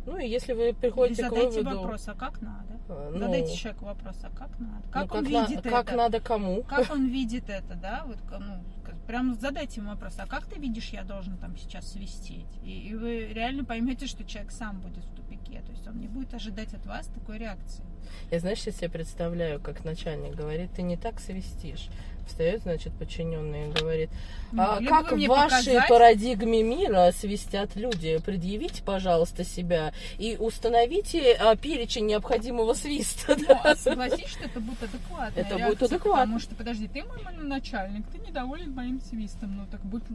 ну, 0.09 0.19
и 0.19 0.27
если 0.29 0.53
вы 0.55 0.69
Или 0.69 0.73
приходите 0.73 1.23
к 1.23 1.29
задайте 1.29 1.63
выводу... 1.63 1.81
вопрос, 1.83 2.09
а 2.09 2.15
как 2.15 2.41
надо? 2.41 2.81
э, 2.89 3.11
ну, 3.13 3.19
Задайте 3.19 3.55
человеку 3.57 3.85
вопрос, 3.85 4.17
а 4.23 4.31
как 4.31 4.59
надо? 4.59 4.83
ну, 4.87 4.91
Как 4.93 5.15
он 5.15 5.25
на- 5.25 5.29
видит 5.29 5.63
как 5.63 5.87
это? 5.89 5.97
надо 5.97 6.21
кому? 6.21 6.63
Как 6.63 6.91
он 6.91 7.07
видит 7.09 7.49
это, 7.51 7.75
да? 7.75 8.05
Вот, 8.07 8.19
ну, 8.41 8.65
как- 8.85 8.99
прям 9.07 9.35
задайте 9.35 9.81
ему 9.81 9.91
вопрос, 9.91 10.15
а 10.19 10.27
как 10.27 10.47
ты 10.47 10.59
видишь, 10.59 10.89
я 10.91 11.03
должен 11.05 11.37
там 11.37 11.57
сейчас 11.57 11.93
свистеть? 11.93 12.47
И, 12.65 12.89
и 12.89 12.95
вы 12.95 13.27
реально 13.33 13.65
поймете, 13.65 14.07
что 14.07 14.25
человек 14.25 14.51
сам 14.53 14.81
будет 14.81 15.05
в 15.05 15.15
тупике. 15.15 15.61
То 15.63 15.73
есть 15.73 15.87
он 15.87 15.99
не 15.99 16.09
будет 16.09 16.33
ожидать 16.35 16.73
от 16.75 16.87
вас 16.87 17.07
такой 17.09 17.39
реакции. 17.39 17.85
Я, 18.31 18.41
знаешь, 18.41 18.61
сейчас 18.61 18.77
себе 18.77 18.89
представляю, 18.91 19.61
как 19.61 19.85
начальник 19.85 20.35
говорит, 20.35 20.71
ты 20.75 20.83
не 20.83 20.97
так 20.97 21.21
свистишь. 21.21 21.89
Встает, 22.27 22.61
значит, 22.61 22.93
подчиненный 22.93 23.69
и 23.69 23.73
говорит, 23.73 24.11
Ну, 24.53 24.63
а 24.63 24.79
либо 24.81 24.91
как 25.03 25.13
в 25.13 25.27
вашей 25.29 25.59
показать- 25.77 25.89
парадигме 25.89 26.63
мира 26.63 27.11
свистят 27.17 27.75
люди? 27.75 28.19
Предъявите, 28.19 28.83
пожалуйста, 28.83 29.45
себя 29.45 29.95
и 30.19 30.37
установите 30.39 31.33
а, 31.41 31.57
перечень 31.57 32.05
необходимого 32.05 32.75
свиста. 32.75 33.35
Ну, 33.35 33.45
да. 33.49 33.61
а 33.65 33.77
согласись, 33.77 34.29
что 34.29 34.45
это 34.45 34.61
будет 34.61 34.83
адекватно. 34.83 35.41
Это 35.41 35.55
будет 35.59 35.83
адекватно. 35.83 36.21
Потому 36.21 36.39
что, 36.39 36.55
подожди, 36.55 36.87
ты 36.89 37.03
мой 37.05 37.17
начальник, 37.41 38.05
ты 38.13 38.19
недоволен 38.19 38.75
моим 38.75 39.01
свистом. 39.01 39.57
Ну, 39.57 39.67
так 39.71 39.81
будь 39.81 40.03
ты 40.07 40.13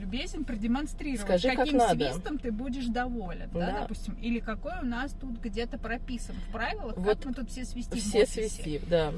любезен 0.00 0.44
продемонстрировать, 0.44 1.20
Скажи, 1.20 1.48
как 1.50 1.58
каким 1.58 1.78
надо. 1.78 2.10
свистом 2.12 2.38
ты 2.38 2.50
будешь 2.50 2.86
доволен, 2.86 3.48
да. 3.52 3.60
Да. 3.66 3.80
допустим. 3.82 4.14
Или 4.20 4.40
какой 4.40 4.72
у 4.82 4.86
нас 4.86 5.12
тут 5.20 5.38
где-то 5.40 5.78
прописан 5.78 6.34
в 6.48 6.52
правилах, 6.52 6.96
Вот 6.96 7.13
как 7.16 7.26
мы 7.26 7.32
тут 7.32 7.50
все 7.50 7.64
свистим 7.64 7.98
Все 7.98 8.26
свистим, 8.26 8.82
да. 8.88 9.12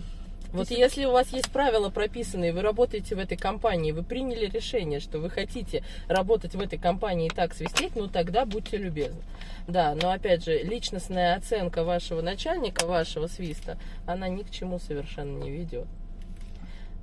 Вот 0.52 0.70
есть 0.70 0.80
если 0.80 1.04
у 1.04 1.12
вас 1.12 1.32
есть 1.32 1.50
правила 1.50 1.90
прописанные, 1.90 2.52
вы 2.52 2.62
работаете 2.62 3.14
в 3.14 3.18
этой 3.18 3.36
компании, 3.36 3.92
вы 3.92 4.02
приняли 4.02 4.46
решение, 4.46 5.00
что 5.00 5.18
вы 5.18 5.28
хотите 5.28 5.82
работать 6.08 6.54
в 6.54 6.60
этой 6.60 6.78
компании 6.78 7.26
и 7.26 7.34
так 7.34 7.54
свистеть, 7.54 7.96
ну 7.96 8.06
тогда 8.06 8.46
будьте 8.46 8.76
любезны. 8.76 9.20
Да, 9.66 9.94
но 10.00 10.10
опять 10.10 10.44
же, 10.44 10.62
личностная 10.62 11.36
оценка 11.36 11.82
вашего 11.84 12.22
начальника, 12.22 12.86
вашего 12.86 13.26
свиста, 13.26 13.76
она 14.06 14.28
ни 14.28 14.42
к 14.42 14.50
чему 14.50 14.78
совершенно 14.78 15.38
не 15.38 15.50
ведет. 15.50 15.86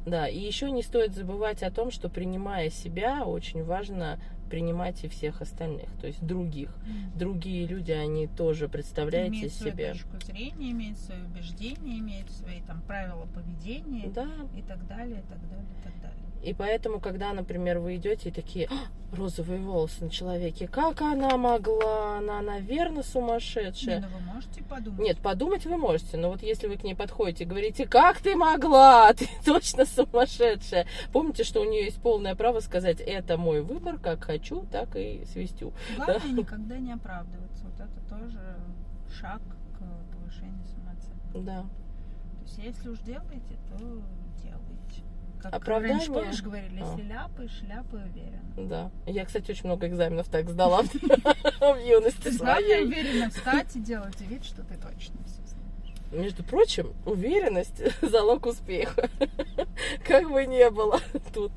Да, 0.06 0.28
и 0.28 0.40
еще 0.40 0.72
не 0.72 0.82
стоит 0.82 1.14
забывать 1.14 1.64
о 1.64 1.72
том, 1.72 1.92
что 1.92 2.10
принимая 2.10 2.70
себя, 2.70 3.24
очень 3.24 3.64
важно 3.64 4.20
принимать 4.54 5.04
и 5.04 5.08
всех 5.08 5.42
остальных, 5.42 5.90
то 6.00 6.06
есть 6.06 6.24
других. 6.24 6.70
Другие 7.16 7.66
люди, 7.66 7.92
они 7.92 8.28
тоже, 8.28 8.70
представляете 8.70 9.30
имеют 9.30 9.54
свою 9.54 9.74
себе. 9.74 9.92
точку 9.94 10.20
зрения, 10.24 10.72
имеют 10.72 11.00
свои 11.00 11.22
убеждения, 11.24 11.98
имеют 11.98 12.30
свои 12.30 12.62
там 12.62 12.80
правила 12.84 13.26
поведения 13.34 14.12
Да, 14.12 14.30
и 14.56 14.62
так 14.62 14.86
далее, 14.86 15.22
и 15.22 15.28
так 15.28 15.42
далее, 15.50 15.66
и 15.80 15.84
так 15.84 16.02
далее. 16.02 16.23
И 16.44 16.54
поэтому, 16.54 17.00
когда, 17.00 17.32
например, 17.32 17.80
вы 17.80 17.96
идете 17.96 18.30
и 18.30 18.32
такие 18.32 18.68
«А, 18.68 19.16
розовые 19.16 19.62
волосы 19.62 20.04
на 20.04 20.10
человеке, 20.10 20.68
как 20.68 21.02
она 21.02 21.38
могла? 21.38 22.18
Она, 22.18 22.42
наверное, 22.42 23.04
сумасшедшая. 23.04 24.02
Не, 24.02 24.06
ну 24.06 24.18
вы 24.18 24.34
можете 24.34 24.64
подумать. 24.64 25.00
Нет, 25.00 25.18
подумать 25.20 25.66
вы 25.66 25.78
можете, 25.78 26.18
но 26.18 26.30
вот 26.30 26.44
если 26.44 26.68
вы 26.68 26.76
к 26.76 26.84
ней 26.84 26.96
подходите 26.96 27.46
и 27.46 27.48
говорите, 27.48 27.88
как 27.88 28.20
ты 28.20 28.36
могла, 28.36 29.14
ты 29.14 29.30
точно 29.46 29.86
сумасшедшая. 29.86 30.86
Помните, 31.14 31.46
что 31.46 31.62
у 31.62 31.64
нее 31.64 31.86
есть 31.86 32.02
полное 32.02 32.36
право 32.36 32.60
сказать, 32.60 33.00
это 33.00 33.38
мой 33.38 33.62
выбор, 33.62 33.98
как 33.98 34.26
хочу, 34.26 34.66
так 34.70 34.98
и 34.98 35.24
свистю. 35.32 35.72
Главное 35.96 36.32
никогда 36.32 36.78
не 36.78 36.92
оправдываться. 36.92 37.64
Вот 37.64 37.80
это 37.80 38.10
тоже 38.10 38.58
шаг 39.10 39.42
к 39.78 40.14
повышению 40.14 40.66
самооценки. 40.66 41.46
Да. 41.46 41.62
То 41.62 42.44
есть 42.44 42.58
если 42.58 42.90
уж 42.90 43.00
делаете, 43.00 43.58
то 43.70 43.78
делайте. 44.42 44.73
Как 45.44 45.62
Оправдание? 45.62 45.98
раньше, 45.98 46.12
помнишь, 46.14 46.42
говорили, 46.42 46.82
А. 46.82 46.92
если 46.92 47.08
ляпаешь, 47.08 47.62
ляпай 47.64 48.02
уверенно. 48.04 48.42
Да. 48.58 48.92
Я, 49.06 49.26
кстати, 49.26 49.52
очень 49.52 49.66
много 49.66 49.88
экзаменов 49.88 50.28
так 50.30 50.50
сдала 50.50 50.82
в 51.62 51.80
юности 51.86 52.30
своей. 52.30 52.86
уверенно 52.86 53.30
встать 53.30 53.76
и 53.76 53.80
делать 53.80 54.20
вид, 54.22 54.44
что 54.46 54.62
ты 54.64 54.76
точно 54.76 55.16
все 55.26 55.42
знаешь. 55.46 55.54
Между 56.12 56.44
прочим, 56.44 56.94
уверенность– 57.06 57.82
залог 58.02 58.46
успеха. 58.46 59.10
Как 60.08 60.30
бы 60.30 60.46
не 60.46 60.70
было 60.70 61.00
тут. 61.34 61.52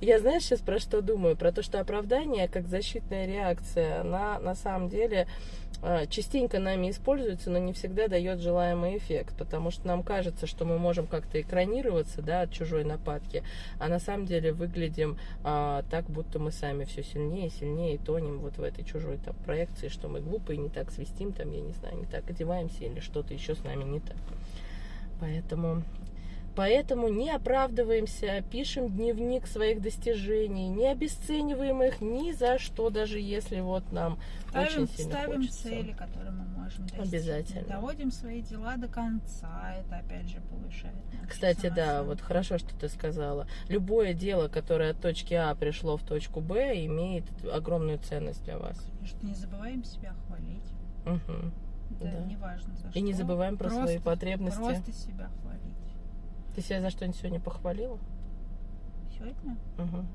Я, 0.00 0.18
знаешь, 0.20 0.42
сейчас 0.42 0.60
про 0.60 0.78
что 0.78 1.00
думаю? 1.00 1.36
Про 1.36 1.52
то, 1.52 1.62
что 1.62 1.80
оправдание, 1.80 2.48
как 2.48 2.66
защитная 2.68 3.26
реакция, 3.26 4.02
она 4.02 4.38
на 4.40 4.54
самом 4.54 4.88
деле 4.90 5.26
частенько 6.08 6.58
нами 6.58 6.90
используется, 6.90 7.50
но 7.50 7.58
не 7.58 7.72
всегда 7.72 8.08
дает 8.08 8.40
желаемый 8.40 8.96
эффект, 8.96 9.34
потому 9.36 9.70
что 9.70 9.86
нам 9.86 10.02
кажется, 10.02 10.46
что 10.46 10.64
мы 10.64 10.78
можем 10.78 11.06
как-то 11.06 11.40
экранироваться 11.40 12.22
да, 12.22 12.42
от 12.42 12.52
чужой 12.52 12.84
нападки, 12.84 13.42
а 13.78 13.88
на 13.88 13.98
самом 13.98 14.26
деле 14.26 14.52
выглядим 14.52 15.18
а, 15.42 15.82
так, 15.90 16.06
будто 16.06 16.38
мы 16.38 16.52
сами 16.52 16.84
все 16.84 17.02
сильнее 17.02 17.48
и 17.48 17.50
сильнее 17.50 17.98
тонем 17.98 18.38
вот 18.38 18.56
в 18.56 18.62
этой 18.62 18.84
чужой 18.84 19.18
там, 19.18 19.34
проекции, 19.44 19.88
что 19.88 20.08
мы 20.08 20.20
глупые, 20.20 20.58
не 20.58 20.70
так 20.70 20.90
свистим, 20.90 21.32
там, 21.32 21.52
я 21.52 21.60
не 21.60 21.72
знаю, 21.72 21.98
не 21.98 22.06
так 22.06 22.28
одеваемся 22.30 22.84
или 22.84 23.00
что-то 23.00 23.34
еще 23.34 23.54
с 23.54 23.62
нами 23.64 23.84
не 23.84 24.00
так. 24.00 24.16
Поэтому 25.20 25.82
Поэтому 26.56 27.08
не 27.08 27.30
оправдываемся, 27.30 28.42
пишем 28.50 28.88
дневник 28.88 29.46
своих 29.48 29.82
достижений, 29.82 30.68
не 30.68 30.86
обесцениваем 30.86 31.82
их 31.82 32.00
ни 32.00 32.30
за 32.32 32.58
что, 32.58 32.90
даже 32.90 33.18
если 33.18 33.60
вот 33.60 33.90
нам 33.90 34.18
Ставим, 34.50 34.66
очень 34.84 34.88
сильно 34.88 35.10
ставим 35.12 35.36
хочется. 35.40 35.62
цели, 35.64 35.92
которые 35.92 36.30
мы 36.30 36.44
можем 36.44 36.86
достичь. 36.86 37.08
Обязательно. 37.12 37.68
Доводим 37.68 38.10
свои 38.12 38.40
дела 38.40 38.76
до 38.76 38.86
конца. 38.86 39.74
Это 39.80 39.96
опять 39.96 40.28
же 40.28 40.40
повышает. 40.42 40.94
Кстати, 41.28 41.72
да, 41.74 42.02
вот 42.04 42.20
хорошо, 42.20 42.58
что 42.58 42.72
ты 42.78 42.88
сказала. 42.88 43.48
Любое 43.68 44.14
дело, 44.14 44.46
которое 44.48 44.92
от 44.92 45.00
точки 45.00 45.34
А 45.34 45.54
пришло 45.56 45.96
в 45.96 46.02
точку 46.02 46.40
Б, 46.40 46.84
имеет 46.86 47.24
огромную 47.52 47.98
ценность 47.98 48.44
для 48.44 48.58
вас. 48.58 48.78
Конечно, 49.00 49.26
не 49.26 49.34
забываем 49.34 49.82
себя 49.82 50.12
хвалить. 50.26 51.18
Это 52.00 52.10
Да. 52.20 52.24
не 52.26 52.36
важно 52.36 52.74
за 52.76 52.88
И 52.90 53.00
не 53.00 53.12
что. 53.12 53.22
забываем 53.22 53.56
про 53.56 53.70
свои 53.70 53.84
Просто- 53.84 54.00
потребности. 54.02 54.58
Просто 54.58 54.92
себя 54.92 55.28
хвалить. 55.42 55.60
Ты 56.54 56.60
себя 56.62 56.80
за 56.80 56.90
что-нибудь 56.90 57.18
сегодня 57.18 57.40
похвалила? 57.40 57.98
Сегодня? 59.16 59.56
Мгм. 59.78 60.06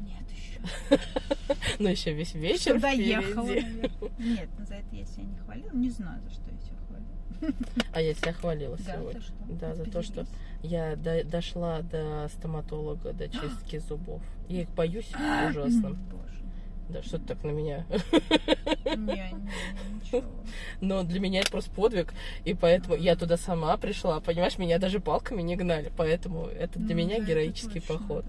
Нет, 0.00 0.30
еще. 0.30 0.60
Ну, 1.78 1.88
еще 1.88 2.12
весь 2.12 2.34
вечер 2.34 2.78
Доехала, 2.80 3.46
впереди. 3.46 3.66
наверное. 3.66 4.10
Нет, 4.18 4.48
ну, 4.58 4.66
за 4.66 4.74
это 4.74 4.94
я 4.96 5.04
себя 5.06 5.24
не 5.24 5.36
хвалила. 5.38 5.70
Не 5.72 5.90
знаю, 5.90 6.20
за 6.22 6.30
что 6.30 6.42
я 6.50 6.58
себя 6.60 6.76
хвалила. 6.86 7.56
А 7.92 8.00
я 8.02 8.14
себя 8.14 8.32
хвалила 8.34 8.76
Да, 8.76 8.92
сегодня. 8.96 9.20
что? 9.22 9.32
Да, 9.48 9.74
за 9.74 9.84
то, 9.84 10.02
что 10.02 10.26
я 10.62 10.96
до- 10.96 11.24
дошла 11.24 11.80
до 11.82 12.28
стоматолога, 12.34 13.12
до 13.14 13.28
чистки 13.28 13.78
зубов. 13.88 14.20
Я 14.48 14.62
их 14.62 14.70
боюсь 14.74 15.10
ужасно. 15.48 15.90
Боже. 16.10 16.39
Да, 16.90 17.02
что 17.02 17.18
ты 17.18 17.26
так 17.26 17.44
на 17.44 17.50
меня? 17.50 17.86
Не, 18.84 19.32
не. 20.12 20.24
Но 20.80 21.04
для 21.04 21.20
меня 21.20 21.40
это 21.40 21.50
просто 21.50 21.70
подвиг, 21.70 22.12
и 22.44 22.54
поэтому 22.54 22.96
я 22.96 23.14
туда 23.14 23.36
сама 23.36 23.76
пришла, 23.76 24.18
понимаешь, 24.20 24.58
меня 24.58 24.78
даже 24.78 24.98
палками 24.98 25.42
не 25.42 25.54
гнали, 25.56 25.92
поэтому 25.96 26.46
это 26.46 26.80
для 26.80 26.96
Ну, 26.96 27.02
меня 27.02 27.20
героический 27.20 27.80
поход. 27.80 28.24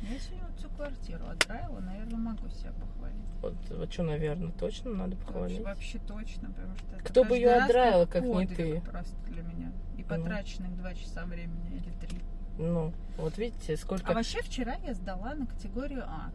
Я 0.00 0.18
сегодня 0.18 0.46
вот 0.48 0.58
всю 0.58 0.68
квартиру 0.70 1.26
отдраила, 1.28 1.80
наверное, 1.80 2.16
могу 2.16 2.48
себя 2.48 2.72
похвалить. 2.72 3.16
Вот, 3.42 3.54
вот 3.70 3.92
что, 3.92 4.02
наверное, 4.04 4.52
точно 4.52 4.94
надо 4.94 5.16
похвалить. 5.16 5.60
Вообще, 5.62 5.98
вообще 5.98 6.08
точно, 6.08 6.48
потому 6.50 6.76
что 6.76 7.04
Кто 7.04 7.24
бы 7.24 7.30
каждый 7.30 7.40
её 7.40 7.50
раз 7.50 7.64
отдраил, 7.64 8.06
как 8.06 8.24
не 8.24 8.46
ты? 8.46 8.80
Просто 8.80 9.16
для 9.26 9.42
меня. 9.42 9.72
И 9.98 10.02
потраченных 10.02 10.74
два 10.76 10.94
часа 10.94 11.26
времени 11.26 11.76
или 11.76 12.06
три. 12.06 12.18
Ну, 12.58 12.92
вот 13.18 13.36
видите, 13.36 13.76
сколько 13.76 14.10
А 14.10 14.14
вообще 14.14 14.40
вчера 14.42 14.76
я 14.84 14.94
сдала 14.94 15.34
на 15.34 15.46
категорию 15.46 16.04
А. 16.06 16.30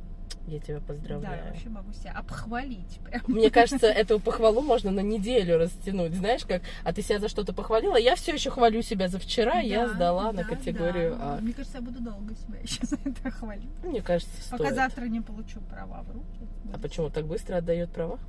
я 0.47 0.59
тебя 0.59 0.67
Да, 0.67 0.73
я 0.73 0.81
поздравляю. 0.81 1.45
вообще 1.47 1.69
могу 1.69 1.93
себя 1.93 2.11
обхвалить. 2.11 2.99
Прям. 3.03 3.21
Мне 3.27 3.49
кажется, 3.51 3.87
эту 3.87 4.19
похвалу 4.19 4.61
можно 4.61 4.91
на 4.91 4.99
неделю 4.99 5.57
растянуть. 5.57 6.13
Знаешь, 6.15 6.45
как, 6.45 6.61
а 6.83 6.93
ты 6.93 7.01
себя 7.01 7.19
за 7.19 7.29
что-то 7.29 7.53
похвалила, 7.53 7.95
я 7.95 8.15
все 8.15 8.33
еще 8.33 8.49
хвалю 8.49 8.81
себя 8.81 9.07
за 9.07 9.19
вчера, 9.19 9.59
я 9.59 9.87
Да, 9.87 9.93
сдала 9.93 10.31
на 10.33 10.43
да, 10.43 10.49
категорию 10.49 11.15
да. 11.15 11.37
А. 11.37 11.41
Мне 11.41 11.53
кажется, 11.53 11.77
я 11.77 11.83
буду 11.83 12.01
долго 12.01 12.35
себя 12.35 12.59
еще 12.59 12.85
за 12.85 12.97
это 13.05 13.31
хвалить. 13.31 13.69
Мне 13.83 14.01
кажется, 14.01 14.31
Пока 14.51 14.65
стоит. 14.65 14.75
завтра 14.75 15.05
не 15.05 15.21
получу 15.21 15.59
права 15.61 16.03
в 16.03 16.11
руки. 16.11 16.47
А 16.73 16.77
почему 16.77 17.09
так 17.09 17.25
быстро 17.25 17.57
отдает 17.57 17.91
права? 17.91 18.19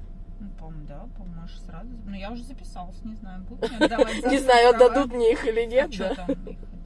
Ну, 0.40 0.50
по-моему, 0.58 0.86
да, 0.86 1.06
по-моему, 1.16 1.42
аж 1.42 1.56
сразу. 1.60 1.88
Ну, 2.06 2.14
я 2.14 2.30
уже 2.30 2.42
записалась, 2.42 3.02
не 3.04 3.14
знаю, 3.14 3.42
будут 3.44 3.70
мне 3.70 3.78
отдавать 3.86 4.26
Не 4.30 4.38
знаю, 4.38 4.70
отдадут 4.74 5.12
мне 5.12 5.32
их 5.32 5.46
или 5.46 5.60
А 5.60 5.66
нет, 5.66 5.90
да? 5.98 6.26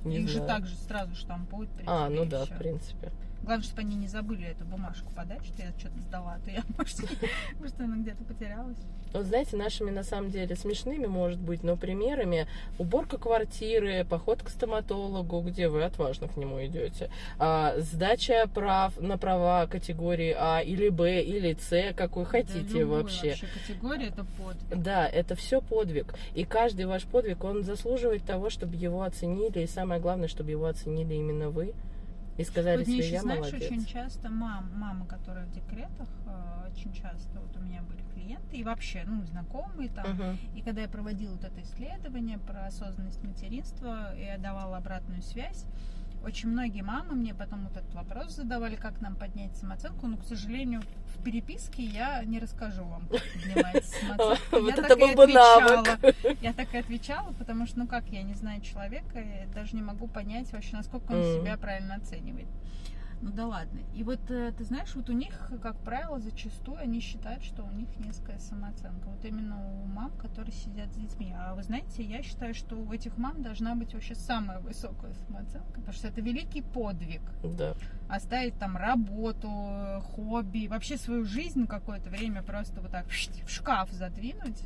их? 0.05 0.29
Же 0.29 0.41
так 0.41 0.67
же 0.67 0.77
сразу 0.77 1.15
штампуют 1.15 1.71
А, 1.87 2.09
ну 2.09 2.25
да, 2.25 2.45
в 2.45 2.57
принципе. 2.59 3.11
Главное, 3.43 3.65
чтобы 3.65 3.81
они 3.81 3.97
не 3.97 4.09
забыли 4.09 4.47
эту 4.47 4.65
бумажку 4.65 5.11
подать, 5.15 5.45
что 5.45 5.63
я 5.63 5.71
что-то 5.79 5.99
сдала, 6.01 6.35
а 6.35 6.45
то 6.45 6.51
я, 6.51 6.63
может, 6.77 6.99
может, 7.59 7.81
она 7.81 7.97
где-то 7.97 8.23
потерялась. 8.25 8.77
Вот 9.15 9.25
знаете, 9.25 9.57
нашими 9.57 9.91
на 9.91 10.03
самом 10.03 10.31
деле 10.31 10.55
смешными, 10.55 11.07
может 11.07 11.39
быть, 11.41 11.63
но 11.63 11.77
примерами 11.77 12.47
уборка 12.79 13.17
квартиры, 13.17 14.05
поход 14.05 14.43
к 14.43 14.51
стоматологу, 14.51 15.41
где 15.41 15.69
вы 15.69 15.85
отважно 15.85 16.29
к 16.29 16.37
нему 16.37 16.65
идете, 16.67 17.11
а, 17.39 17.75
сдача 17.79 18.47
прав 18.53 19.01
на 19.01 19.17
права 19.17 19.67
категории 19.67 20.37
А 20.39 20.61
или 20.61 20.91
Б 20.91 21.23
или 21.23 21.57
С, 21.59 21.95
какой 21.95 22.27
хотите 22.27 22.61
Да, 22.61 22.79
любой 22.81 23.03
вообще. 23.03 23.35
категория 23.67 24.09
это 24.09 24.27
подвиг. 24.37 24.83
Да, 24.83 25.09
это 25.09 25.35
все 25.37 25.63
подвиг. 25.63 26.15
И 26.35 26.45
каждый 26.45 26.85
ваш 26.85 27.05
подвиг, 27.05 27.43
он 27.45 27.63
заслуживает 27.63 28.25
того, 28.25 28.51
чтобы 28.51 28.77
его 28.77 29.03
оценили. 29.03 29.61
И 29.61 29.67
самое 29.67 30.01
главное, 30.03 30.29
чтобы 30.29 30.51
его 30.51 30.67
оценили 30.67 31.15
именно 31.15 31.49
вы. 31.49 31.73
И 32.39 32.45
сказали 32.45 32.79
Вот 32.79 32.87
себе, 32.87 32.99
еще, 32.99 33.13
я 33.15 33.23
знаешь, 33.23 33.41
молодец. 33.41 33.71
очень 33.71 33.85
часто 33.85 34.31
мам, 34.31 34.71
мамы, 34.75 35.07
которые 35.07 35.47
в 35.47 35.51
декретах, 35.51 36.09
э, 36.27 36.71
очень 36.73 36.93
часто 36.93 37.41
вот 37.41 37.57
у 37.57 37.61
меня 37.61 37.83
были 37.83 38.01
клиенты 38.15 38.57
и 38.57 38.63
вообще, 38.63 39.03
ну, 39.07 39.25
знакомые 39.25 39.89
там. 39.91 40.15
Мгм. 40.15 40.39
И 40.55 40.63
когда 40.63 40.83
я 40.83 40.89
проводила 40.89 41.33
вот 41.33 41.45
это 41.45 41.61
исследование 41.63 42.39
про 42.39 42.67
осознанность 42.67 43.23
материнства, 43.25 44.15
я 44.17 44.39
давала 44.39 44.77
обратную 44.77 45.21
связь, 45.23 45.67
очень 46.25 46.49
многие 46.51 46.83
мамы 46.83 47.15
мне 47.15 47.35
потом 47.35 47.65
вот 47.67 47.77
этот 47.77 47.93
вопрос 47.95 48.35
задавали, 48.35 48.77
как 48.77 49.01
нам 49.01 49.15
поднять 49.17 49.57
самооценку, 49.57 50.07
но, 50.07 50.17
к 50.17 50.25
сожалению, 50.25 50.83
в 51.17 51.23
переписке 51.23 51.83
я 51.83 52.23
не 52.25 52.39
расскажу 52.39 52.85
вам, 52.85 53.09
как 53.09 53.23
поднимать 53.33 53.85
самооценку. 53.87 54.61
Вот 54.61 54.69
Я 54.69 54.73
это 54.75 54.83
так 54.83 54.99
и 54.99 55.01
был 55.01 55.15
бы 55.15 55.27
навык. 55.27 55.89
отвечала. 55.89 56.35
Я 56.41 56.53
так 56.53 56.75
и 56.75 56.79
отвечала, 56.79 57.33
потому 57.33 57.67
что, 57.67 57.79
ну 57.81 57.87
как, 57.87 58.09
я 58.09 58.23
не 58.23 58.35
знаю 58.35 58.61
человека, 58.61 59.19
я 59.19 59.47
даже 59.55 59.75
не 59.75 59.83
могу 59.83 60.07
понять 60.07 60.53
вообще, 60.53 60.77
насколько 60.77 61.13
он 61.13 61.23
себя 61.23 61.57
правильно 61.57 61.97
оценивает. 61.97 62.47
Ну 63.21 63.31
да 63.33 63.47
ладно. 63.47 63.81
И 63.95 64.05
вот 64.05 64.31
э, 64.31 64.53
ты 64.57 64.65
знаешь, 64.65 64.95
вот 64.95 65.09
у 65.11 65.13
них, 65.13 65.51
как 65.63 65.77
правило, 65.79 66.21
зачастую 66.21 66.79
они 66.79 67.01
считают, 67.01 67.43
что 67.43 67.65
у 67.65 67.71
них 67.71 67.89
низкая 67.99 68.39
самооценка. 68.39 69.09
Вот 69.09 69.25
именно 69.25 69.59
у 69.59 69.87
мам, 69.87 70.13
которые 70.19 70.53
сидят 70.53 70.93
с 70.93 70.97
детьми. 70.97 71.35
А 71.37 71.55
вы 71.55 71.63
знаете, 71.63 72.03
я 72.03 72.23
считаю, 72.23 72.55
что 72.55 72.77
у 72.77 72.93
этих 72.93 73.17
мам 73.19 73.43
должна 73.43 73.75
быть 73.75 73.93
вообще 73.93 74.15
самая 74.15 74.61
высокая 74.61 75.13
самооценка, 75.27 75.73
потому 75.73 75.93
что 75.93 76.09
это 76.09 76.21
великий 76.21 76.63
подвиг. 76.63 77.23
Да. 77.43 77.75
Оставить 78.09 78.59
там 78.59 78.77
работу, 78.77 79.51
хобби, 80.15 80.69
вообще 80.69 80.97
свою 80.97 81.25
жизнь 81.25 81.67
какое-то 81.67 82.11
время 82.11 82.43
просто 82.43 82.81
вот 82.81 82.93
так 82.93 83.07
в 83.09 83.51
шкаф 83.51 83.91
задвинуть 83.91 84.63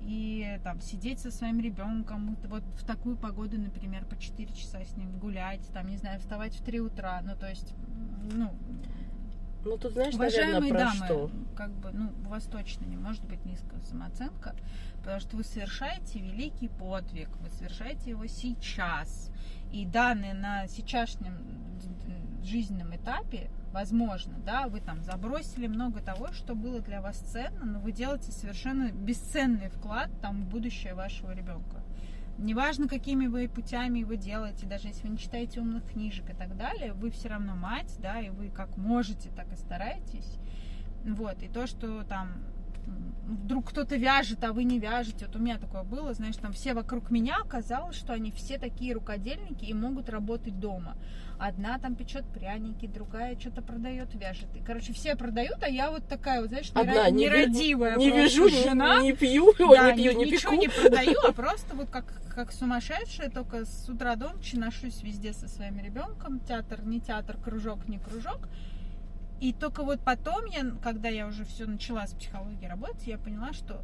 и 0.00 0.58
там 0.64 0.80
сидеть 0.80 1.20
со 1.20 1.30
своим 1.30 1.60
ребенком 1.60 2.36
вот 2.44 2.62
в 2.62 2.84
такую 2.84 3.16
погоду, 3.16 3.58
например, 3.58 4.04
по 4.04 4.16
4 4.16 4.52
часа 4.54 4.82
с 4.84 4.96
ним 4.96 5.18
гулять, 5.18 5.60
там, 5.72 5.88
не 5.88 5.96
знаю, 5.96 6.20
вставать 6.20 6.54
в 6.54 6.62
3 6.62 6.80
утра, 6.80 7.20
ну, 7.24 7.36
то 7.36 7.48
есть, 7.48 7.74
ну, 8.32 8.50
Ну, 9.64 9.76
тут, 9.76 9.92
знаешь, 9.92 10.14
Уважаемые 10.14 10.60
наверное, 10.60 10.70
про 10.70 10.78
дамы, 10.78 11.06
что? 11.06 11.30
как 11.54 11.70
бы, 11.72 11.90
ну, 11.92 12.12
у 12.24 12.28
вас 12.28 12.44
точно 12.44 12.86
не 12.86 12.96
может 12.96 13.24
быть 13.24 13.44
низкая 13.44 13.80
самооценка, 13.82 14.54
потому 14.98 15.20
что 15.20 15.36
вы 15.36 15.44
совершаете 15.44 16.18
великий 16.18 16.68
подвиг, 16.68 17.28
вы 17.40 17.50
совершаете 17.50 18.10
его 18.10 18.26
сейчас. 18.26 19.30
И 19.70 19.84
данные 19.84 20.34
на 20.34 20.66
сейчасшнем 20.66 21.34
жизненном 22.42 22.96
этапе, 22.96 23.50
возможно, 23.72 24.34
да, 24.44 24.66
вы 24.66 24.80
там 24.80 25.02
забросили 25.02 25.66
много 25.66 26.00
того, 26.00 26.32
что 26.32 26.54
было 26.54 26.80
для 26.80 27.00
вас 27.00 27.18
ценно, 27.18 27.64
но 27.64 27.78
вы 27.78 27.92
делаете 27.92 28.32
совершенно 28.32 28.90
бесценный 28.90 29.68
вклад 29.68 30.10
там 30.20 30.42
в 30.42 30.48
будущее 30.48 30.94
вашего 30.94 31.32
ребенка. 31.32 31.79
Неважно, 32.40 32.88
какими 32.88 33.26
вы 33.26 33.48
путями 33.48 34.02
вы 34.02 34.16
делаете, 34.16 34.64
даже 34.64 34.88
если 34.88 35.02
вы 35.02 35.10
не 35.10 35.18
читаете 35.18 35.60
умных 35.60 35.84
книжек 35.84 36.30
и 36.30 36.32
так 36.32 36.56
далее, 36.56 36.94
вы 36.94 37.10
все 37.10 37.28
равно 37.28 37.54
мать, 37.54 37.94
да, 37.98 38.18
и 38.18 38.30
вы 38.30 38.48
как 38.48 38.78
можете, 38.78 39.28
так 39.28 39.52
и 39.52 39.56
стараетесь. 39.56 40.38
Вот, 41.04 41.42
и 41.42 41.48
то, 41.48 41.66
что 41.66 42.02
там 42.02 42.30
вдруг 43.26 43.70
кто-то 43.70 43.96
вяжет, 43.96 44.42
а 44.44 44.52
вы 44.52 44.64
не 44.64 44.78
вяжете. 44.78 45.26
Вот 45.26 45.36
у 45.36 45.38
меня 45.38 45.58
такое 45.58 45.82
было, 45.82 46.12
знаешь, 46.14 46.36
там 46.36 46.52
все 46.52 46.74
вокруг 46.74 47.10
меня 47.10 47.36
оказалось, 47.42 47.96
что 47.96 48.12
они 48.12 48.30
все 48.30 48.58
такие 48.58 48.92
рукодельники 48.94 49.64
и 49.64 49.74
могут 49.74 50.08
работать 50.08 50.58
дома. 50.58 50.96
Одна 51.38 51.78
там 51.78 51.94
печет 51.94 52.24
пряники, 52.34 52.86
другая 52.86 53.38
что-то 53.38 53.62
продает, 53.62 54.14
вяжет. 54.14 54.48
И, 54.54 54.60
короче, 54.60 54.92
все 54.92 55.16
продают, 55.16 55.62
а 55.62 55.68
я 55.68 55.90
вот 55.90 56.06
такая, 56.06 56.40
вот, 56.40 56.50
знаешь, 56.50 56.70
Одна, 56.74 57.08
не 57.08 57.24
нерадивая 57.24 57.96
Не 57.96 58.10
вижу, 58.10 58.48
жена. 58.50 58.98
не, 58.98 59.06
не 59.06 59.12
пью, 59.14 59.52
Да, 59.58 59.92
не 59.92 59.96
пью, 60.02 60.18
не 60.18 60.30
ничего 60.30 60.52
пеку. 60.52 60.62
не 60.62 60.68
продаю, 60.68 61.16
а 61.26 61.32
просто 61.32 61.74
вот 61.76 61.88
как, 61.88 62.20
как 62.34 62.52
сумасшедшая, 62.52 63.30
только 63.30 63.64
с 63.64 63.88
утра 63.88 64.16
до 64.16 64.32
ночи 64.34 64.56
ношусь 64.56 65.02
везде 65.02 65.32
со 65.32 65.48
своим 65.48 65.78
ребенком. 65.78 66.40
Театр, 66.40 66.84
не 66.84 67.00
театр, 67.00 67.36
кружок, 67.42 67.88
не 67.88 67.98
кружок. 67.98 68.48
И 69.40 69.54
только 69.54 69.82
вот 69.82 70.00
потом 70.04 70.44
я, 70.44 70.64
когда 70.82 71.08
я 71.08 71.26
уже 71.26 71.44
все 71.46 71.66
начала 71.66 72.06
с 72.06 72.12
психологией 72.12 72.68
работать, 72.68 73.06
я 73.06 73.16
поняла, 73.16 73.52
что 73.54 73.82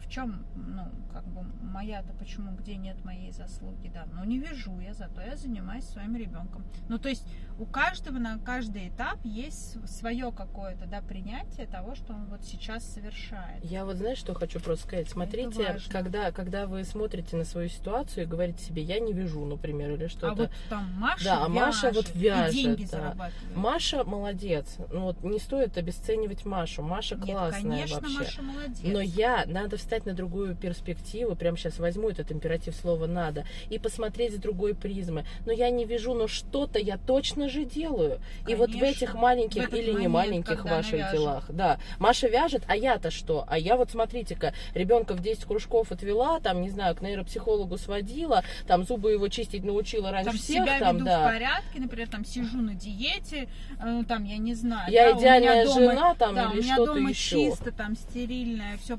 в 0.00 0.08
чем, 0.08 0.44
ну, 0.54 0.84
как 1.12 1.24
бы 1.26 1.42
моя-то 1.62 2.12
почему, 2.14 2.52
где 2.56 2.76
нет 2.76 3.04
моей 3.04 3.32
заслуги, 3.32 3.90
да, 3.92 4.06
ну 4.12 4.24
не 4.24 4.38
вижу 4.38 4.78
я, 4.80 4.94
зато 4.94 5.20
я 5.20 5.36
занимаюсь 5.36 5.84
своим 5.84 6.16
ребенком. 6.16 6.64
Ну, 6.88 6.98
то 6.98 7.08
есть 7.08 7.26
у 7.58 7.66
каждого 7.66 8.18
на 8.18 8.38
каждый 8.38 8.88
этап 8.88 9.18
есть 9.24 9.76
свое 9.88 10.32
какое-то, 10.32 10.86
да, 10.86 11.00
принятие 11.02 11.66
того, 11.66 11.94
что 11.94 12.14
он 12.14 12.26
вот 12.26 12.42
сейчас 12.44 12.84
совершает. 12.84 13.62
Я 13.64 13.84
вот 13.84 13.96
знаешь, 13.96 14.18
что 14.18 14.34
хочу 14.34 14.60
просто 14.60 14.86
сказать. 14.86 15.08
Смотрите, 15.08 15.78
когда, 15.90 16.32
когда 16.32 16.66
вы 16.66 16.84
смотрите 16.84 17.36
на 17.36 17.44
свою 17.44 17.68
ситуацию 17.68 18.24
и 18.24 18.26
говорите 18.26 18.64
себе, 18.64 18.82
я 18.82 18.98
не 18.98 19.12
вяжу, 19.12 19.44
например, 19.44 19.92
или 19.92 20.04
А 20.04 20.08
что-то. 20.08 20.34
вот 20.34 20.50
там 20.70 20.90
Маша 20.94 21.24
Да, 21.24 21.44
а 21.44 21.48
Маша 21.48 21.90
вот 21.92 22.14
вяжет, 22.14 22.54
и 22.54 22.62
деньги 22.62 22.82
да. 22.84 22.88
зарабатывает. 22.98 23.56
Маша 23.56 24.04
молодец. 24.04 24.76
Ну 24.90 25.00
вот 25.02 25.22
не 25.22 25.38
стоит 25.38 25.76
обесценивать 25.76 26.46
Машу. 26.46 26.82
Маша 26.82 27.16
Нет, 27.16 27.26
классная 27.26 27.62
конечно, 27.62 28.00
вообще. 28.00 28.18
Маша 28.18 28.42
молодец. 28.42 28.80
Но 28.82 29.00
я, 29.00 29.44
надо 29.46 29.76
встать 29.76 29.89
на 30.06 30.14
другую 30.14 30.54
перспективу, 30.54 31.34
прямо 31.34 31.56
сейчас 31.56 31.78
возьму 31.78 32.08
этот 32.10 32.32
императив 32.32 32.74
слова 32.74 33.06
«надо», 33.06 33.44
и 33.68 33.78
посмотреть 33.78 34.34
с 34.34 34.38
другой 34.38 34.74
призмы. 34.74 35.24
Но 35.46 35.52
я 35.52 35.70
не 35.70 35.84
вижу, 35.84 36.14
но 36.14 36.28
что-то 36.28 36.78
я 36.78 36.96
точно 36.96 37.48
же 37.48 37.64
делаю. 37.64 38.20
И 38.46 38.54
вот 38.54 38.70
в 38.70 38.72
Конечно. 38.72 39.04
этих 39.04 39.14
маленьких 39.14 39.70
В 39.70 39.74
или 39.74 39.92
не 39.92 40.08
маленьких 40.08 40.64
ваших 40.64 41.12
делах. 41.12 41.44
Да, 41.48 41.78
Маша 41.98 42.28
вяжет, 42.28 42.62
а 42.66 42.76
я-то 42.76 43.10
что? 43.10 43.44
А 43.48 43.58
я 43.58 43.76
вот, 43.76 43.90
смотрите-ка, 43.90 44.54
ребенка 44.74 45.14
в 45.14 45.20
10 45.20 45.44
кружков 45.44 45.92
отвела, 45.92 46.40
там, 46.40 46.60
не 46.62 46.70
знаю, 46.70 46.94
к 46.94 47.02
нейропсихологу 47.02 47.76
сводила, 47.78 48.42
там 48.66 48.84
зубы 48.84 49.12
его 49.12 49.28
чистить 49.28 49.64
научила 49.64 50.10
раньше 50.10 50.30
там 50.30 50.38
всех, 50.38 50.64
себя 50.64 50.78
там, 50.78 50.96
веду 50.96 51.06
да. 51.06 51.20
в 51.20 51.32
порядке, 51.32 51.80
например, 51.80 52.08
там 52.08 52.24
сижу 52.24 52.58
на 52.58 52.74
диете, 52.74 53.48
э, 53.80 53.84
ну, 53.84 54.04
там, 54.04 54.24
я 54.24 54.38
не 54.38 54.54
знаю. 54.54 54.90
Я 54.92 55.12
да, 55.12 55.18
идеальная 55.18 55.64
дома- 55.66 55.74
жена 55.74 56.14
там 56.14 56.34
да, 56.34 56.44
или 56.44 56.60
у 56.60 56.62
меня 56.62 56.74
что-то 56.74 56.94
дома 56.94 57.10
еще. 57.10 57.50
чисто, 57.50 57.72
там, 57.72 57.96
стерильное, 57.96 58.76
все 58.78 58.96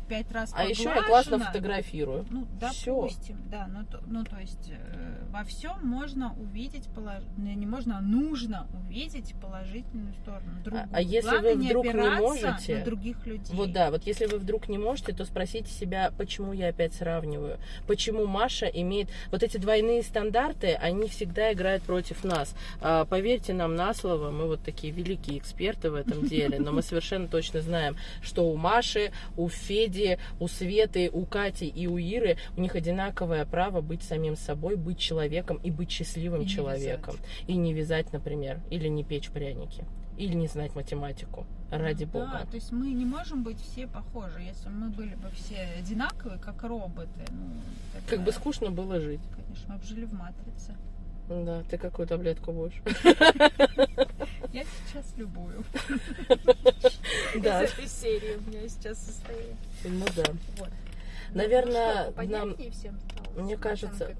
пять 0.00 0.30
раз 0.32 0.52
А 0.54 0.64
еще 0.64 0.84
я 0.84 1.02
классно 1.02 1.38
фотографирую. 1.38 2.26
Ну, 2.30 2.46
Всё. 2.72 3.02
допустим, 3.02 3.42
да, 3.50 3.68
ну 3.68 3.84
то, 3.84 4.02
ну, 4.06 4.24
то 4.24 4.38
есть 4.38 4.70
э, 4.70 5.24
во 5.30 5.44
всем 5.44 5.78
можно 5.82 6.34
увидеть, 6.38 6.88
полож... 6.94 7.22
не, 7.36 7.54
не 7.54 7.66
можно, 7.66 7.98
а 7.98 8.00
нужно 8.00 8.66
увидеть 8.72 9.34
положительную 9.40 10.12
сторону. 10.14 10.60
Другую. 10.64 10.88
а 10.92 11.00
если 11.00 11.30
Главное 11.30 11.54
вы 11.54 11.64
вдруг 11.64 11.84
не 11.84 11.90
опираться 11.90 12.20
можете, 12.22 12.78
на 12.78 12.84
других 12.84 13.26
людей. 13.26 13.54
Вот 13.54 13.72
да, 13.72 13.90
вот 13.90 14.06
если 14.06 14.26
вы 14.26 14.38
вдруг 14.38 14.68
не 14.68 14.78
можете, 14.78 15.12
то 15.12 15.24
спросите 15.24 15.70
себя, 15.70 16.12
почему 16.16 16.52
я 16.52 16.68
опять 16.68 16.94
сравниваю, 16.94 17.58
почему 17.86 18.26
Маша 18.26 18.66
имеет 18.66 19.08
вот 19.30 19.42
эти 19.42 19.56
двойные 19.56 20.02
стандарты, 20.02 20.74
они 20.74 21.08
всегда 21.08 21.52
играют 21.52 21.82
против 21.82 22.24
нас. 22.24 22.54
А, 22.80 23.04
поверьте 23.04 23.52
нам 23.52 23.74
на 23.74 23.94
слово, 23.94 24.30
мы 24.30 24.46
вот 24.46 24.62
такие 24.62 24.92
великие 24.92 25.38
эксперты 25.38 25.90
в 25.90 25.94
этом 25.94 26.26
деле, 26.26 26.58
но 26.58 26.72
мы 26.72 26.82
совершенно 26.90 27.28
точно 27.28 27.60
знаем, 27.60 27.96
что 28.22 28.44
у 28.44 28.56
Маши, 28.56 29.12
у 29.36 29.48
Феди, 29.48 29.89
у 30.38 30.48
Светы, 30.48 31.10
у 31.12 31.24
Кати 31.26 31.66
и 31.66 31.86
у 31.86 31.98
Иры 31.98 32.36
у 32.56 32.60
них 32.60 32.74
одинаковое 32.74 33.44
право 33.44 33.80
быть 33.80 34.02
самим 34.02 34.36
собой, 34.36 34.76
быть 34.76 34.98
человеком 34.98 35.58
и 35.62 35.70
быть 35.70 35.90
счастливым 35.90 36.42
И 36.42 36.44
не 36.44 36.50
человеком. 36.50 37.16
И 37.46 37.56
не 37.56 37.72
вязать, 37.74 38.12
например, 38.12 38.60
или 38.70 38.88
не 38.88 39.04
печь 39.04 39.30
пряники, 39.30 39.84
или 40.18 40.34
не 40.34 40.46
знать 40.48 40.74
математику. 40.74 41.46
Ради 41.70 42.04
Да, 42.04 42.10
бога. 42.10 42.46
то 42.50 42.56
есть 42.56 42.72
мы 42.72 42.90
не 42.90 43.04
можем 43.04 43.44
быть 43.44 43.58
все 43.60 43.86
похожи. 43.86 44.40
Если 44.42 44.68
мы 44.68 44.88
были 44.90 45.14
бы 45.14 45.30
все 45.30 45.68
одинаковые, 45.78 46.38
как 46.40 46.62
роботы, 46.64 47.08
ну, 47.30 47.46
Как 47.94 48.02
тогда, 48.10 48.24
бы 48.24 48.32
скучно 48.32 48.70
было 48.70 48.98
жить. 49.00 49.20
Конечно, 49.36 49.74
мы 49.74 49.78
бы 49.78 49.84
жили 49.86 50.04
в 50.04 50.12
матрице. 50.12 50.74
Да, 51.28 51.62
ты 51.70 51.78
какую 51.78 52.08
таблетку 52.08 52.50
будешь? 52.50 52.82
Я 54.52 54.64
сейчас 54.64 55.14
любую. 55.16 55.62
Да, 57.42 57.62
Из 57.62 57.70
этой 57.72 57.86
серии 57.86 58.36
у 58.36 58.50
меня 58.50 58.68
сейчас 58.68 58.98
состояние. 58.98 59.56
Ну 59.84 60.06
да. 60.16 60.24
Вот. 60.58 60.68
Наверное, 61.34 62.12
Ну 62.16 62.28
нам- 62.28 62.56
всем 62.72 62.98
мне 63.36 63.56
кажется? 63.56 64.10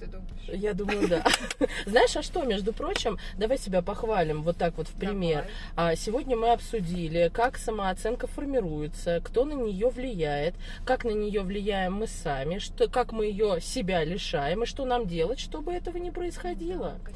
Я 0.47 0.75
думаю, 0.75 1.09
да. 1.09 1.25
Знаешь, 1.87 2.17
а 2.17 2.23
что, 2.23 2.45
между 2.45 2.73
прочим, 2.73 3.19
давай 3.37 3.59
себя 3.59 3.83
похвалим 3.83 4.43
вот 4.43 4.57
так 4.57 4.77
вот 4.77 4.89
в 4.89 4.93
пример. 4.93 5.47
Давай. 5.77 5.93
А 5.93 5.97
сегодня 5.97 6.37
мы 6.37 6.53
обсудили, 6.53 7.31
как 7.33 7.57
самооценка 7.59 8.27
формируется, 8.27 9.21
кто 9.23 9.45
на 9.45 9.53
нее 9.53 9.89
влияет, 9.89 10.55
как 10.85 11.05
на 11.05 11.11
нее 11.11 11.43
влияем 11.43 11.95
мы 11.95 12.07
сами, 12.07 12.59
что, 12.59 12.89
как 12.89 13.13
мы 13.13 13.27
ее 13.27 13.61
себя 13.61 14.05
лишаем 14.05 14.63
и 14.63 14.67
что 14.67 14.85
нам 14.85 15.07
делать, 15.07 15.41
чтобы 15.41 15.73
этого 15.73 15.97
не 15.97 16.11
происходило. 16.11 16.95
Да, 17.05 17.11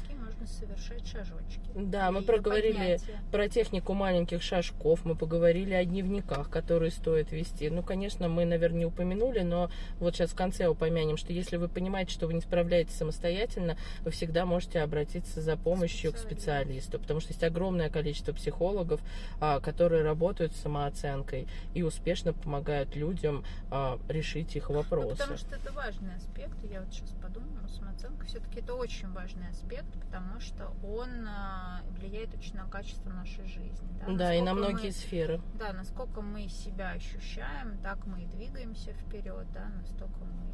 Можно 0.45 0.67
совершать 0.67 1.07
шажочки? 1.07 1.59
Да, 1.75 2.11
мы 2.11 2.21
проговорили 2.21 2.73
поднятия. 2.73 3.19
про 3.31 3.49
технику 3.49 3.93
маленьких 3.93 4.41
шажков, 4.43 5.03
мы 5.03 5.15
поговорили 5.15 5.73
о 5.73 5.83
дневниках, 5.83 6.49
которые 6.49 6.91
стоит 6.91 7.31
вести. 7.31 7.69
Ну, 7.69 7.81
конечно, 7.83 8.27
мы, 8.27 8.45
наверное, 8.45 8.79
не 8.79 8.85
упомянули, 8.85 9.39
но 9.39 9.69
вот 9.99 10.15
сейчас 10.15 10.31
в 10.31 10.35
конце 10.35 10.67
упомянем, 10.67 11.17
что 11.17 11.33
если 11.33 11.57
вы 11.57 11.67
понимаете, 11.67 12.11
что 12.13 12.27
вы 12.27 12.33
не 12.35 12.41
справляетесь 12.41 12.95
самостоятельно, 12.95 13.75
вы 14.01 14.11
всегда 14.11 14.45
можете 14.45 14.81
обратиться 14.81 15.41
за 15.41 15.57
помощью 15.57 16.11
к 16.13 16.17
Специалист. 16.17 16.35
специалисту, 16.35 16.99
потому 16.99 17.19
что 17.19 17.29
есть 17.33 17.43
огромное 17.43 17.89
количество 17.89 18.31
психологов, 18.33 19.01
а, 19.41 19.59
которые 19.59 20.03
работают 20.03 20.53
с 20.53 20.59
самооценкой 20.61 21.47
и 21.73 21.81
успешно 21.81 22.33
помогают 22.33 22.95
людям 22.95 23.43
а, 23.71 23.97
решить 24.07 24.55
их 24.55 24.69
Ну, 24.69 24.75
вопросы. 24.75 25.17
потому 25.17 25.37
что 25.37 25.55
это 25.55 25.71
важный 25.71 26.15
аспект. 26.15 26.55
Я 26.71 26.81
вот 26.81 26.93
сейчас 26.93 27.09
подумала, 27.21 27.67
самооценка 27.67 28.25
все-таки 28.25 28.59
это 28.59 28.73
очень 28.75 29.09
важный 29.11 29.47
аспект, 29.49 29.85
потому 30.05 30.34
что 30.39 30.73
он 30.83 31.27
а, 31.27 31.81
влияет 31.89 32.33
очень 32.33 32.55
на 32.55 32.67
качество 32.67 33.09
нашей 33.09 33.45
жизни. 33.47 33.87
Да, 34.07 34.13
Да, 34.15 34.33
и 34.33 34.41
на 34.41 34.53
многие 34.53 34.87
мы- 34.87 34.91
сферы. 34.91 35.41
Да, 35.57 35.73
насколько 35.73 36.21
мы 36.21 36.47
себя 36.47 36.91
ощущаем, 36.91 37.77
так 37.81 38.05
мы 38.05 38.23
и 38.23 38.25
двигаемся 38.27 38.93
вперед, 38.93 39.47
да, 39.53 39.65
настолько 39.69 40.19
мы 40.23 40.45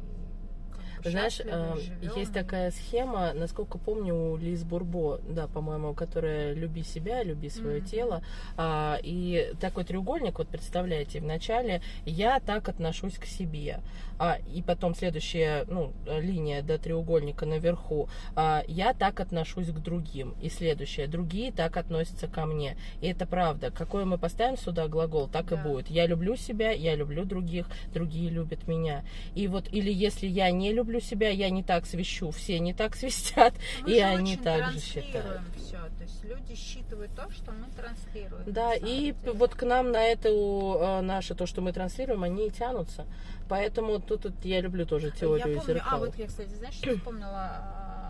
Знаешь, 1.10 1.40
э, 1.44 1.76
есть 2.16 2.30
и- 2.30 2.34
такая 2.34 2.70
схема, 2.70 3.32
насколько 3.34 3.78
помню, 3.78 4.14
у 4.14 4.36
Лиз 4.36 4.62
Бурбо, 4.62 5.20
да, 5.28 5.46
по-моему, 5.46 5.94
которая 5.94 6.54
«Люби 6.54 6.82
себя, 6.82 7.22
люби 7.22 7.48
свое 7.48 7.78
Мгм. 7.80 7.86
тело». 7.86 8.22
А, 8.56 8.98
и 9.02 9.52
такой 9.60 9.84
треугольник, 9.84 10.38
вот 10.38 10.48
представляете, 10.48 11.20
вначале 11.20 11.80
«я 12.04 12.40
так 12.40 12.68
отношусь 12.68 13.14
к 13.18 13.24
себе», 13.26 13.80
а, 14.18 14.38
и 14.54 14.62
потом 14.62 14.94
следующая 14.94 15.64
ну, 15.68 15.92
линия 16.06 16.62
до 16.62 16.78
треугольника 16.78 17.46
наверху 17.46 18.08
а, 18.36 18.62
«я 18.68 18.92
так 18.94 19.20
отношусь 19.20 19.68
к 19.68 19.78
другим», 19.78 20.34
и 20.40 20.48
следующая 20.48 21.06
«другие 21.06 21.52
так 21.52 21.76
относятся 21.76 22.28
ко 22.28 22.46
мне». 22.46 22.76
И 23.00 23.08
это 23.08 23.26
правда. 23.26 23.70
Какой 23.70 24.04
мы 24.04 24.18
поставим 24.18 24.56
сюда 24.56 24.88
глагол, 24.88 25.28
так 25.28 25.46
и 25.52 25.56
Да. 25.56 25.62
будет. 25.62 25.90
Я 25.90 26.06
люблю 26.06 26.36
себя, 26.36 26.70
я 26.70 26.94
люблю 26.94 27.24
других, 27.24 27.66
другие 27.92 28.30
любят 28.30 28.68
меня. 28.68 29.02
И 29.34 29.48
вот, 29.48 29.64
или 29.72 29.92
если 29.92 30.26
я 30.26 30.50
не 30.50 30.72
люблю 30.72 30.91
себя, 31.00 31.28
я 31.30 31.50
не 31.50 31.62
так 31.62 31.86
свищу, 31.86 32.30
все 32.30 32.58
не 32.58 32.74
так 32.74 32.96
свистят, 32.96 33.54
Мы 33.82 33.92
и 33.92 33.98
они 33.98 34.36
так 34.36 34.72
же 34.72 34.80
считают. 34.80 35.42
все, 35.56 35.76
то 35.76 36.02
есть 36.02 36.24
люди 36.24 36.54
считывают 36.54 37.14
то, 37.14 37.30
что 37.30 37.52
мы 37.52 37.66
транслируем. 37.76 38.44
Да, 38.46 38.74
и 38.74 39.12
деле. 39.12 39.32
вот 39.32 39.54
к 39.54 39.62
нам 39.64 39.92
на 39.92 40.02
эту 40.02 40.78
э, 40.80 41.00
наше, 41.00 41.34
то, 41.34 41.46
что 41.46 41.60
мы 41.60 41.72
транслируем, 41.72 42.22
они 42.22 42.48
и 42.48 42.50
тянутся. 42.50 43.06
Поэтому 43.48 44.00
тут, 44.00 44.22
тут 44.22 44.44
я 44.44 44.60
люблю 44.60 44.86
тоже 44.86 45.10
теорию 45.10 45.54
я 45.54 45.60
помню, 45.60 45.74
зеркал. 45.74 45.94
а 45.94 46.06
вот 46.06 46.16
я, 46.16 46.26
кстати, 46.26 46.54
знаешь, 46.54 46.74
что 46.74 46.96
вспомнила 46.96 47.28
а, 47.32 48.02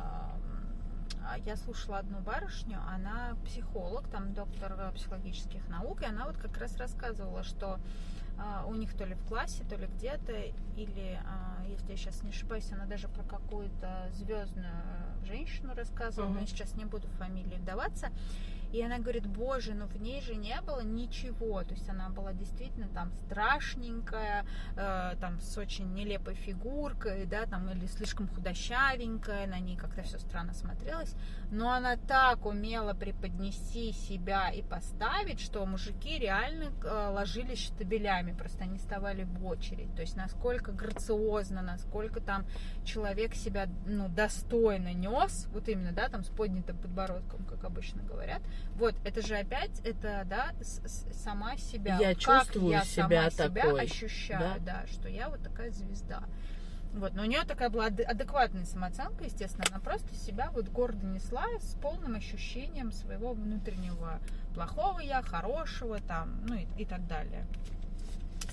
а, 1.33 1.39
я 1.39 1.57
слушала 1.57 1.99
одну 1.99 2.21
барышню, 2.21 2.79
она 2.89 3.37
психолог, 3.47 4.07
там 4.09 4.35
доктор 4.35 4.93
психологических 4.95 5.67
наук, 5.69 6.03
и 6.03 6.05
она 6.05 6.27
вот 6.27 6.37
как 6.37 6.57
раз 6.59 6.77
рассказывала, 6.77 7.43
что 7.43 7.79
у 8.67 8.75
них 8.75 8.95
то 8.97 9.05
ли 9.05 9.15
в 9.15 9.25
классе, 9.25 9.65
то 9.69 9.77
ли 9.77 9.87
где-то, 9.87 10.33
или, 10.77 11.21
а, 11.25 11.63
если 11.69 11.91
я 11.93 11.97
сейчас 11.97 12.23
не 12.23 12.31
ошибаюсь, 12.31 12.71
она 12.73 12.87
даже 12.87 13.09
про 13.09 13.23
какую-то 13.23 14.09
звездную 14.15 14.73
женщину 15.25 15.75
рассказывала, 15.75 16.29
Мгм. 16.29 16.35
но 16.37 16.41
я 16.41 16.47
сейчас 16.47 16.75
не 16.75 16.85
буду 16.85 17.07
в 17.09 17.13
фамилии 17.13 17.57
вдаваться. 17.57 18.09
И 18.73 18.83
она 18.83 18.99
говорит, 18.99 19.27
боже, 19.27 19.75
ну 19.75 19.87
в 19.87 20.01
ней 20.01 20.23
же 20.23 20.35
не 20.35 20.59
было 20.63 20.81
ничего. 20.81 21.63
То 21.63 21.75
есть 21.75 21.89
она 21.89 22.09
была 22.09 22.33
действительно 22.33 22.89
там 22.89 23.13
страшненькая, 23.13 24.47
э, 24.77 25.17
там 25.21 25.41
с 25.41 25.59
очень 25.59 25.93
нелепой 25.93 26.35
фигуркой, 26.35 27.27
да, 27.27 27.45
там 27.45 27.71
или 27.71 27.87
слишком 27.87 28.29
худощавенькая, 28.29 29.47
на 29.47 29.59
ней 29.59 29.77
как-то 29.77 30.03
все 30.03 30.19
странно 30.19 30.55
смотрелось. 30.55 31.15
Но 31.51 31.71
она 31.71 31.97
так 31.97 32.47
умела 32.47 32.95
преподнести 32.95 33.93
себя 33.93 34.51
и 34.51 34.63
поставить, 34.63 35.41
что 35.41 35.67
мужики 35.67 36.19
реально 36.19 36.73
э, 36.83 37.09
ложились 37.13 37.59
штабелями, 37.59 38.33
просто 38.33 38.65
они 38.65 38.79
вставали 38.79 39.25
в 39.25 39.45
очередь. 39.45 39.95
То 39.95 40.01
есть 40.01 40.17
насколько 40.17 40.73
грациозно, 40.73 41.61
насколько 41.61 42.21
там 42.21 42.47
человек 42.85 43.35
себя 43.35 43.69
ну, 43.87 44.09
достойно 44.09 44.95
нес, 44.95 45.47
вот 45.53 45.69
именно, 45.69 45.93
да, 45.93 46.09
там 46.09 46.25
с 46.25 46.29
поднятым 46.29 46.79
подбородком, 46.79 47.45
как 47.45 47.65
обычно 47.65 48.03
говорят. 48.03 48.41
Вот, 48.77 48.95
это 49.05 49.21
же 49.27 49.37
опять, 49.37 49.81
это, 49.85 50.25
да, 50.29 50.53
с- 50.63 50.81
с- 50.85 51.23
сама 51.23 51.57
себя. 51.57 51.99
Я 52.01 52.15
Как 52.15 52.19
чувствую 52.19 52.71
я 52.71 52.85
себя 52.85 53.31
сама 53.31 53.31
себя 53.31 53.63
такой, 53.65 53.83
ощущаю, 53.83 54.61
да? 54.61 54.85
что 54.91 55.09
я 55.09 55.29
вот 55.29 55.43
такая 55.43 55.71
звезда. 55.71 56.23
Вот, 56.95 57.15
но 57.15 57.23
у 57.23 57.25
нее 57.27 57.43
такая 57.45 57.71
была 57.71 57.87
ад- 57.87 58.01
адекватная 58.01 58.65
самооценка, 58.67 59.25
естественно, 59.25 59.65
она 59.71 59.81
просто 59.81 60.15
себя 60.15 60.51
вот 60.53 60.69
гордо 60.69 61.07
несла 61.07 61.47
с 61.61 61.75
полным 61.81 62.17
ощущением 62.17 62.93
своего 62.93 63.33
внутреннего 63.33 64.19
плохого 64.55 65.01
я, 65.01 65.23
хорошего 65.23 66.01
там, 66.01 66.45
ну 66.47 66.55
и, 66.57 66.67
и 66.77 66.85
так 66.85 67.07
далее. 67.07 67.47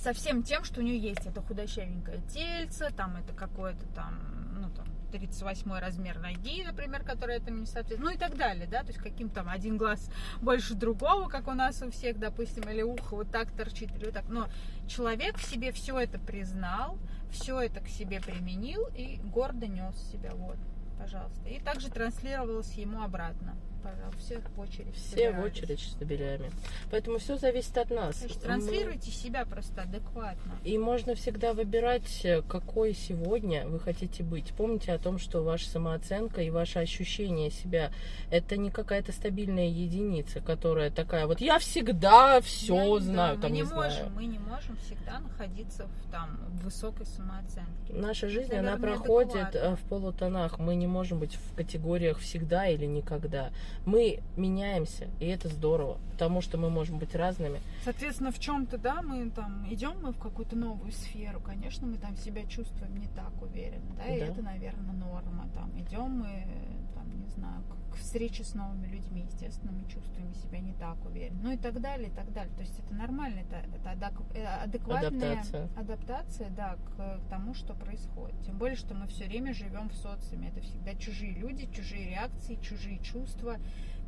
Со 0.02 0.14
всем 0.14 0.44
тем, 0.44 0.64
что 0.64 0.80
у 0.80 0.84
нее 0.84 0.98
есть, 0.98 1.26
это 1.26 1.42
худощавенькое 1.42 2.22
тельце, 2.34 2.90
там 2.92 3.18
это 3.18 3.34
какое-то 3.34 3.86
там, 3.94 4.18
ну 4.62 4.70
там, 4.70 4.86
38 5.10 5.72
размер 5.80 6.20
ноги, 6.20 6.64
например, 6.64 7.04
который 7.04 7.38
этому 7.38 7.60
не 7.60 7.66
соответствует, 7.66 8.00
ну 8.00 8.10
и 8.12 8.18
так 8.18 8.38
далее, 8.38 8.68
да, 8.68 8.82
то 8.82 8.88
есть 8.88 9.00
каким 9.00 9.30
там 9.30 9.50
один 9.50 9.78
глаз 9.78 10.10
больше 10.42 10.76
другого, 10.76 11.30
как 11.30 11.48
у 11.48 11.54
нас 11.54 11.82
у 11.82 11.92
всех, 11.92 12.20
допустим, 12.20 12.64
или 12.70 12.82
ухо 12.82 13.16
вот 13.16 13.32
так 13.32 13.52
торчит, 13.52 13.96
или 13.96 14.06
вот 14.06 14.14
так, 14.14 14.28
но 14.30 14.48
человек 14.88 15.38
в 15.38 15.44
себе 15.44 15.72
все 15.72 15.98
это 16.00 16.20
признал, 16.20 16.98
все 17.32 17.60
это 17.62 17.80
к 17.80 17.88
себе 17.88 18.22
применил 18.22 18.88
и 18.96 19.20
гордо 19.24 19.68
нес 19.68 19.96
себя, 20.12 20.32
вот, 20.34 20.58
пожалуйста. 20.98 21.48
И 21.50 21.60
также 21.60 21.90
транслировалось 21.90 22.74
ему 22.74 23.04
обратно. 23.04 23.56
Пожалуйста, 23.84 24.18
все 24.20 24.40
в 24.40 24.60
очередь. 24.60 24.96
Все 24.96 25.32
в 25.32 25.40
очередь 25.42 25.80
с 25.80 25.94
табелями. 25.96 26.52
Поэтому 26.92 27.18
все 27.18 27.38
зависит 27.38 27.78
от 27.78 27.90
нас. 27.90 28.22
Мы- 28.22 28.30
транслируйте 28.30 29.12
себя 29.12 29.46
просто 29.46 29.84
адекватно. 29.84 30.58
И 30.64 30.78
можно 30.78 31.16
всегда 31.16 31.54
выбирать, 31.54 32.26
э, 32.26 32.42
какой 32.42 32.94
сегодня 32.94 33.66
вы 33.68 33.80
хотите 33.80 34.24
быть. 34.24 34.54
Помните 34.54 34.92
о 34.94 35.00
том, 35.00 35.18
что 35.18 35.44
ваша 35.44 35.70
самооценка 35.70 36.42
и 36.42 36.50
ваше 36.50 36.80
ощущение 36.80 37.52
себя 37.52 37.92
это 38.32 38.58
не 38.58 38.70
какая-то 38.72 39.12
стабильная 39.12 39.68
единица, 39.68 40.42
которая 40.42 40.92
такая 40.92 41.26
вот 41.28 41.40
я 41.42 41.58
всегда 41.60 42.42
все 42.42 42.96
Я 42.96 43.00
знаю, 43.02 43.36
да, 43.38 43.42
там 43.44 43.52
мы 43.52 43.58
не 43.58 43.64
не 43.64 43.70
можем, 43.74 43.92
знаю. 43.92 44.12
мы 44.16 44.26
не 44.26 44.40
можем 44.40 44.78
всегда 44.78 45.20
находиться 45.20 45.86
в 45.88 46.12
там 46.12 46.38
в 46.50 46.66
высокой 46.66 47.06
самооценке. 47.06 47.94
Наша 47.94 48.28
жизнь, 48.30 48.50
Наверное, 48.50 48.74
она 48.74 48.82
проходит 48.82 49.36
адекватно. 49.36 49.58
э, 49.58 49.76
в 49.76 49.80
полутонах. 49.90 50.60
Мы 50.60 50.76
не 50.76 50.88
можем 50.88 51.20
быть 51.20 51.36
в 51.36 51.56
категориях 51.56 52.20
всегда 52.20 52.68
или 52.68 52.86
никогда. 52.86 53.52
Мы 53.86 54.20
меняемся, 54.38 55.08
и 55.20 55.26
это 55.28 55.48
здорово, 55.50 55.98
потому 56.12 56.42
что 56.42 56.58
мы 56.58 56.70
можем 56.70 56.98
быть 57.00 57.16
разными. 57.16 57.60
Соответственно, 57.84 58.32
в 58.32 58.40
чем-то, 58.40 58.78
да, 58.78 59.02
мы 59.02 59.30
там 59.32 59.66
идем 59.70 59.94
мы 60.02 60.12
в 60.12 60.18
какую-то 60.20 60.56
новую 60.56 60.92
сферу, 60.92 61.40
конечно, 61.40 61.88
мы 61.88 61.98
там 61.98 62.16
себя 62.18 62.46
чувствуем 62.46 62.98
не 62.98 63.08
так 63.08 63.32
уверенно, 63.42 63.96
да, 63.98 64.06
и 64.14 64.20
Да. 64.20 64.26
это, 64.28 64.42
наверное, 64.42 64.94
норма. 64.94 65.48
Там 65.56 65.72
идем 65.80 66.20
мы, 66.20 66.46
там, 66.94 67.10
не 67.20 67.28
знаю, 67.30 67.62
к- 67.64 67.79
к 67.90 67.96
встрече 67.96 68.44
с 68.44 68.54
новыми 68.54 68.88
людьми, 68.88 69.26
естественно, 69.26 69.72
мы 69.72 69.88
чувствуем 69.90 70.34
себя 70.34 70.60
не 70.60 70.74
так 70.74 71.04
уверенно. 71.06 71.40
Ну 71.44 71.52
и 71.52 71.58
так 71.58 71.80
далее, 71.82 72.10
и 72.10 72.12
так 72.12 72.32
далее. 72.34 72.54
То 72.56 72.62
есть 72.62 72.80
это 72.80 72.94
нормально, 72.94 73.40
это, 73.40 73.58
это 73.76 74.14
э, 74.34 74.46
адекватная 74.46 75.34
Адаптация. 75.34 75.70
адаптация, 75.76 76.50
да, 76.52 76.76
к, 76.76 77.20
к 77.20 77.30
тому, 77.30 77.54
что 77.54 77.74
происходит. 77.74 78.40
Тем 78.46 78.58
более, 78.58 78.76
что 78.76 78.94
мы 78.94 79.08
все 79.08 79.26
время 79.26 79.54
живем 79.54 79.90
в 79.90 79.96
социуме. 79.96 80.50
Это 80.50 80.62
всегда 80.62 80.96
чужие 80.96 81.34
люди, 81.34 81.68
чужие 81.72 82.10
реакции, 82.10 82.56
чужие 82.56 83.00
чувства, 83.00 83.58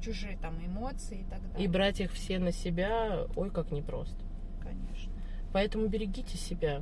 чужие 0.02 0.38
там 0.38 0.56
эмоции 0.66 1.22
и 1.22 1.26
так 1.26 1.42
далее. 1.52 1.66
И 1.66 1.68
брать 1.68 2.02
их 2.02 2.12
все 2.12 2.40
на 2.40 2.52
себя, 2.52 3.26
ой, 3.36 3.52
как 3.52 3.72
непросто. 3.72 4.24
Конечно. 4.62 5.12
Поэтому 5.54 5.88
берегите 5.88 6.38
себя. 6.38 6.82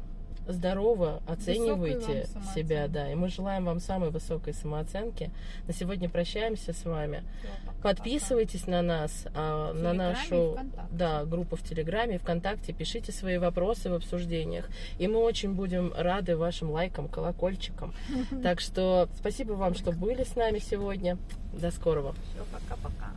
Здорово, 0.50 1.22
оценивайте 1.28 2.26
самооценки. 2.26 2.56
себя, 2.56 2.88
да. 2.88 3.12
И 3.12 3.14
мы 3.14 3.30
желаем 3.30 3.66
вам 3.66 3.80
самой 3.80 4.10
высокой 4.10 4.56
самооценки. 4.56 5.30
На 5.68 5.74
сегодня 5.74 6.10
прощаемся 6.10 6.74
с 6.74 6.86
вами. 6.86 7.24
Пока-пока. 7.43 7.82
Подписывайтесь 7.84 8.66
на 8.66 8.82
нас, 8.82 9.28
а, 9.36 9.74
на 9.74 9.93
нашу 9.93 10.58
да, 10.91 11.24
группу 11.26 11.56
в 11.56 11.62
Телеграме, 11.62 12.18
ВКонтакте. 12.18 12.74
Пишите 12.74 13.12
свои 13.12 13.38
вопросы 13.38 13.91
в 13.91 13.93
обсуждениях. 13.93 14.68
И 14.97 15.08
мы 15.08 15.20
очень 15.20 15.54
будем 15.54 15.93
рады 15.95 16.36
вашим 16.36 16.72
лайкам, 16.72 17.08
колокольчикам. 17.08 17.93
Так 18.41 18.60
что 18.60 19.08
спасибо 19.18 19.54
вам, 19.54 19.76
что 19.76 19.91
были 19.91 20.24
с 20.24 20.36
нами 20.36 20.58
сегодня. 20.58 21.18
До 21.54 21.70
скорого. 21.70 22.14
Все, 22.34 22.43
пока-пока. 22.52 23.12